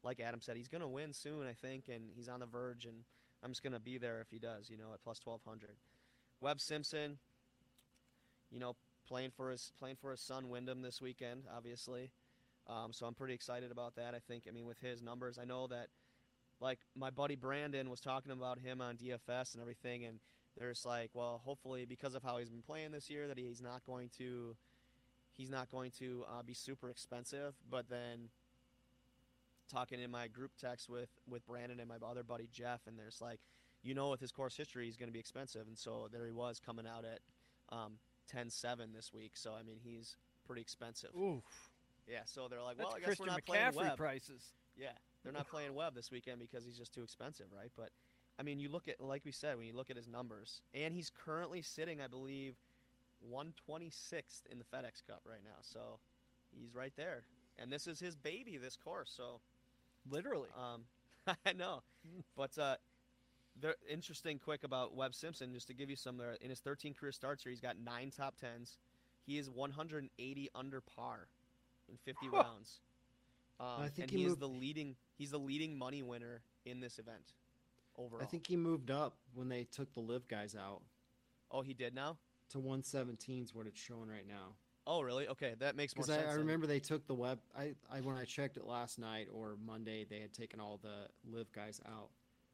like 0.04 0.20
Adam 0.20 0.42
said, 0.42 0.58
he's 0.58 0.70
gonna 0.70 0.88
win 0.88 1.14
soon, 1.14 1.48
I 1.48 1.54
think, 1.54 1.86
and 1.88 2.04
he's 2.16 2.30
on 2.30 2.42
the 2.42 2.46
verge, 2.46 2.86
and 2.86 2.98
I'm 3.44 3.50
just 3.50 3.64
gonna 3.64 3.80
be 3.80 3.98
there 3.98 4.22
if 4.22 4.30
he 4.30 4.38
does, 4.38 4.70
you 4.70 4.78
know, 4.78 4.94
at 4.94 5.02
plus 5.02 5.20
1200. 5.24 5.72
Webb 6.42 6.62
Simpson, 6.62 7.18
you 8.52 8.60
know, 8.60 8.76
playing 9.08 9.32
for 9.32 9.52
his 9.52 9.72
playing 9.80 9.98
for 10.00 10.12
his 10.12 10.22
son 10.22 10.50
Wyndham 10.50 10.82
this 10.82 11.02
weekend, 11.02 11.44
obviously. 11.56 12.12
Um, 12.68 12.94
so 12.94 13.06
I'm 13.08 13.16
pretty 13.16 13.34
excited 13.34 13.72
about 13.72 13.96
that. 13.96 14.14
I 14.14 14.20
think, 14.20 14.44
I 14.48 14.52
mean, 14.52 14.66
with 14.66 14.80
his 14.80 15.02
numbers, 15.02 15.40
I 15.42 15.46
know 15.46 15.68
that, 15.68 15.88
like 16.62 16.80
my 16.96 17.10
buddy 17.10 17.36
Brandon 17.36 17.90
was 17.90 18.00
talking 18.00 18.32
about 18.32 18.60
him 18.60 18.80
on 18.80 18.96
DFS 18.96 19.54
and 19.54 19.62
everything, 19.62 20.06
and 20.06 20.20
there's 20.58 20.86
like, 20.86 21.10
well, 21.14 21.42
hopefully 21.44 21.86
because 21.86 22.14
of 22.14 22.22
how 22.22 22.38
he's 22.38 22.50
been 22.50 22.62
playing 22.62 22.92
this 22.92 23.10
year, 23.10 23.28
that 23.28 23.40
he's 23.40 23.62
not 23.62 23.84
going 23.86 24.10
to, 24.20 24.56
he's 25.36 25.50
not 25.50 25.72
going 25.72 25.92
to 26.00 26.26
uh, 26.30 26.44
be 26.44 26.54
super 26.54 26.90
expensive. 26.90 27.56
But 27.70 27.90
then, 27.90 28.30
talking 29.72 30.00
in 30.00 30.12
my 30.12 30.28
group 30.28 30.52
text 30.60 30.90
with 30.90 31.10
with 31.28 31.46
Brandon 31.48 31.80
and 31.80 31.90
my 31.90 31.96
other 32.08 32.24
buddy 32.24 32.48
Jeff, 32.52 32.82
and 32.88 33.00
there's 33.00 33.20
like, 33.20 33.40
you 33.84 33.94
know, 33.94 34.10
with 34.10 34.20
his 34.20 34.32
course 34.32 34.56
history, 34.58 34.86
he's 34.86 34.98
going 34.98 35.10
to 35.10 35.14
be 35.14 35.20
expensive, 35.20 35.68
and 35.68 35.78
so 35.78 36.08
there 36.12 36.26
he 36.26 36.32
was 36.32 36.60
coming 36.60 36.86
out 36.88 37.06
at 37.06 37.20
um, 37.76 37.94
10-7 38.34 38.94
this 38.94 39.14
week. 39.14 39.32
So 39.36 39.54
I 39.60 39.64
mean, 39.64 39.78
he's 39.84 40.16
pretty 40.46 40.62
expensive. 40.62 41.12
Oof. 41.16 41.44
Yeah. 42.08 42.20
So 42.26 42.48
they're 42.50 42.62
like, 42.62 42.78
That's 42.78 42.88
well, 42.88 42.96
I 42.96 43.00
guess 43.00 43.06
Christian 43.08 43.26
we're 43.28 43.32
not 43.34 43.46
playing 43.46 43.66
McCaffrey 43.66 43.76
Webb. 43.90 43.98
prices. 43.98 44.44
Yeah, 44.78 44.90
they're 45.24 45.34
not 45.34 45.50
playing 45.50 45.74
Webb 45.74 45.94
this 45.96 46.10
weekend 46.12 46.40
because 46.40 46.66
he's 46.66 46.78
just 46.78 46.94
too 46.94 47.04
expensive, 47.04 47.48
right? 47.56 47.72
But 47.78 47.90
I 48.40 48.44
mean, 48.44 48.60
you 48.60 48.70
look 48.70 48.88
at 48.88 49.00
like 49.02 49.24
we 49.26 49.32
said 49.32 49.58
when 49.58 49.68
you 49.68 49.76
look 49.76 49.90
at 49.90 49.98
his 49.98 50.08
numbers, 50.08 50.62
and 50.74 50.94
he's 50.94 51.10
currently 51.10 51.62
sitting, 51.62 52.00
I 52.02 52.08
believe, 52.08 52.56
126th 53.32 54.46
in 54.52 54.60
the 54.60 54.66
FedEx 54.66 55.06
Cup 55.08 55.22
right 55.26 55.44
now. 55.44 55.58
So 55.62 56.00
he's 56.52 56.74
right 56.74 56.94
there, 56.96 57.24
and 57.58 57.72
this 57.72 57.88
is 57.88 58.00
his 58.00 58.16
baby, 58.16 58.58
this 58.58 58.78
course. 58.78 59.12
So 59.16 59.42
Literally. 60.10 60.50
um, 60.58 60.84
I 61.46 61.54
know, 61.54 61.84
but 62.36 62.58
uh, 62.58 62.76
the 63.62 63.76
interesting 63.90 64.40
quick 64.40 64.64
about 64.64 64.96
Webb 64.96 65.14
Simpson, 65.16 65.54
just 65.54 65.68
to 65.68 65.74
give 65.74 65.90
you 65.90 65.96
some. 65.96 66.20
Uh, 66.20 66.36
in 66.42 66.50
his 66.50 66.60
13 66.60 66.94
career 66.94 67.12
starts 67.12 67.44
here, 67.44 67.52
he's 67.52 67.60
got 67.62 67.78
nine 67.80 68.12
top 68.12 68.38
tens. 68.38 68.78
He 69.26 69.38
is 69.38 69.50
180 69.50 70.50
under 70.56 70.82
par 70.82 71.28
in 71.88 71.98
50 71.98 72.28
Huh. 72.28 72.38
rounds. 72.38 72.80
Um, 73.60 73.68
I 73.82 73.90
think 73.90 74.00
and 74.04 74.12
he 74.12 74.18
he 74.20 74.26
is 74.26 74.38
the 74.38 74.48
leading. 74.48 74.96
He's 75.18 75.32
the 75.32 75.40
leading 75.40 75.78
money 75.78 76.02
winner 76.02 76.42
in 76.66 76.80
this 76.80 76.98
event 76.98 77.34
overall. 77.98 78.22
I 78.24 78.26
think 78.26 78.48
he 78.48 78.56
moved 78.56 78.90
up 78.90 79.18
when 79.34 79.50
they 79.50 79.66
took 79.66 79.94
the 79.94 80.00
LIV 80.00 80.28
guys 80.28 80.56
out 80.56 80.82
Oh, 81.52 81.62
he 81.62 81.74
did 81.74 81.94
now. 81.94 82.18
to 82.52 82.60
117 82.60 83.44
is 83.44 83.54
what 83.54 83.68
it's 83.68 83.80
showing 83.80 84.08
right 84.08 84.28
now. 84.28 84.54
Oh, 84.88 85.02
really? 85.02 85.28
Okay, 85.28 85.54
that 85.60 85.76
makes 85.76 85.96
more 85.96 86.06
I, 86.06 86.08
sense. 86.08 86.24
I 86.24 86.30
then. 86.30 86.38
remember 86.40 86.66
they 86.68 86.80
took 86.80 87.06
the 87.06 87.14
web. 87.14 87.40
I, 87.58 87.76
I 87.92 88.02
when 88.02 88.16
I 88.16 88.24
checked 88.24 88.58
it 88.58 88.66
last 88.66 88.98
night 88.98 89.28
or 89.32 89.56
Monday, 89.64 90.06
they 90.10 90.20
had 90.20 90.34
taken 90.34 90.60
all 90.60 90.80
the 90.82 91.08
LIV 91.30 91.52
guys 91.52 91.82
out. 91.88 92.10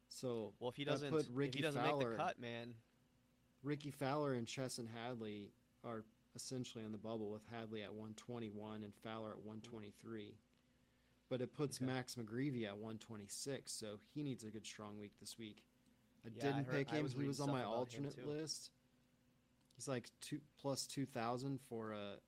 So 0.08 0.52
Well, 0.58 0.70
if 0.70 0.76
he 0.76 0.84
doesn't, 0.84 1.10
put 1.10 1.22
if 1.22 1.28
Rickie 1.32 1.58
he 1.58 1.62
doesn't 1.62 1.80
make 1.82 1.90
Fowler- 1.90 2.10
the 2.12 2.16
cut, 2.16 2.38
man. 2.38 2.74
Rickie 3.62 3.90
Fowler 3.90 4.34
and 4.34 4.46
Chesson 4.46 4.86
Hadley 4.86 5.50
are 5.82 6.04
essentially 6.34 6.84
on 6.84 6.92
the 6.92 6.98
bubble 6.98 7.30
with 7.30 7.44
Hadley 7.46 7.82
at 7.82 7.92
121 7.92 8.82
and 8.84 8.94
Fowler 8.94 9.30
at 9.32 9.38
123. 9.38 10.36
But 11.28 11.40
it 11.40 11.52
puts 11.54 11.78
Okay. 11.78 11.86
Max 11.86 12.14
McGreevy 12.14 12.64
at 12.64 12.76
126, 12.78 13.72
so 13.72 13.98
he 14.14 14.22
needs 14.22 14.44
a 14.44 14.50
good 14.50 14.64
strong 14.64 14.98
week 14.98 15.18
this 15.18 15.36
week. 15.38 15.64
I 16.24 16.28
Yeah, 16.28 16.42
didn't 16.42 16.64
heard- 16.66 16.72
pick 16.86 16.90
him. 16.90 17.02
was 17.02 17.12
he 17.14 17.26
was 17.26 17.40
on 17.40 17.50
my 17.50 17.64
alternate 17.64 18.24
list. 18.26 18.70
He's 19.74 19.88
like 19.88 20.10
two 20.20 20.40
plus 20.58 20.86
2,000 20.86 21.60
for 21.60 21.92
a 21.92 22.20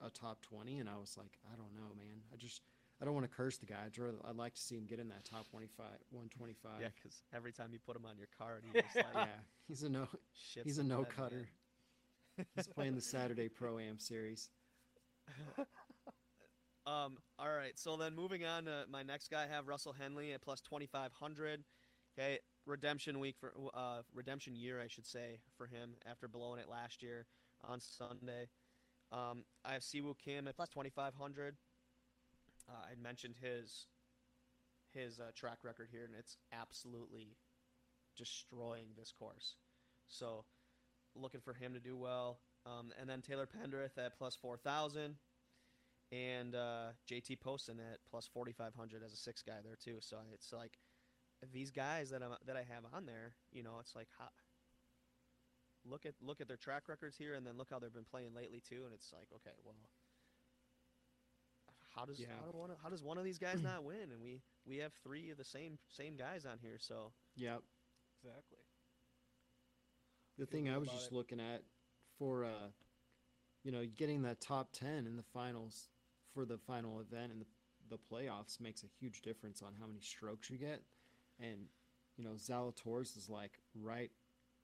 a 0.00 0.10
top 0.10 0.42
20, 0.42 0.80
and 0.80 0.88
I 0.90 0.96
was 0.98 1.16
like, 1.16 1.38
I 1.50 1.56
don't 1.56 1.72
know, 1.74 1.94
man. 1.94 2.22
I 2.30 2.36
just 2.36 2.62
I 3.04 3.06
don't 3.06 3.12
want 3.12 3.30
to 3.30 3.36
curse 3.36 3.58
the 3.58 3.66
guy. 3.66 3.76
I'd, 3.84 3.98
rather, 3.98 4.16
I'd 4.26 4.36
like 4.36 4.54
to 4.54 4.60
see 4.62 4.76
him 4.76 4.86
get 4.86 4.98
in 4.98 5.08
that 5.08 5.26
top 5.26 5.46
25, 5.50 5.84
125. 6.08 6.72
Yeah, 6.80 6.88
because 6.96 7.22
every 7.34 7.52
time 7.52 7.68
you 7.70 7.78
put 7.78 7.96
him 7.96 8.06
on 8.06 8.16
your 8.16 8.28
card, 8.38 8.62
he 8.64 8.80
just 8.80 8.96
like 8.96 9.06
yeah. 9.14 9.26
He's 9.68 9.82
a 9.82 9.90
no. 9.90 10.08
He's 10.64 10.78
a 10.78 10.82
no 10.82 11.04
cutter. 11.04 11.46
He's 12.56 12.66
playing 12.66 12.94
the 12.94 13.02
Saturday 13.02 13.50
Pro 13.50 13.78
Am 13.78 13.98
series. 13.98 14.48
Um, 16.86 17.16
all 17.38 17.48
right, 17.48 17.72
so 17.78 17.96
then 17.96 18.14
moving 18.14 18.44
on 18.44 18.66
to 18.66 18.84
my 18.90 19.02
next 19.02 19.30
guy, 19.30 19.44
I 19.44 19.46
have 19.46 19.68
Russell 19.68 19.94
Henley 19.98 20.34
at 20.34 20.42
plus 20.42 20.60
2,500. 20.60 21.64
Okay, 22.12 22.38
redemption 22.66 23.20
week 23.20 23.36
for 23.40 23.54
uh, 23.72 24.02
redemption 24.14 24.54
year, 24.54 24.82
I 24.82 24.88
should 24.88 25.06
say, 25.06 25.40
for 25.56 25.66
him 25.66 25.94
after 26.04 26.28
blowing 26.28 26.60
it 26.60 26.68
last 26.68 27.02
year 27.02 27.24
on 27.66 27.80
Sunday. 27.80 28.50
Um, 29.10 29.46
I 29.64 29.72
have 29.72 29.80
Siwoo 29.80 30.14
Kim 30.22 30.46
at 30.46 30.56
plus 30.56 30.68
2,500. 30.68 31.56
Uh, 32.68 32.82
I 32.90 33.02
mentioned 33.02 33.34
his 33.40 33.86
his 34.92 35.18
uh, 35.18 35.30
track 35.34 35.58
record 35.64 35.88
here, 35.90 36.04
and 36.04 36.14
it's 36.16 36.36
absolutely 36.52 37.36
destroying 38.16 38.86
this 38.96 39.12
course. 39.12 39.56
So, 40.06 40.44
looking 41.16 41.40
for 41.40 41.52
him 41.52 41.74
to 41.74 41.80
do 41.80 41.96
well. 41.96 42.38
Um, 42.64 42.92
and 42.98 43.08
then 43.10 43.20
Taylor 43.20 43.46
Pendrith 43.46 43.98
at 43.98 44.16
plus 44.16 44.36
4,000 44.40 45.16
and 46.12 46.54
uh, 46.54 46.92
JT 47.10 47.40
Poston 47.40 47.78
at 47.80 47.98
plus 48.08 48.28
4,500 48.32 49.02
as 49.04 49.12
a 49.12 49.16
six 49.16 49.42
guy 49.42 49.58
there 49.64 49.76
too. 49.76 49.98
So 50.00 50.18
it's 50.32 50.52
like 50.52 50.78
these 51.52 51.70
guys 51.70 52.10
that 52.10 52.22
I 52.22 52.26
that 52.46 52.56
I 52.56 52.64
have 52.72 52.84
on 52.94 53.06
there, 53.06 53.34
you 53.52 53.62
know, 53.62 53.76
it's 53.80 53.94
like 53.96 54.08
look 55.84 56.06
at 56.06 56.14
look 56.22 56.40
at 56.40 56.48
their 56.48 56.56
track 56.56 56.84
records 56.88 57.16
here, 57.16 57.34
and 57.34 57.46
then 57.46 57.58
look 57.58 57.68
how 57.70 57.78
they've 57.78 57.92
been 57.92 58.08
playing 58.08 58.34
lately 58.34 58.62
too, 58.66 58.82
and 58.84 58.94
it's 58.94 59.12
like 59.12 59.28
okay, 59.34 59.56
well, 59.64 59.74
how 61.96 62.04
does 62.04 62.18
Yeah. 62.18 62.26
how, 62.40 62.50
do 62.50 62.58
one 62.58 62.70
of, 62.70 62.76
how 62.82 62.88
does 62.90 63.02
one 63.02 63.18
of 63.18 63.24
these 63.24 63.38
guys 63.38 63.62
not 63.62 63.84
win? 63.84 64.10
And 64.12 64.22
we 64.22 64.40
we 64.66 64.78
have 64.78 64.92
three 65.02 65.30
of 65.30 65.38
the 65.38 65.44
same 65.44 65.78
same 65.88 66.16
guys 66.16 66.44
on 66.44 66.58
here, 66.60 66.78
so 66.78 67.12
Yep. 67.36 67.62
Exactly. 68.22 68.58
The 70.38 70.46
Feel 70.46 70.60
thing 70.60 70.68
I 70.70 70.78
was 70.78 70.88
just 70.88 71.12
it. 71.12 71.14
looking 71.14 71.40
at 71.40 71.62
for 72.18 72.44
uh 72.44 72.70
you 73.64 73.72
know, 73.72 73.86
getting 73.96 74.22
that 74.22 74.40
top 74.40 74.72
10 74.72 75.06
in 75.06 75.16
the 75.16 75.22
finals 75.22 75.88
for 76.34 76.44
the 76.44 76.58
final 76.58 77.00
event 77.00 77.32
and 77.32 77.40
the, 77.40 77.46
the 77.88 77.98
playoffs 77.98 78.60
makes 78.60 78.82
a 78.82 78.86
huge 79.00 79.22
difference 79.22 79.62
on 79.62 79.72
how 79.80 79.86
many 79.86 80.00
strokes 80.00 80.50
you 80.50 80.58
get. 80.58 80.82
And 81.40 81.66
you 82.16 82.24
know, 82.24 82.32
Zalatoris 82.36 83.16
is 83.16 83.28
like 83.28 83.58
right 83.74 84.10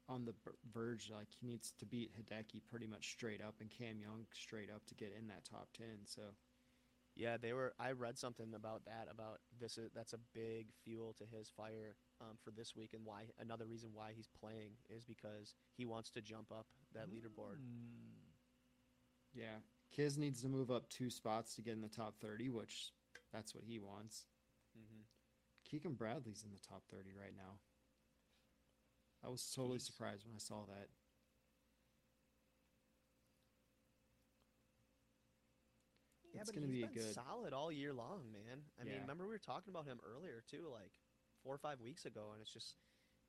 on 0.09 0.25
the 0.25 0.35
verge 0.73 1.11
like 1.15 1.29
he 1.41 1.47
needs 1.47 1.73
to 1.79 1.87
beat 1.87 2.11
Hideki 2.15 2.61
pretty 2.69 2.87
much 2.87 3.11
straight 3.13 3.41
up 3.41 3.55
and 3.61 3.71
Cam 3.71 4.01
Young 4.01 4.27
straight 4.35 4.71
up 4.71 4.85
to 4.87 4.95
get 4.95 5.15
in 5.19 5.29
that 5.29 5.45
top 5.45 5.69
10. 5.77 5.87
So, 6.05 6.23
yeah, 7.21 7.37
they 7.37 7.53
were. 7.53 7.75
I 7.79 7.93
read 7.93 8.17
something 8.19 8.55
about 8.55 8.87
that 8.87 9.09
about 9.13 9.41
this. 9.61 9.77
Is, 9.77 9.91
that's 9.95 10.15
a 10.15 10.19
big 10.33 10.69
fuel 10.83 11.15
to 11.19 11.25
his 11.37 11.51
fire 11.55 11.97
um, 12.21 12.39
for 12.43 12.51
this 12.51 12.75
week, 12.75 12.95
and 12.95 13.05
why 13.05 13.25
another 13.39 13.67
reason 13.67 13.91
why 13.93 14.13
he's 14.17 14.29
playing 14.41 14.71
is 14.89 15.05
because 15.05 15.55
he 15.77 15.85
wants 15.85 16.11
to 16.13 16.23
jump 16.23 16.51
up 16.51 16.67
that 16.95 17.11
leaderboard. 17.11 17.61
Mm. 17.61 18.33
yeah, 19.35 19.61
Kiz 19.95 20.17
needs 20.17 20.41
to 20.43 20.49
move 20.49 20.71
up 20.71 20.89
two 20.89 21.11
spots 21.11 21.55
to 21.57 21.63
get 21.63 21.75
in 21.75 21.83
the 21.83 21.89
top 21.89 22.15
30, 22.23 22.49
which 22.49 22.93
that's 23.33 23.55
what 23.55 23.65
he 23.65 23.79
wants. 23.79 24.25
hmm 24.75 25.03
Keegan 25.69 25.95
Bradley's 25.95 26.43
in 26.43 26.51
the 26.51 26.59
top 26.67 26.83
30 26.91 27.11
right 27.13 27.37
now. 27.37 27.61
I 29.25 29.29
was 29.29 29.53
totally 29.55 29.79
Jeez. 29.79 29.83
surprised 29.83 30.27
when 30.27 30.35
I 30.35 30.39
saw 30.39 30.65
that. 30.67 30.89
Yeah, 36.41 36.43
It's 36.43 36.51
but 36.53 36.61
gonna 36.61 36.73
he's 36.73 36.77
be 36.81 36.87
been 36.87 37.05
good- 37.05 37.15
solid 37.15 37.53
all 37.53 37.71
year 37.71 37.93
long, 37.93 38.33
man. 38.33 38.65
I 38.81 38.85
mean, 38.85 38.95
remember 39.03 39.25
we 39.25 39.31
were 39.31 39.39
talking 39.39 39.71
about 39.71 39.85
him 39.85 40.01
earlier 40.03 40.43
too, 40.51 40.69
like 40.73 40.93
four 41.45 41.55
or 41.55 41.59
five 41.59 41.81
weeks 41.83 42.07
ago, 42.07 42.31
and 42.33 42.41
it's 42.41 42.51
just 42.51 42.77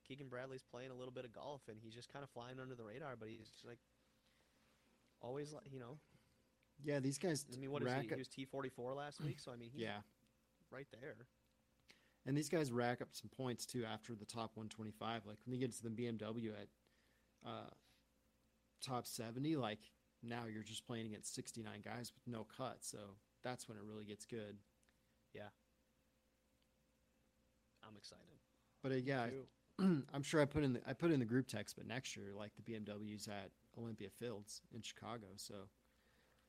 Keegan 0.07 0.29
Bradley's 0.29 0.63
playing 0.63 0.91
a 0.91 0.95
little 0.95 1.11
bit 1.11 1.25
of 1.25 1.33
golf, 1.33 1.61
and 1.67 1.77
he's 1.81 1.93
just 1.93 2.07
kind 2.11 2.23
of 2.23 2.29
flying 2.29 2.57
under 2.59 2.73
the 2.73 2.83
radar, 2.85 3.15
but 3.19 3.27
he's 3.27 3.49
just 3.49 3.65
like 3.65 3.79
always, 5.21 5.53
you 5.69 5.79
know. 5.79 5.97
Yeah, 6.83 6.99
these 6.99 7.17
guys 7.17 7.45
I 7.53 7.57
mean, 7.59 7.69
what 7.71 7.83
is 7.83 7.91
he? 8.01 8.07
He 8.07 8.15
was 8.15 8.27
T 8.29 8.45
forty 8.45 8.69
four 8.69 8.93
last 8.93 9.19
week, 9.21 9.39
so 9.39 9.51
I 9.51 9.57
mean, 9.57 9.69
he's 9.73 9.81
yeah, 9.81 9.99
right 10.71 10.87
there. 11.01 11.15
and 12.25 12.35
these 12.37 12.47
guys 12.49 12.71
rack 12.71 13.01
up 13.01 13.09
some 13.11 13.29
points 13.29 13.65
too 13.65 13.83
after 13.83 14.15
the 14.15 14.25
top 14.25 14.55
125. 14.55 15.25
Like 15.25 15.37
when 15.45 15.53
you 15.53 15.59
get 15.59 15.73
to 15.73 15.83
the 15.83 15.89
BMW 15.89 16.51
at 16.53 16.67
uh, 17.45 17.69
top 18.81 19.05
70, 19.05 19.57
like 19.57 19.79
now 20.23 20.43
you're 20.51 20.63
just 20.63 20.85
playing 20.85 21.07
against 21.07 21.33
69 21.35 21.81
guys 21.83 22.11
with 22.13 22.31
no 22.31 22.45
cut. 22.57 22.77
So 22.81 22.97
that's 23.43 23.67
when 23.67 23.77
it 23.77 23.83
really 23.83 24.05
gets 24.05 24.25
good. 24.25 24.57
Yeah. 25.33 25.49
I'm 27.83 27.95
excited. 27.97 28.25
But 28.83 28.91
uh, 28.91 28.95
yeah, 28.95 29.27
Too. 29.79 30.03
I'm 30.13 30.23
sure 30.23 30.41
I 30.41 30.45
put 30.45 30.63
in 30.63 30.73
the 30.73 30.81
I 30.87 30.93
put 30.93 31.11
in 31.11 31.19
the 31.19 31.25
group 31.25 31.47
text, 31.47 31.75
but 31.75 31.87
next 31.87 32.15
year, 32.15 32.31
like 32.37 32.51
the 32.55 32.71
BMW's 32.71 33.27
at 33.27 33.51
Olympia 33.77 34.09
Fields 34.09 34.61
in 34.73 34.81
Chicago, 34.81 35.27
so 35.37 35.55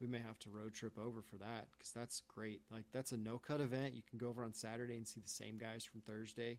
we 0.00 0.06
may 0.06 0.18
have 0.18 0.38
to 0.40 0.50
road 0.50 0.74
trip 0.74 0.98
over 0.98 1.22
for 1.22 1.36
that 1.36 1.68
because 1.72 1.92
that's 1.92 2.22
great. 2.28 2.60
Like 2.70 2.84
that's 2.92 3.12
a 3.12 3.16
no 3.16 3.38
cut 3.38 3.60
event. 3.60 3.94
You 3.94 4.02
can 4.08 4.18
go 4.18 4.28
over 4.28 4.44
on 4.44 4.52
Saturday 4.52 4.96
and 4.96 5.06
see 5.06 5.20
the 5.20 5.28
same 5.28 5.58
guys 5.58 5.84
from 5.84 6.00
Thursday. 6.00 6.58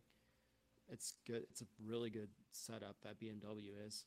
It's 0.90 1.14
good. 1.28 1.44
It's 1.50 1.62
a 1.62 1.66
really 1.84 2.10
good 2.10 2.30
setup 2.52 2.98
that 3.04 3.20
BMW 3.20 3.72
is. 3.86 4.06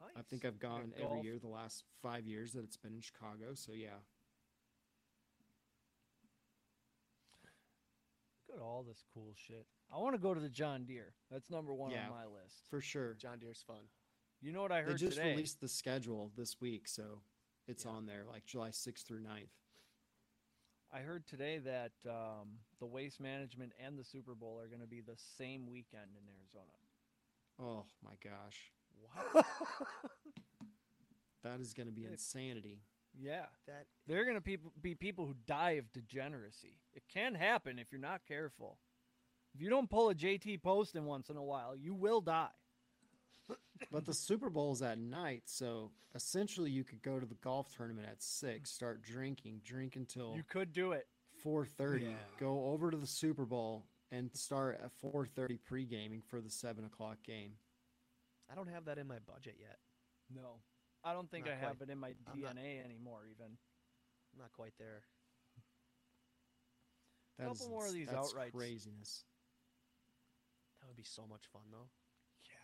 I 0.00 0.22
think 0.22 0.44
I've 0.44 0.58
gone 0.58 0.92
every 0.96 1.06
golf. 1.16 1.24
year 1.24 1.38
the 1.38 1.48
last 1.48 1.84
five 2.02 2.26
years 2.26 2.52
that 2.52 2.64
it's 2.64 2.76
been 2.76 2.94
in 2.94 3.00
Chicago. 3.00 3.54
So 3.54 3.72
yeah, 3.72 3.98
Look 8.48 8.56
at 8.58 8.62
all 8.62 8.82
this 8.82 9.04
cool 9.12 9.32
shit. 9.36 9.66
I 9.92 9.98
want 9.98 10.14
to 10.14 10.18
go 10.20 10.32
to 10.32 10.40
the 10.40 10.48
John 10.48 10.84
Deere. 10.84 11.12
That's 11.30 11.50
number 11.50 11.74
one 11.74 11.90
Yeah. 11.90 12.06
on 12.06 12.10
my 12.10 12.24
list. 12.26 12.66
for 12.70 12.80
sure. 12.80 13.14
John 13.14 13.38
Deere's 13.38 13.62
fun. 13.62 13.88
You 14.40 14.52
know 14.52 14.62
what 14.62 14.72
I 14.72 14.80
heard? 14.82 14.94
They 14.94 14.98
just 15.06 15.16
today? 15.18 15.30
released 15.32 15.60
the 15.60 15.68
schedule 15.68 16.32
this 16.36 16.60
week, 16.60 16.88
so 16.88 17.22
it's 17.66 17.84
Yeah. 17.84 17.90
on 17.90 18.06
there 18.06 18.24
like 18.24 18.46
July 18.46 18.70
6th 18.70 19.02
through 19.06 19.20
9th. 19.20 19.50
I 20.90 21.00
heard 21.00 21.26
today 21.26 21.58
that 21.58 21.92
um, 22.06 22.60
the 22.78 22.86
Waste 22.86 23.20
Management 23.20 23.74
and 23.78 23.98
the 23.98 24.04
Super 24.04 24.34
Bowl 24.34 24.58
are 24.58 24.68
going 24.68 24.80
to 24.80 24.86
be 24.86 25.02
the 25.02 25.16
same 25.18 25.66
weekend 25.66 26.16
in 26.16 26.26
Arizona. 26.28 26.72
Oh 27.58 27.84
my 28.02 28.14
gosh. 28.16 28.72
What? 29.32 29.46
That 31.44 31.60
is 31.60 31.72
going 31.72 31.86
to 31.86 31.92
be 31.92 32.04
insanity. 32.04 32.80
yeah, 33.18 33.46
that 33.66 33.86
they're 34.06 34.24
going 34.24 34.36
to 34.36 34.40
peop- 34.42 34.72
be 34.82 34.94
people 34.94 35.24
who 35.24 35.34
die 35.46 35.72
of 35.72 35.90
degeneracy. 35.92 36.78
It 36.94 37.04
can 37.12 37.34
happen 37.34 37.78
if 37.78 37.92
you're 37.92 38.00
not 38.00 38.22
careful. 38.26 38.78
If 39.54 39.62
you 39.62 39.70
don't 39.70 39.88
pull 39.88 40.10
a 40.10 40.14
JT 40.14 40.62
Poston 40.62 41.04
once 41.06 41.30
in 41.30 41.36
a 41.36 41.42
while, 41.42 41.76
you 41.76 41.94
will 41.94 42.20
die. 42.20 42.48
But 43.92 44.04
the 44.04 44.12
Super 44.12 44.50
Bowl 44.50 44.72
is 44.72 44.82
at 44.82 44.98
night, 44.98 45.44
so 45.46 45.92
essentially 46.14 46.70
you 46.70 46.82
could 46.84 47.00
go 47.02 47.20
to 47.20 47.24
the 47.24 47.36
golf 47.36 47.74
tournament 47.74 48.08
at 48.10 48.20
six, 48.22 48.70
mm. 48.70 48.74
start 48.74 49.02
drinking, 49.02 49.60
drink 49.64 49.94
until 49.96 50.34
You 50.36 50.42
could 50.42 50.72
do 50.72 50.90
it. 50.92 51.06
four 51.42 51.64
thirty, 51.64 52.06
Yeah. 52.06 52.16
go 52.40 52.66
over 52.66 52.90
to 52.90 52.96
the 52.96 53.06
Super 53.06 53.46
Bowl 53.46 53.84
and 54.10 54.30
start 54.34 54.80
at 54.82 54.90
four 55.00 55.24
thirty 55.26 55.56
pre 55.56 55.84
gaming 55.86 56.20
for 56.28 56.40
the 56.40 56.50
seven 56.50 56.84
o'clock 56.84 57.18
game. 57.24 57.52
I 58.50 58.54
don't 58.54 58.68
have 58.68 58.86
that 58.86 58.98
in 58.98 59.06
my 59.06 59.18
budget 59.26 59.56
yet. 59.60 59.78
No, 60.34 60.60
I 61.04 61.12
don't 61.12 61.30
think 61.30 61.46
Not 61.46 61.54
I 61.54 61.56
have 61.56 61.76
quite. 61.78 61.88
it 61.88 61.92
in 61.92 61.98
my 61.98 62.08
I'm 62.32 62.40
not- 62.40 62.56
DNA 62.56 62.84
anymore. 62.84 63.26
Even 63.30 63.46
I'm 64.32 64.38
not 64.38 64.52
quite 64.52 64.72
there. 64.78 65.02
That 67.38 67.48
Couple 67.48 67.66
is 67.66 67.70
more 67.70 67.82
of 67.82 67.88
ins- 67.88 67.94
these 67.94 68.08
that's 68.08 68.32
outrights. 68.32 68.52
craziness. 68.52 69.24
That 70.80 70.88
would 70.88 70.96
be 70.96 71.04
so 71.04 71.26
much 71.26 71.46
fun 71.52 71.62
though. 71.70 71.88
yeah, 72.44 72.56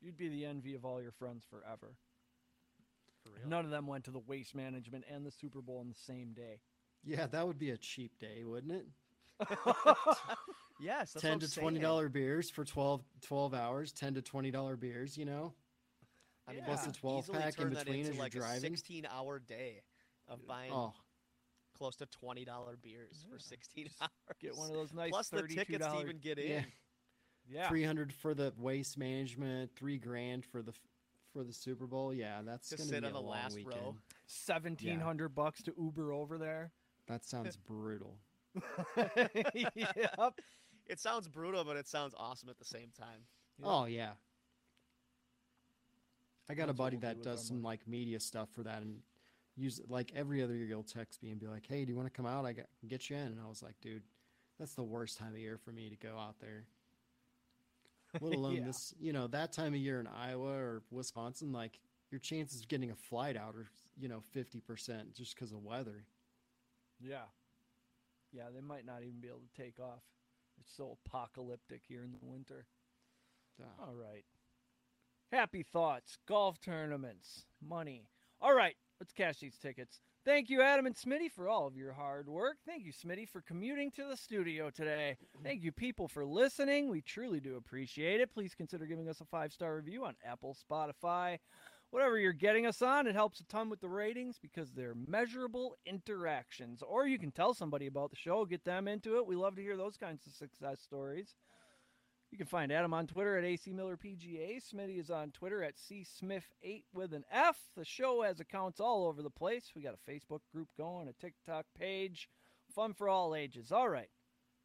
you'd 0.00 0.16
be 0.16 0.28
the 0.28 0.44
envy 0.46 0.74
of 0.74 0.84
all 0.84 1.02
your 1.02 1.12
friends 1.12 1.44
forever. 1.50 1.96
For 3.24 3.30
real. 3.30 3.48
None 3.48 3.64
of 3.64 3.70
them 3.70 3.86
went 3.86 4.04
to 4.04 4.10
the 4.10 4.18
Waste 4.20 4.54
Management 4.54 5.04
and 5.12 5.26
the 5.26 5.30
Super 5.30 5.60
Bowl 5.60 5.78
on 5.80 5.88
the 5.88 5.94
same 5.94 6.32
day. 6.32 6.60
Yeah, 7.04 7.26
that 7.26 7.46
would 7.46 7.58
be 7.58 7.70
a 7.70 7.76
cheap 7.76 8.18
day, 8.18 8.44
wouldn't 8.44 8.72
it? 8.72 8.86
Yes, 10.82 11.12
that's 11.12 11.22
Ten 11.22 11.38
to 11.40 11.46
saying. 11.46 11.62
twenty 11.62 11.78
dollar 11.80 12.08
beers 12.08 12.48
for 12.48 12.64
12, 12.64 13.02
12 13.20 13.52
hours. 13.52 13.92
Ten 13.92 14.14
to 14.14 14.22
twenty 14.22 14.50
dollar 14.50 14.76
beers, 14.76 15.18
you 15.18 15.26
know. 15.26 15.52
I 16.48 16.52
mean, 16.54 16.62
Plus 16.64 16.86
we 16.86 16.92
the 16.92 16.98
12 16.98 17.24
easily 17.24 17.38
pack 17.38 17.58
in 17.58 17.64
turn 17.64 17.72
that 17.74 17.84
between 17.84 18.00
into 18.00 18.10
as 18.12 18.16
you're 18.16 18.22
like 18.24 18.32
driving. 18.32 18.56
a 18.72 18.76
16 18.76 19.06
hour 19.14 19.38
day 19.40 19.82
of 20.26 20.46
buying 20.46 20.72
Oh, 20.72 20.94
close 21.76 21.96
to 21.96 22.06
twenty 22.06 22.46
dollar 22.46 22.78
beers 22.82 23.26
for 23.30 23.38
16 23.38 23.84
just 23.88 24.00
hours. 24.00 24.10
Get 24.40 24.56
one 24.56 24.70
of 24.70 24.74
those 24.74 24.94
nice 24.94 25.10
Plus 25.10 25.28
the 25.28 25.40
thirty-two 25.40 25.60
tickets 25.60 25.84
to 25.84 25.90
dollar. 25.92 26.02
even 26.02 26.16
get 26.18 26.38
in. 26.38 26.50
yeah. 26.50 26.62
Yeah, 27.52 27.68
three 27.68 27.84
hundred 27.84 28.10
for 28.14 28.32
the 28.32 28.54
waste 28.56 28.96
management, 28.96 29.72
three 29.76 29.98
grand 29.98 30.46
for 30.46 30.62
the 30.62 30.72
for 31.34 31.44
the 31.44 31.52
Super 31.52 31.86
Bowl. 31.86 32.14
Yeah, 32.14 32.40
that's 32.42 32.70
To 32.70 32.76
gonna 32.78 32.88
sit 32.88 33.00
be 33.02 33.06
on 33.06 33.10
a 33.10 33.14
the 33.14 33.20
long 33.20 33.30
last 33.32 33.54
weekend. 33.56 33.74
row. 33.82 33.96
seventeen 34.26 35.00
hundred 35.00 35.34
bucks 35.34 35.62
to 35.64 35.74
Uber 35.78 36.12
over 36.12 36.38
there. 36.38 36.70
That 37.06 37.24
sounds 37.26 37.56
brutal. 37.68 38.16
yep. 39.54 40.40
It 40.86 40.98
sounds 40.98 41.28
brutal, 41.28 41.64
but 41.64 41.76
it 41.76 41.86
sounds 41.86 42.14
awesome 42.18 42.48
at 42.48 42.58
the 42.58 42.64
same 42.64 42.90
time. 42.98 43.26
Yeah. 43.58 43.66
Oh 43.68 43.84
yeah. 43.86 44.10
I 46.48 46.54
got 46.54 46.64
a 46.64 46.66
That's 46.68 46.78
what 46.78 46.84
buddy 46.84 46.96
we'll 46.96 47.00
that 47.02 47.16
with 47.18 47.24
does 47.24 47.46
some 47.46 47.58
money. 47.58 47.62
like 47.62 47.86
media 47.86 48.18
stuff 48.20 48.48
for 48.54 48.62
that, 48.64 48.82
and 48.82 49.02
use 49.56 49.80
like 49.88 50.12
every 50.14 50.42
other 50.42 50.54
year 50.54 50.66
he'll 50.66 50.82
text 50.82 51.22
me 51.22 51.30
and 51.30 51.38
be 51.40 51.46
like, 51.46 51.66
"Hey, 51.66 51.84
do 51.84 51.90
you 51.92 51.96
want 51.96 52.12
to 52.12 52.16
come 52.16 52.26
out? 52.26 52.44
I 52.44 52.52
got, 52.52 52.66
get 52.88 53.08
you 53.08 53.16
in." 53.16 53.26
And 53.28 53.40
I 53.44 53.48
was 53.48 53.62
like, 53.62 53.80
"Dude, 53.80 54.02
that's 54.58 54.74
the 54.74 54.82
worst 54.82 55.18
time 55.18 55.32
of 55.32 55.38
year 55.38 55.58
for 55.58 55.70
me 55.72 55.88
to 55.90 55.96
go 55.96 56.18
out 56.18 56.40
there." 56.40 56.64
Let 58.20 58.34
alone 58.34 58.56
Yeah. 58.56 58.64
this, 58.64 58.92
you 58.98 59.12
know, 59.12 59.28
that 59.28 59.52
time 59.52 59.74
of 59.74 59.80
year 59.80 60.00
in 60.00 60.08
Iowa 60.08 60.52
or 60.52 60.82
Wisconsin, 60.90 61.52
like 61.52 61.78
your 62.10 62.18
chances 62.18 62.62
of 62.62 62.68
getting 62.68 62.90
a 62.90 62.96
flight 62.96 63.36
out 63.36 63.54
are, 63.54 63.68
you 63.96 64.08
know, 64.08 64.20
fifty 64.32 64.60
percent 64.60 65.14
just 65.14 65.34
because 65.36 65.52
of 65.52 65.62
weather. 65.62 66.04
Yeah. 67.00 67.26
Yeah, 68.32 68.44
they 68.54 68.60
might 68.60 68.86
not 68.86 69.02
even 69.02 69.20
be 69.20 69.28
able 69.28 69.40
to 69.40 69.62
take 69.62 69.78
off. 69.80 70.02
It's 70.60 70.76
so 70.76 70.98
apocalyptic 71.06 71.82
here 71.88 72.02
in 72.04 72.12
the 72.12 72.18
winter. 72.22 72.66
Ah. 73.60 73.86
All 73.88 73.94
right. 73.94 74.24
Happy 75.32 75.62
thoughts, 75.62 76.18
golf 76.26 76.60
tournaments, 76.60 77.46
money. 77.66 78.08
All 78.40 78.54
right, 78.54 78.74
let's 78.98 79.12
cash 79.12 79.38
these 79.38 79.58
tickets. 79.58 80.00
Thank 80.24 80.50
you, 80.50 80.60
Adam 80.60 80.86
and 80.86 80.94
Smitty, 80.94 81.30
for 81.30 81.48
all 81.48 81.66
of 81.66 81.76
your 81.76 81.92
hard 81.92 82.28
work. 82.28 82.56
Thank 82.66 82.84
you, 82.84 82.92
Smitty, 82.92 83.28
for 83.28 83.40
commuting 83.40 83.90
to 83.92 84.04
the 84.04 84.16
studio 84.16 84.70
today. 84.70 85.16
Thank 85.42 85.62
you, 85.62 85.72
people, 85.72 86.08
for 86.08 86.26
listening. 86.26 86.90
We 86.90 87.00
truly 87.00 87.40
do 87.40 87.56
appreciate 87.56 88.20
it. 88.20 88.32
Please 88.34 88.54
consider 88.54 88.86
giving 88.86 89.08
us 89.08 89.20
a 89.20 89.24
five 89.24 89.52
star 89.52 89.76
review 89.76 90.04
on 90.04 90.16
Apple, 90.24 90.56
Spotify, 90.70 91.38
whatever 91.90 92.18
you're 92.18 92.32
getting 92.32 92.66
us 92.66 92.82
on. 92.82 93.06
It 93.06 93.14
helps 93.14 93.40
a 93.40 93.44
ton 93.44 93.68
with 93.68 93.80
the 93.80 93.88
ratings 93.88 94.38
because 94.40 94.72
they're 94.72 94.94
measurable 94.94 95.76
interactions. 95.84 96.82
Or 96.82 97.06
you 97.06 97.18
can 97.18 97.30
tell 97.30 97.54
somebody 97.54 97.86
about 97.86 98.10
the 98.10 98.16
show, 98.16 98.44
get 98.44 98.64
them 98.64 98.88
into 98.88 99.16
it. 99.16 99.26
We 99.26 99.36
love 99.36 99.56
to 99.56 99.62
hear 99.62 99.76
those 99.76 99.96
kinds 99.96 100.26
of 100.26 100.32
success 100.32 100.80
stories. 100.80 101.34
You 102.30 102.38
can 102.38 102.46
find 102.46 102.70
Adam 102.70 102.94
on 102.94 103.08
Twitter 103.08 103.36
at 103.36 103.44
AC 103.44 103.72
Miller 103.72 103.96
PGA. 103.96 104.62
Smitty 104.62 105.00
is 105.00 105.10
on 105.10 105.32
Twitter 105.32 105.64
at 105.64 105.76
C 105.76 106.04
Smith8 106.22 106.84
with 106.94 107.12
an 107.12 107.24
F. 107.32 107.56
The 107.76 107.84
show 107.84 108.22
has 108.22 108.38
accounts 108.38 108.78
all 108.78 109.06
over 109.06 109.20
the 109.20 109.30
place. 109.30 109.72
We 109.74 109.82
got 109.82 109.94
a 109.94 110.10
Facebook 110.10 110.40
group 110.52 110.68
going, 110.78 111.08
a 111.08 111.12
TikTok 111.12 111.66
page. 111.76 112.28
Fun 112.72 112.94
for 112.94 113.08
all 113.08 113.34
ages. 113.34 113.72
All 113.72 113.88
right. 113.88 114.10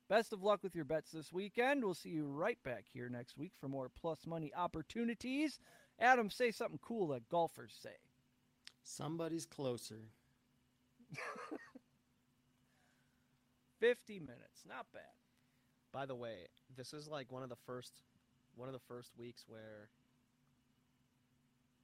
Best 0.07 0.32
of 0.32 0.43
luck 0.43 0.59
with 0.61 0.76
your 0.76 0.86
bets 0.86 1.09
this 1.09 1.34
weekend. 1.34 1.84
We'll 1.84 1.95
see 1.95 2.09
you 2.09 2.28
right 2.28 2.61
back 2.63 2.86
here 2.93 3.09
next 3.09 3.36
week 3.36 3.53
for 3.59 3.67
more 3.67 3.89
plus 3.99 4.28
money 4.28 4.51
opportunities. 4.55 5.59
Adam, 5.99 6.29
say 6.29 6.51
something 6.51 6.79
cool 6.81 7.07
that 7.09 7.29
golfers 7.29 7.75
say. 7.81 7.95
Somebody's 8.83 9.45
closer. 9.45 10.09
50 13.79 14.19
minutes. 14.19 14.63
Not 14.67 14.87
bad. 14.93 15.01
By 15.91 16.05
the 16.05 16.15
way, 16.15 16.47
this 16.75 16.93
is 16.93 17.07
like 17.07 17.31
one 17.31 17.43
of 17.43 17.49
the 17.49 17.55
first 17.65 17.93
one 18.55 18.69
of 18.69 18.73
the 18.73 18.79
first 18.87 19.11
weeks 19.17 19.43
where 19.47 19.89